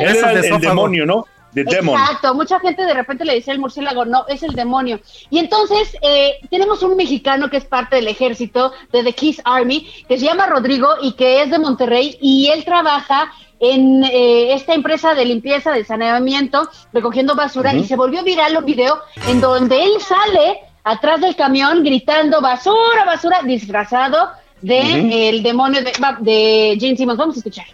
[0.00, 1.24] Eso es de el, demonio, ¿no?
[1.52, 1.98] De demon.
[1.98, 5.00] Exacto, mucha gente de repente le dice el murciélago, no, es el demonio.
[5.30, 9.88] Y entonces eh, tenemos un mexicano que es parte del ejército de The Kiss Army,
[10.06, 14.74] que se llama Rodrigo y que es de Monterrey y él trabaja en eh, esta
[14.74, 19.82] empresa de limpieza, de saneamiento, recogiendo basura y se volvió viral un video en donde
[19.82, 24.30] él sale atrás del camión gritando basura, basura, disfrazado
[24.60, 27.18] de el demonio de, de Gene Simmons.
[27.18, 27.66] Vamos a escuchar.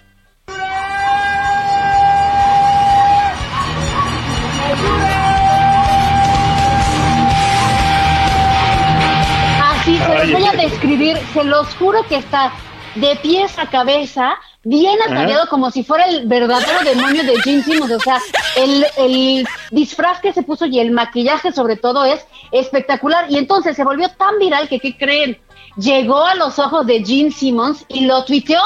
[9.62, 12.52] Así, se los voy a describir, se los juro que está
[12.96, 14.36] de pies a cabeza,
[14.68, 17.92] bien ataviado como si fuera el verdadero demonio de Gene Simmons.
[17.92, 18.20] O sea,
[18.56, 23.26] el, el disfraz que se puso y el maquillaje sobre todo es espectacular.
[23.30, 25.38] Y entonces se volvió tan viral que, ¿qué creen?
[25.76, 28.60] Llegó a los ojos de Gene Simmons y lo tuiteó.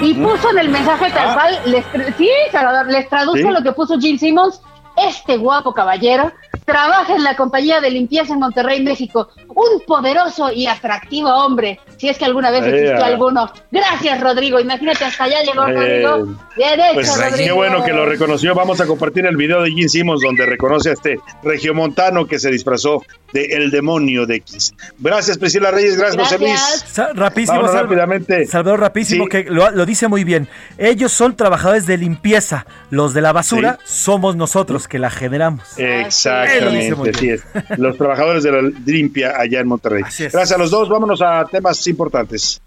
[0.00, 1.34] Y puso en el mensaje tal Ah.
[1.34, 1.84] cual, les,
[2.16, 3.54] sí, Salvador, les traduzco Sí.
[3.54, 4.60] lo que puso Gene Simmons.
[4.96, 6.30] Este guapo caballero
[6.64, 9.28] trabaja en la compañía de limpieza en Monterrey, México.
[9.54, 13.50] Un poderoso y atractivo hombre, si es que alguna vez existió alguno.
[13.70, 14.58] Gracias, Rodrigo.
[14.58, 16.36] Imagínate, hasta allá llegó Eh, Rodrigo.
[16.56, 17.36] Bien hecho, Pues Rodrigo.
[17.46, 18.54] qué bueno que lo reconoció.
[18.54, 22.50] Vamos a compartir el video de Gene Simmons donde reconoce a este regiomontano que se
[22.50, 23.02] disfrazó
[23.32, 24.74] de el demonio de X.
[24.98, 25.96] Gracias, Priscila Reyes.
[25.96, 26.60] Gracias, José Luis.
[26.86, 28.46] Sa- rapidísimo, Vámonos Sal- rápidamente.
[28.46, 30.48] Salvador, rapidísimo, que lo, lo dice muy bien.
[30.78, 32.66] Ellos son trabajadores de limpieza.
[32.90, 35.62] Los de la basura somos nosotros que la generamos.
[35.78, 37.42] Exactamente, así es.
[37.78, 40.02] Los trabajadores de la limpia allá en Monterrey.
[40.02, 40.88] Gracias a los dos.
[40.88, 42.60] Vámonos a temas importantes.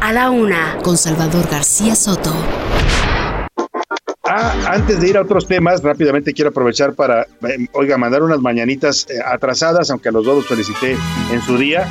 [0.00, 2.32] A la una, con Salvador García Soto.
[4.26, 8.40] Ah, antes de ir a otros temas, rápidamente quiero aprovechar para, eh, oiga, mandar unas
[8.40, 10.96] mañanitas eh, atrasadas, aunque a los dos los felicité
[11.30, 11.88] en su día,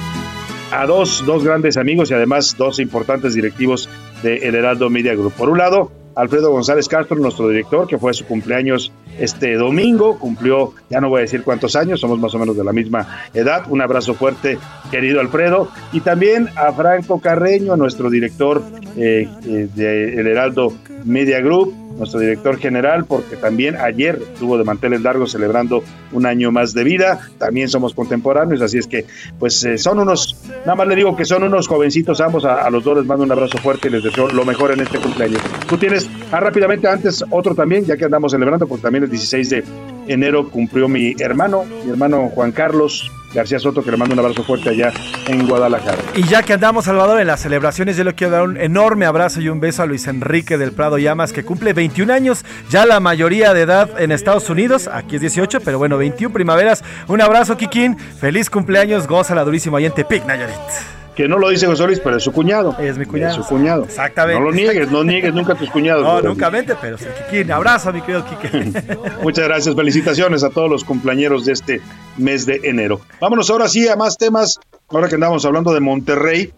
[0.72, 3.88] a dos, dos grandes amigos y además dos importantes directivos
[4.24, 5.34] de El Heraldo Media Group.
[5.34, 10.73] Por un lado, Alfredo González Castro, nuestro director, que fue su cumpleaños este domingo, cumplió,
[10.90, 13.64] ya no voy a decir cuántos años, somos más o menos de la misma edad.
[13.69, 14.57] Un abrazo fuerte,
[14.91, 15.69] querido Alfredo.
[15.91, 18.61] Y también a Franco Carreño, nuestro director
[18.98, 20.73] eh, eh, de El Heraldo
[21.03, 26.52] Media Group, nuestro director general, porque también ayer estuvo de manteles largos celebrando un año
[26.52, 27.20] más de vida.
[27.38, 29.06] También somos contemporáneos, así es que,
[29.40, 32.45] pues eh, son unos, nada más le digo que son unos jovencitos ambos.
[32.45, 34.99] A, los dos les mando un abrazo fuerte y les deseo lo mejor en este
[34.99, 35.41] cumpleaños.
[35.68, 39.49] Tú tienes, ah, rápidamente antes, otro también, ya que andamos celebrando, porque también el 16
[39.49, 39.64] de
[40.08, 44.44] enero cumplió mi hermano, mi hermano Juan Carlos García Soto, que le mando un abrazo
[44.44, 44.94] fuerte allá
[45.28, 45.98] en Guadalajara.
[46.16, 49.42] Y ya que andamos, Salvador, en las celebraciones, yo le quiero dar un enorme abrazo
[49.42, 53.00] y un beso a Luis Enrique del Prado Llamas, que cumple 21 años, ya la
[53.00, 56.84] mayoría de edad en Estados Unidos, aquí es 18, pero bueno, 21 primaveras.
[57.08, 61.03] Un abrazo, Kikín, feliz cumpleaños, gózala durísimo ahí en Tepic, Nayarit.
[61.15, 62.76] Que no lo dice José Luis, pero es su cuñado.
[62.80, 63.31] Es mi cuñado.
[63.31, 63.84] Es su cuñado.
[63.84, 64.40] Exactamente.
[64.40, 66.03] No lo niegues, no niegues nunca a tus cuñados.
[66.03, 68.73] No, nunca mente, pero sí, Kikín, abrazo, mi querido Kike.
[69.22, 71.81] Muchas gracias, felicitaciones a todos los cumpleañeros de este
[72.18, 73.02] mes de enero.
[73.19, 74.60] Vámonos ahora sí a más temas.
[74.90, 76.53] Ahora que andamos hablando de Monterrey,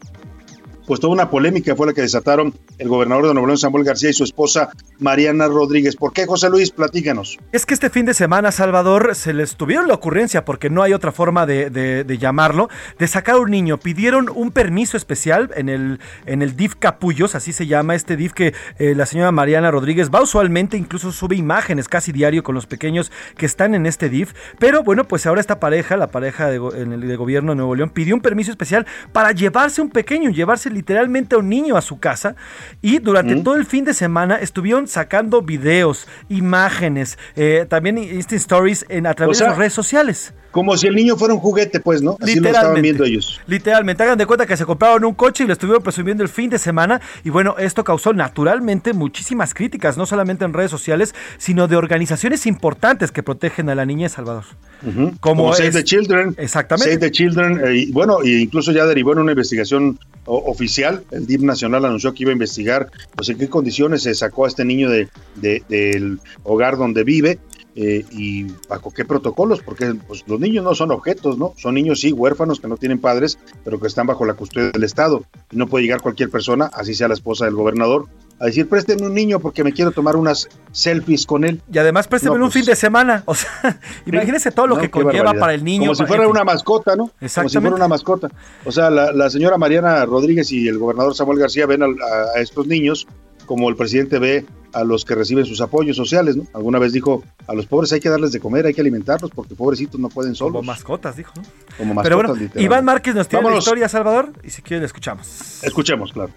[0.85, 4.09] pues toda una polémica fue la que desataron el gobernador de Nuevo León, Samuel García,
[4.09, 5.95] y su esposa Mariana Rodríguez.
[5.95, 6.71] ¿Por qué, José Luis?
[6.71, 7.37] Platícanos.
[7.51, 10.93] Es que este fin de semana, Salvador, se les tuvieron la ocurrencia, porque no hay
[10.93, 13.77] otra forma de, de- llamarlo, de sacar un niño.
[13.77, 18.31] Pidieron un permiso especial en el, en el DIF Capullos, así se llama este DIF
[18.33, 22.67] que eh, la señora Mariana Rodríguez va usualmente, incluso sube imágenes casi diario con los
[22.67, 24.33] pequeños que están en este DIF.
[24.59, 28.15] Pero bueno, pues ahora esta pareja, la pareja de, de gobierno de Nuevo León, pidió
[28.15, 32.35] un permiso especial para llevarse un pequeño, llevarse literalmente a un niño a su casa.
[32.81, 38.85] Y durante todo el fin de semana estuvieron sacando videos, imágenes, eh, también Insta Stories
[38.89, 40.33] en, a través O sea, de sus redes sociales.
[40.51, 42.15] Como si el niño fuera un juguete, pues, ¿no?
[42.21, 43.41] Así lo estaban viendo ellos.
[43.45, 46.49] Literalmente, hagan de cuenta que se compraron un coche y lo estuvieron presumiendo el fin
[46.49, 47.01] de semana.
[47.25, 52.45] Y bueno, esto causó naturalmente muchísimas críticas, no solamente en redes sociales, sino de organizaciones
[52.45, 54.45] importantes que protegen a la niña de Salvador.
[54.87, 55.13] Ujú.
[55.19, 56.35] Como Como Save the Children.
[56.37, 56.89] Exactamente.
[56.93, 57.61] Save the Children.
[57.65, 61.03] eh, y bueno, e incluso ya derivó en una investigación o- oficial.
[61.11, 64.47] El DIF nacional anunció que iba a investigar pues en qué condiciones se sacó a
[64.47, 67.37] este niño de, de- del hogar donde vive.
[67.77, 71.53] eh, y bajo qué protocolos, porque pues, los niños no son objetos, ¿no?
[71.57, 74.85] Son niños, sí, huérfanos que no tienen padres, pero que están bajo la custodia del
[74.85, 75.25] Estado.
[75.51, 78.07] Y no puede llegar cualquier persona, así sea la esposa del gobernador,
[78.39, 81.61] a decir, présteme un niño porque me quiero tomar unas selfies con él.
[81.71, 83.23] Y además présteme No, un pues, fin de semana.
[83.27, 85.39] O sea, imagínese todo lo No, que conlleva barbaridad.
[85.39, 85.83] para el niño.
[85.83, 87.11] Como si fuera una mascota, ¿no?
[87.33, 88.29] Como si fuera una mascota.
[88.65, 91.87] O sea, la, la señora Mariana Rodríguez y el gobernador Samuel García ven a,
[92.35, 93.07] a estos niños
[93.45, 94.43] como el presidente ve
[94.73, 96.45] a los que reciben sus apoyos sociales, ¿no?
[96.53, 99.55] Alguna vez dijo, a los pobres hay que darles de comer, hay que alimentarlos porque
[99.55, 100.53] pobrecitos no pueden solos.
[100.55, 101.31] Como mascotas, dijo.
[101.37, 101.43] ¿no?
[101.77, 102.51] Como mascotas, Pero bueno.
[102.55, 103.63] Iván Márquez nos tiene la Vámonos.
[103.63, 105.63] historia, Salvador, y si quiere le escuchamos.
[105.63, 106.31] Escuchemos, claro.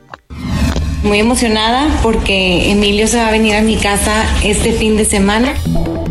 [1.02, 5.54] Muy emocionada porque Emilio se va a venir a mi casa este fin de semana.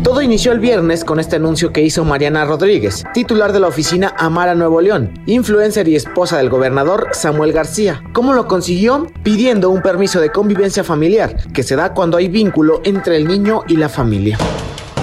[0.02, 4.14] Todo inició el viernes con este anuncio que hizo Mariana Rodríguez, titular de la oficina
[4.16, 8.02] Amara Nuevo León, influencer y esposa del gobernador Samuel García.
[8.14, 9.06] ¿Cómo lo consiguió?
[9.22, 13.64] Pidiendo un permiso de convivencia familiar, que se da cuando hay vínculo entre el niño
[13.68, 14.38] y la familia.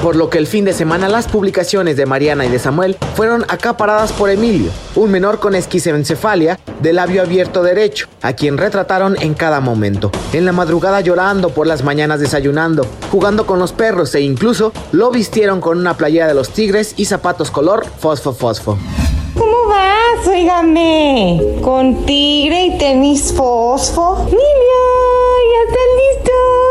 [0.01, 3.43] Por lo que el fin de semana las publicaciones de Mariana y de Samuel fueron
[3.47, 9.33] acaparadas por Emilio, un menor con esquizoencefalia de labio abierto derecho, a quien retrataron en
[9.33, 10.11] cada momento.
[10.33, 15.09] En la madrugada llorando, por las mañanas desayunando, jugando con los perros e incluso lo
[15.09, 18.77] vistieron con una playera de los tigres y zapatos color fosfo fosfo.
[19.33, 20.27] ¿Cómo vas?
[20.27, 21.59] Óigame.
[21.61, 24.17] Con tigre y tenis fosfo.
[24.21, 24.83] Emilio,
[25.51, 26.64] ya está listo.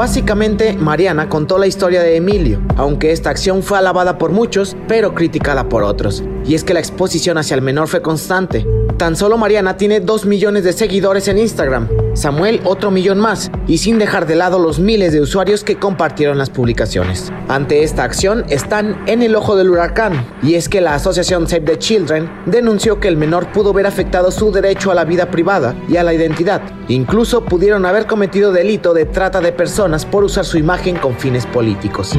[0.00, 5.14] Básicamente, Mariana contó la historia de Emilio, aunque esta acción fue alabada por muchos, pero
[5.14, 6.24] criticada por otros.
[6.44, 8.66] Y es que la exposición hacia el menor fue constante.
[9.00, 13.78] Tan solo Mariana tiene 2 millones de seguidores en Instagram, Samuel otro millón más, y
[13.78, 17.32] sin dejar de lado los miles de usuarios que compartieron las publicaciones.
[17.48, 21.62] Ante esta acción están en el ojo del huracán, y es que la asociación Save
[21.62, 25.74] the Children denunció que el menor pudo ver afectado su derecho a la vida privada
[25.88, 26.60] y a la identidad.
[26.88, 31.46] Incluso pudieron haber cometido delito de trata de personas por usar su imagen con fines
[31.46, 32.12] políticos.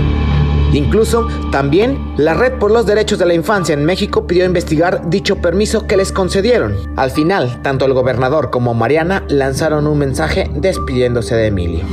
[0.73, 5.37] Incluso, también, la Red por los Derechos de la Infancia en México pidió investigar dicho
[5.37, 6.75] permiso que les concedieron.
[6.95, 11.85] Al final, tanto el gobernador como Mariana lanzaron un mensaje despidiéndose de Emilio.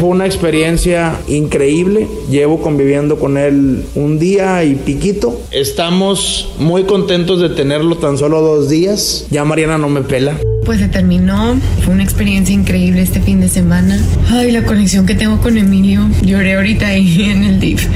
[0.00, 2.08] Fue una experiencia increíble.
[2.30, 5.38] Llevo conviviendo con él un día y piquito.
[5.50, 9.26] Estamos muy contentos de tenerlo tan solo dos días.
[9.28, 10.38] Ya Mariana no me pela.
[10.64, 11.54] Pues se terminó.
[11.84, 14.02] Fue una experiencia increíble este fin de semana.
[14.30, 16.00] Ay, la conexión que tengo con Emilio.
[16.22, 17.86] Lloré ahorita ahí en el DIF.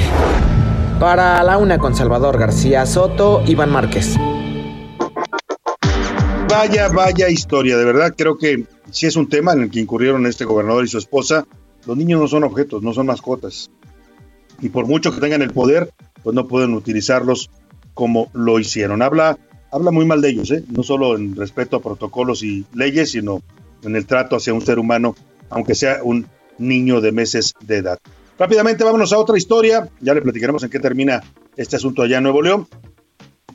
[1.00, 4.16] Para la una con Salvador García Soto, Iván Márquez.
[6.50, 10.26] Vaya, vaya historia, de verdad creo que sí es un tema en el que incurrieron
[10.26, 11.46] este gobernador y su esposa.
[11.86, 13.70] Los niños no son objetos, no son mascotas.
[14.60, 15.92] Y por mucho que tengan el poder,
[16.22, 17.50] pues no pueden utilizarlos
[17.92, 19.02] como lo hicieron.
[19.02, 19.38] Habla,
[19.70, 20.64] habla muy mal de ellos, ¿eh?
[20.68, 23.42] no solo en respeto a protocolos y leyes, sino
[23.82, 25.14] en el trato hacia un ser humano,
[25.50, 26.26] aunque sea un
[26.58, 27.98] niño de meses de edad.
[28.38, 31.22] Rápidamente vámonos a otra historia, ya le platicaremos en qué termina
[31.56, 32.66] este asunto allá en Nuevo León.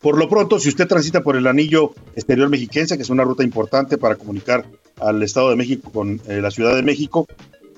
[0.02, 3.44] Por lo pronto, si usted transita por el anillo exterior mexiquense, que es una ruta
[3.44, 4.66] importante para comunicar
[5.02, 7.28] al Estado de México con eh, la Ciudad de México,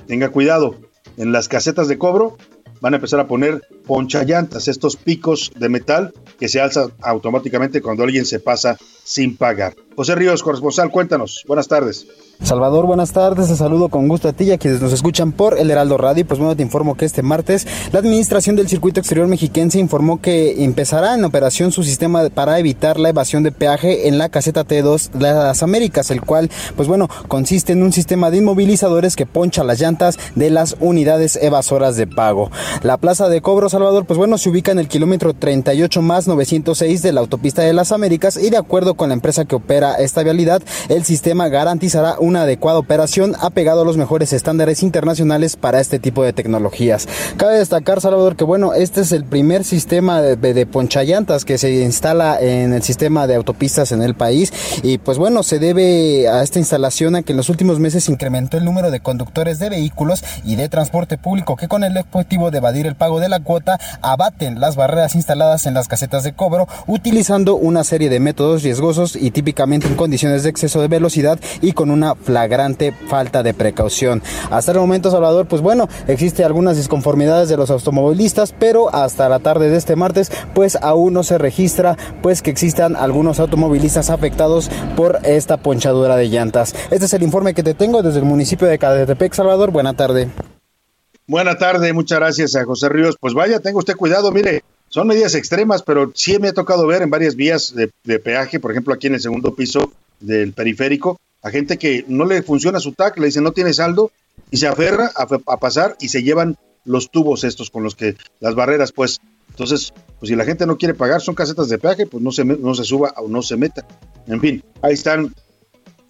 [0.08, 0.76] tenga cuidado.
[1.18, 2.38] En las casetas de cobro
[2.80, 8.04] van a empezar a poner ponchallantas, estos picos de metal que se alzan automáticamente cuando
[8.04, 9.76] alguien se pasa sin pagar.
[9.96, 11.44] José Ríos, corresponsal, cuéntanos.
[11.48, 12.08] Buenas tardes.
[12.44, 13.50] Salvador, buenas tardes.
[13.50, 16.26] Te saludo con gusto a ti y a quienes nos escuchan por El Heraldo Radio.
[16.26, 20.64] Pues bueno, te informo que este martes la Administración del Circuito Exterior Mexiquense informó que
[20.64, 25.12] empezará en operación su sistema para evitar la evasión de peaje en la caseta T2
[25.12, 29.64] de las Américas, el cual, pues bueno, consiste en un sistema de inmovilizadores que poncha
[29.64, 32.50] las llantas de las unidades evasoras de pago.
[32.84, 37.02] La plaza de cobro, Salvador, pues bueno, se ubica en el kilómetro 38 más 906
[37.02, 40.24] de la autopista de las Américas y de acuerdo con la empresa que opera esta
[40.24, 46.00] vialidad, el sistema garantizará una adecuada operación apegado a los mejores estándares internacionales para este
[46.00, 47.08] tipo de tecnologías.
[47.38, 51.72] Cabe destacar, Salvador, que bueno, este es el primer sistema de, de, ponchallantas que se
[51.82, 54.54] instala en el sistema de autopistas en el país
[54.84, 58.58] y pues bueno, se debe a esta instalación a que en los últimos meses incrementó
[58.58, 62.58] el número de conductores de vehículos y de transporte público que con el objetivo de
[62.58, 66.68] evadir el pago de la cuota abaten las barreras instaladas en las casetas de cobro
[66.88, 71.74] utilizando una serie de métodos riesgosos y típicamente en condiciones de exceso de velocidad y
[71.74, 74.24] con una flagrante falta de precaución.
[74.50, 79.40] Hasta el momento, Salvador, pues bueno, existe algunas disconformidades de los automovilistas, pero hasta la
[79.40, 84.70] tarde de este martes, pues aún no se registra pues que existan algunos automovilistas afectados
[84.96, 86.74] por esta ponchadura de llantas.
[86.90, 89.72] Este es el informe que te tengo desde el municipio de Cadetepec, Salvador.
[89.72, 90.51] Buena tarde.
[91.28, 93.16] Buena tarde, muchas gracias a José Ríos.
[93.20, 97.02] Pues vaya, tenga usted cuidado, mire, son medidas extremas, pero sí me ha tocado ver
[97.02, 101.50] en varias vías de, peaje, por ejemplo aquí en el segundo piso del periférico, a
[101.50, 104.12] gente que no le funciona su TAC, le dicen no tiene saldo
[104.52, 108.16] y se aferra a, a pasar y se llevan los tubos estos con los que
[108.40, 109.20] las barreras, pues.
[109.50, 112.46] Entonces, pues si la gente no quiere pagar, son casetas de peaje, pues no se,
[112.46, 113.86] no se suba o no se meta.
[114.28, 115.34] En fin, ahí están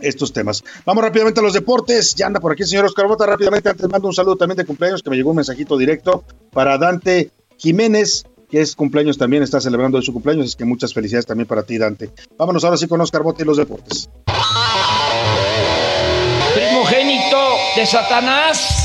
[0.02, 0.64] estos temas.
[0.86, 2.16] Vamos rápidamente a los deportes.
[2.16, 3.26] Ya anda por aquí el señor Oscar Bota.
[3.26, 6.78] Rápidamente, antes mando un saludo también de cumpleaños, que me llegó un mensajito directo para
[6.78, 11.48] Dante Jiménez, que es cumpleaños también, está celebrando su cumpleaños, es que muchas felicidades también
[11.48, 12.10] para ti, Dante.
[12.38, 14.10] Vámonos ahora sí con Oscar Bota y los deportes.
[16.54, 17.38] primogénito
[17.76, 18.78] de Satanás.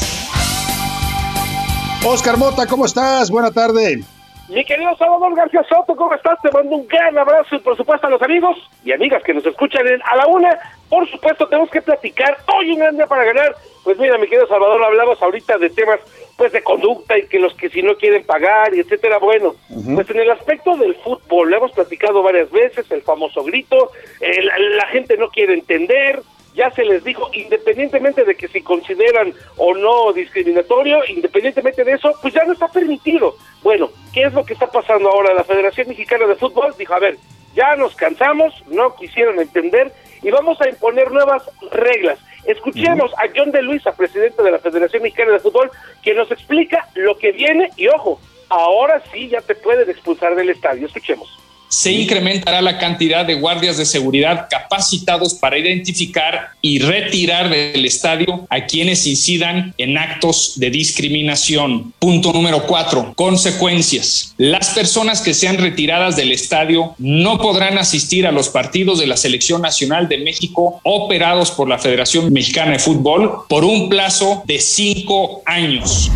[2.05, 3.31] Oscar Mota, ¿cómo estás?
[3.31, 4.05] Buena tarde.
[4.49, 6.39] Mi querido Salvador García Soto, ¿cómo estás?
[6.41, 9.45] Te mando un gran abrazo y por supuesto a los amigos y amigas que nos
[9.45, 10.57] escuchan en A la Una.
[10.89, 13.57] Por supuesto, tenemos que platicar hoy un gran día para ganar.
[13.83, 15.99] Pues mira, mi querido Salvador, hablamos ahorita de temas
[16.37, 19.19] pues de conducta y que los que si no quieren pagar y etcétera.
[19.19, 19.57] Bueno,
[19.95, 23.91] pues en el aspecto del fútbol, lo hemos platicado varias veces, el famoso grito,
[24.21, 26.21] eh, la, la gente no quiere entender,
[26.57, 32.13] ya se les dijo, independientemente de que si consideran o no discriminatorio, independientemente de eso,
[32.23, 33.37] pues ya no está permitido.
[33.63, 35.35] Bueno, ¿qué es lo que está pasando ahora?
[35.35, 37.19] La Federación Mexicana de Fútbol dijo, a ver,
[37.55, 39.93] ya nos cansamos, no quisieron entender
[40.23, 42.19] y vamos a imponer nuevas reglas.
[42.47, 45.71] Escuchemos a John de Luisa, presidente de la Federación Mexicana de Fútbol,
[46.03, 48.19] que nos explica lo que viene y ojo,
[48.49, 50.87] ahora sí ya te pueden expulsar del estadio.
[50.87, 51.46] Escuchemos.
[51.69, 58.47] Se incrementará la cantidad de guardias de seguridad capacitados para identificar y retirar del estadio
[58.51, 61.93] a quienes incidan en actos de discriminación.
[61.99, 64.35] Punto número cuatro, consecuencias.
[64.37, 69.17] Las personas que sean retiradas del estadio no podrán asistir a los partidos de la
[69.17, 74.59] Selección Nacional de México operados por la Federación Mexicana de Fútbol por un plazo de
[74.59, 76.11] cinco años.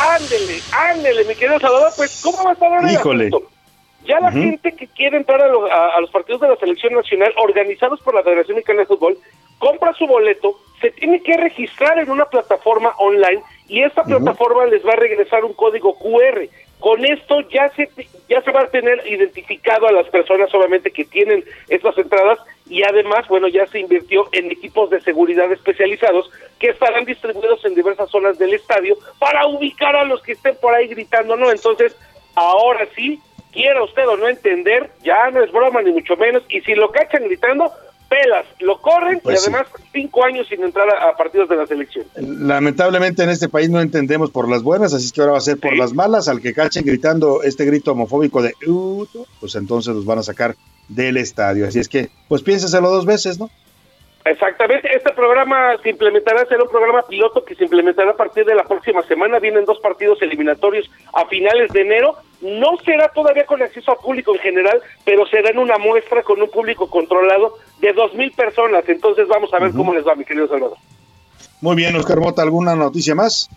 [0.00, 3.26] Ándele, ándele, mi querido Salvador, pues ¿cómo va a estar ahora el Híjole.
[3.28, 3.48] asunto?
[4.04, 6.94] Ya la gente que quiere entrar a, lo- a- a los partidos de la selección
[6.94, 9.18] nacional organizados por la Federación Mexicana de Fútbol,
[9.58, 14.86] compra su boleto, se tiene que registrar en una plataforma online y esta plataforma les
[14.86, 16.48] va a regresar un código QR.
[16.80, 17.88] Con esto ya se
[18.28, 22.38] ya se va a tener identificado a las personas obviamente que tienen estas entradas
[22.68, 27.74] y además, bueno, ya se invirtió en equipos de seguridad especializados que estarán distribuidos en
[27.74, 31.50] diversas zonas del estadio para ubicar a los que estén por ahí gritando, ¿no?
[31.50, 31.96] Entonces,
[32.34, 33.18] ahora sí,
[33.52, 36.92] quiera usted o no entender, ya no es broma ni mucho menos, y si lo
[36.92, 37.72] cachan gritando,
[38.08, 39.50] pelas, lo corren Pues y sí.
[39.50, 42.06] además cinco años sin entrar a, a partidos de la selección.
[42.16, 45.58] Lamentablemente en este país no entendemos por las buenas, así que ahora va a ser
[45.58, 46.28] por las malas.
[46.28, 48.54] Al que cachen gritando este grito homofóbico de
[49.40, 50.56] pues entonces los van a sacar
[50.88, 51.66] del estadio.
[51.68, 53.50] Así es que, pues piénseselo dos veces, ¿no?
[54.30, 58.54] Exactamente, este programa se implementará, será un programa piloto que se implementará a partir de
[58.54, 59.38] la próxima semana.
[59.38, 62.16] Vienen dos partidos eliminatorios a finales de enero.
[62.40, 66.42] No será todavía con acceso al público en general, pero será en una muestra con
[66.42, 68.86] un público controlado de dos mil personas.
[68.88, 70.76] Entonces vamos a ver cómo les va, mi querido Salvador.
[71.60, 73.48] Muy bien, Oscar Mota, ¿alguna noticia más?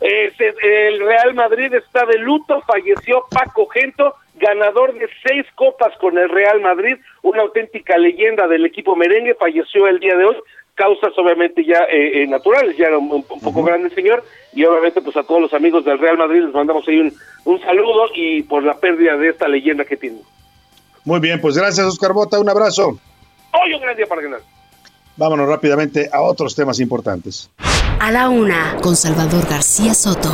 [0.00, 6.28] El Real Madrid está de luto, falleció Paco Gento, ganador de seis copas con el
[6.28, 10.36] Real Madrid, una auténtica leyenda del equipo merengue, falleció el día de hoy,
[10.74, 14.64] causas obviamente ya eh, eh, naturales, ya era un, un poco grande el señor, y
[14.64, 17.14] obviamente pues a todos los amigos del Real Madrid les mandamos ahí un,
[17.44, 20.18] un saludo y por la pérdida de esta leyenda que tiene.
[21.04, 22.98] Muy bien, pues gracias, Oscar Mota, un abrazo.
[23.52, 24.40] Hoy un gran día para ganar.
[25.16, 27.48] Vámonos rápidamente a otros temas importantes.
[28.00, 30.30] A la una, con Salvador García Soto.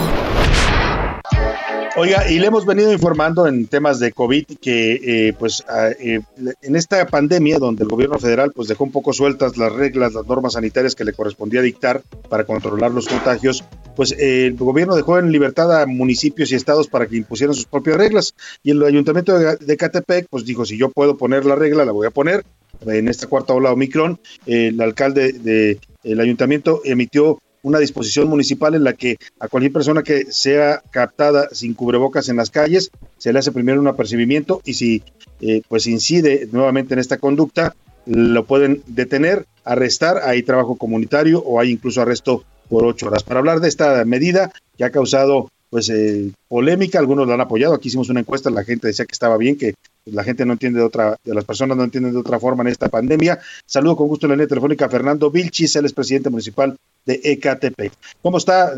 [1.96, 6.20] Oiga, y le hemos venido informando en temas de COVID que, eh, pues, ah, eh,
[6.62, 10.26] en esta pandemia donde el gobierno federal, pues, dejó un poco sueltas las reglas, las
[10.26, 13.64] normas sanitarias que le correspondía dictar para controlar los contagios,
[13.96, 17.66] pues, eh, el gobierno dejó en libertad a municipios y estados para que impusieran sus
[17.66, 18.34] propias reglas.
[18.62, 21.92] Y el ayuntamiento de, de Catepec, pues, dijo, si yo puedo poner la regla, la
[21.92, 22.44] voy a poner.
[22.86, 28.84] En esta cuarta ola Omicron, eh, el alcalde del ayuntamiento emitió una disposición municipal en
[28.84, 33.38] la que a cualquier persona que sea captada sin cubrebocas en las calles se le
[33.38, 35.02] hace primero un apercibimiento y si
[35.40, 37.74] eh, pues incide nuevamente en esta conducta
[38.06, 43.22] lo pueden detener, arrestar, hay trabajo comunitario o hay incluso arresto por ocho horas.
[43.22, 47.74] Para hablar de esta medida que ha causado pues eh, polémica, algunos la han apoyado,
[47.74, 49.74] aquí hicimos una encuesta, la gente decía que estaba bien, que
[50.12, 52.68] la gente no entiende de otra, de las personas no entienden de otra forma en
[52.68, 53.38] esta pandemia.
[53.66, 56.76] Saludo con gusto en la línea telefónica a Fernando Vilchis, él es presidente municipal
[57.06, 57.92] de Ecatepec.
[58.22, 58.72] ¿Cómo está,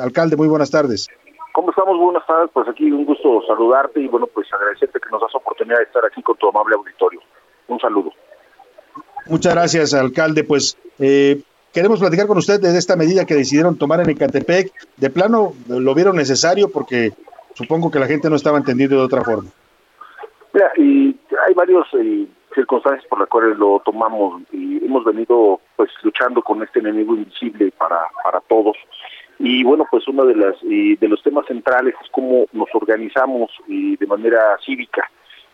[0.00, 0.36] alcalde?
[0.36, 1.08] Muy buenas tardes.
[1.52, 1.98] ¿Cómo estamos?
[1.98, 2.50] Buenas tardes.
[2.52, 6.04] Pues aquí un gusto saludarte y bueno, pues agradecerte que nos das oportunidad de estar
[6.04, 7.20] aquí con tu amable auditorio.
[7.68, 8.10] Un saludo.
[9.26, 10.44] Muchas gracias, alcalde.
[10.44, 11.42] Pues eh,
[11.72, 14.72] queremos platicar con usted de esta medida que decidieron tomar en Ecatepec.
[14.96, 17.12] De plano, lo vieron necesario porque
[17.54, 19.50] supongo que la gente no estaba entendiendo de otra forma.
[20.54, 21.16] Mira, y
[21.46, 26.62] hay varias eh, circunstancias por las cuales lo tomamos y hemos venido pues luchando con
[26.62, 28.76] este enemigo invisible para, para todos.
[29.40, 33.50] Y bueno, pues uno de, las, eh, de los temas centrales es cómo nos organizamos
[33.66, 35.10] de manera cívica.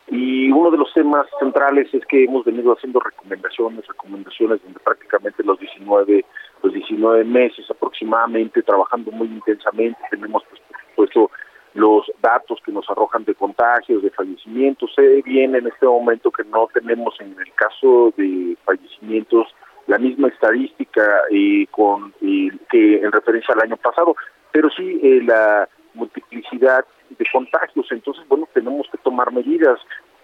[0.09, 5.43] Y uno de los temas centrales es que hemos venido haciendo recomendaciones, recomendaciones donde prácticamente
[5.45, 6.27] los 19,
[6.63, 11.31] los 19 meses aproximadamente, trabajando muy intensamente, tenemos pues, por supuesto
[11.75, 14.93] los datos que nos arrojan de contagios, de fallecimientos.
[14.95, 19.47] Se bien en este momento que no tenemos en el caso de fallecimientos
[19.87, 24.15] la misma estadística eh, con eh, que en referencia al año pasado,
[24.53, 27.87] pero sí eh, la multiplicidad de contagios.
[27.91, 29.81] Entonces, bueno, tenemos que tomar medidas.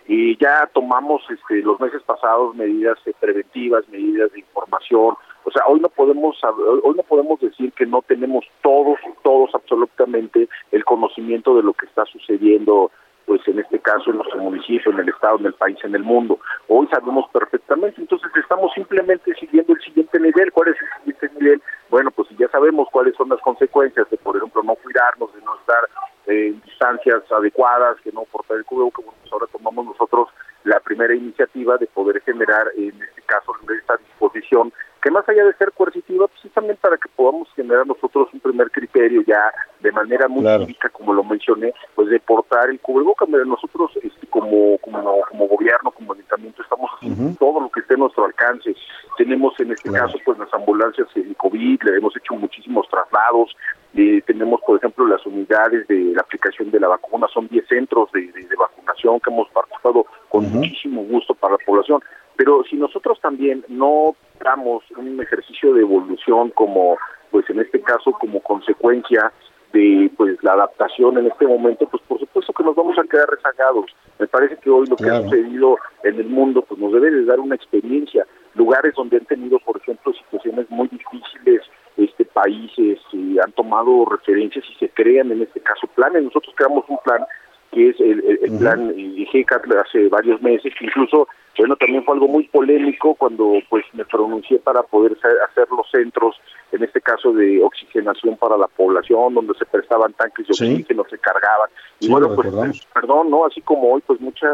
[0.08, 5.16] Y ya tomamos este, los meses pasados medidas eh, preventivas, medidas de información.
[5.46, 6.36] O sea, hoy no podemos
[6.82, 11.86] hoy no podemos decir que no tenemos todos todos absolutamente el conocimiento de lo que
[11.86, 12.90] está sucediendo
[13.26, 16.04] pues en este caso en nuestro municipio, en el estado, en el país, en el
[16.04, 16.38] mundo.
[16.68, 20.52] Hoy sabemos perfectamente, entonces estamos simplemente siguiendo el siguiente nivel.
[20.52, 21.62] ¿Cuál es el siguiente nivel?
[21.90, 25.56] Bueno, pues ya sabemos cuáles son las consecuencias de, por ejemplo, no cuidarnos, de no
[25.56, 25.88] estar
[26.28, 30.28] eh, en distancias adecuadas, que no portar el cubrebocas, bueno, pues ahora tomamos nosotros
[30.62, 34.72] la primera iniciativa de poder generar, en este caso, esta disposición,
[35.06, 38.40] que más allá de ser coercitiva, pues es también para que podamos generar nosotros un
[38.40, 40.64] primer criterio ya de manera muy Claro.
[40.64, 43.28] cívica, como lo mencioné, pues de portar el cubrebocas.
[43.28, 47.94] Mira, nosotros este, como, como, como gobierno, como ayuntamiento, estamos haciendo todo lo que esté
[47.94, 48.74] a nuestro alcance.
[49.16, 53.56] Tenemos en este caso pues las ambulancias en COVID, le hemos hecho muchísimos traslados,
[53.94, 58.10] eh, tenemos por ejemplo las unidades de la aplicación de la vacuna, son 10 centros
[58.10, 62.02] de, de- de vacunación que hemos participado con muchísimo gusto para la población.
[62.34, 64.14] Pero si nosotros también no
[64.54, 66.96] un ejercicio de evolución como,
[67.30, 69.32] pues en este caso, como consecuencia
[69.72, 73.28] de pues la adaptación en este momento, pues por supuesto que nos vamos a quedar
[73.28, 73.86] rezagados.
[74.18, 77.24] Me parece que hoy lo que ha sucedido en el mundo pues nos debe de
[77.24, 78.26] dar una experiencia.
[78.54, 81.62] Lugares donde han tenido, por ejemplo, situaciones muy difíciles,
[81.96, 86.22] este países y han tomado referencias y se crean en este caso planes.
[86.24, 87.24] Nosotros creamos un plan
[87.72, 92.04] que es el, el- el plan eh, GECAT hace varios meses, que incluso, bueno, también
[92.04, 95.16] fue algo muy polémico cuando pues me pronuncié para poder
[95.48, 96.36] hacer los centros,
[96.72, 100.64] en este caso de oxigenación para la población, donde se prestaban tanques de Sí.
[100.72, 101.70] oxígeno, se cargaban.
[102.00, 102.48] Y Sí, bueno, pues
[102.92, 103.46] perdón, ¿no?
[103.46, 104.48] Así como hoy, pues, mucha,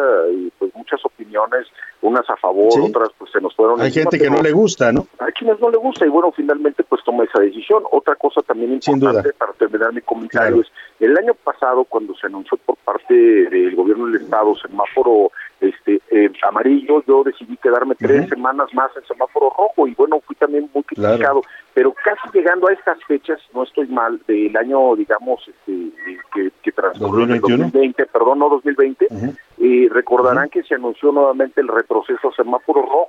[0.58, 1.66] pues muchas opiniones,
[2.02, 2.80] unas a favor, Sí.
[2.80, 5.06] otras pues se nos fueron Hay encima, gente que no le gusta, ¿no?
[5.18, 7.82] hay quienes no le gusta y bueno, finalmente pues toma esa decisión.
[7.90, 10.60] Otra cosa también importante para terminar mi comentario Claro.
[10.62, 15.30] es, el año pasado cuando se anunció por parte del gobierno del estado semáforo
[15.60, 20.36] este eh, amarillo, yo decidí quedarme tres semanas más en semáforo rojo y bueno, fui
[20.36, 21.14] también muy Claro.
[21.14, 21.42] criticado.
[21.72, 26.50] Pero casi llegando a estas fechas, no estoy mal, del año, digamos, este, eh, que,
[26.62, 27.64] que transcurrió en el 2021.
[27.72, 29.34] 2020, perdón, no 2020, Ujú.
[29.56, 33.08] y recordarán que se anunció nuevamente el retroceso a semáforo rojo.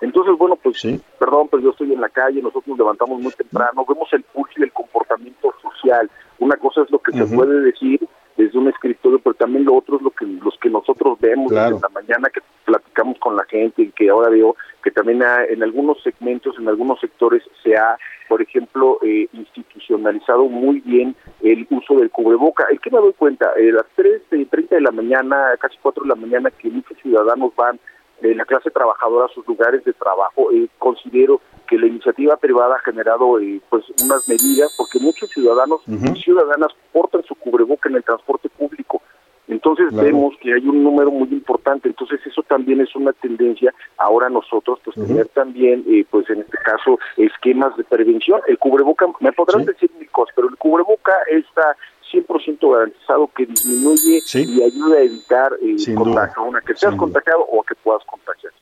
[0.00, 1.00] Entonces, bueno, pues, Sí.
[1.18, 4.52] perdón, pues yo estoy en la calle, nosotros nos levantamos muy temprano, vemos el pulso
[4.58, 6.08] y el comportamiento social.
[6.38, 8.00] Una cosa es lo que se puede decir
[8.36, 11.76] desde un escritorio, pero también lo otro es lo que los que nosotros vemos Claro.
[11.76, 15.44] desde la mañana que platicamos con la gente y que ahora veo que también ha-
[15.44, 17.96] en algunos segmentos, en algunos sectores se ha,
[18.28, 22.66] por ejemplo, eh, institucionalizado muy bien el uso del cubreboca.
[22.70, 23.50] ¿En qué me doy cuenta?
[23.56, 27.54] Eh, a las 3.30 de la mañana, casi 4 de la mañana, que muchos ciudadanos
[27.56, 27.78] van
[28.20, 31.40] de la clase trabajadora a sus lugares de trabajo, eh, considero
[31.74, 36.68] que la iniciativa privada ha generado eh, pues unas medidas porque muchos ciudadanos y ciudadanas
[36.92, 39.02] portan su cubreboca en el transporte público.
[39.48, 40.04] Entonces Claro.
[40.06, 44.78] vemos que hay un número muy importante, entonces eso también es una tendencia ahora nosotros
[44.84, 48.40] pues tener también eh, pues en este caso esquemas de prevención.
[48.46, 49.66] El cubreboca, me podrán Sí.
[49.72, 51.76] decir mil cosas, pero el cubreboca está
[52.10, 54.44] 100% garantizado que disminuye Sí.
[54.48, 58.52] y ayuda a evitar eh, contagio, una que seas contagiado o a que puedas contagiar.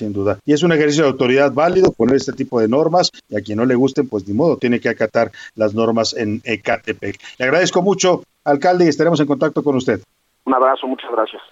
[0.00, 0.38] Sin duda.
[0.46, 3.58] Y es un ejercicio de autoridad válido poner este tipo de normas y a quien
[3.58, 7.20] no le gusten, pues ni modo, tiene que acatar las normas en Ecatepec.
[7.36, 10.00] Le agradezco mucho, alcalde, y estaremos en contacto con usted.
[10.46, 11.42] Un abrazo, muchas gracias.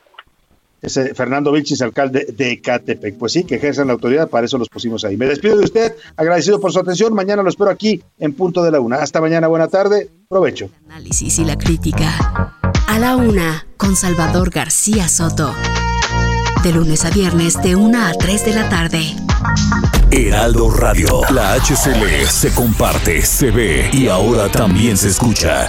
[0.81, 3.19] Ese Fernando Vilchis, alcalde de Ecatepec.
[3.19, 5.19] Pues sí, que ejerzan la autoridad, para eso los pusimos ahí.
[5.19, 7.13] Me despido de usted, agradecido por su atención.
[7.13, 8.97] Mañana lo espero aquí en punto de la una.
[8.97, 10.71] Hasta mañana, buena tarde, provecho.
[10.87, 12.55] análisis y la crítica.
[12.89, 15.53] A la una, con Salvador García Soto.
[16.63, 19.17] De lunes a viernes, de 1 a 3 de la tarde.
[20.11, 21.21] Heraldo Radio.
[21.31, 25.69] La HCL se comparte, se ve y ahora también se escucha.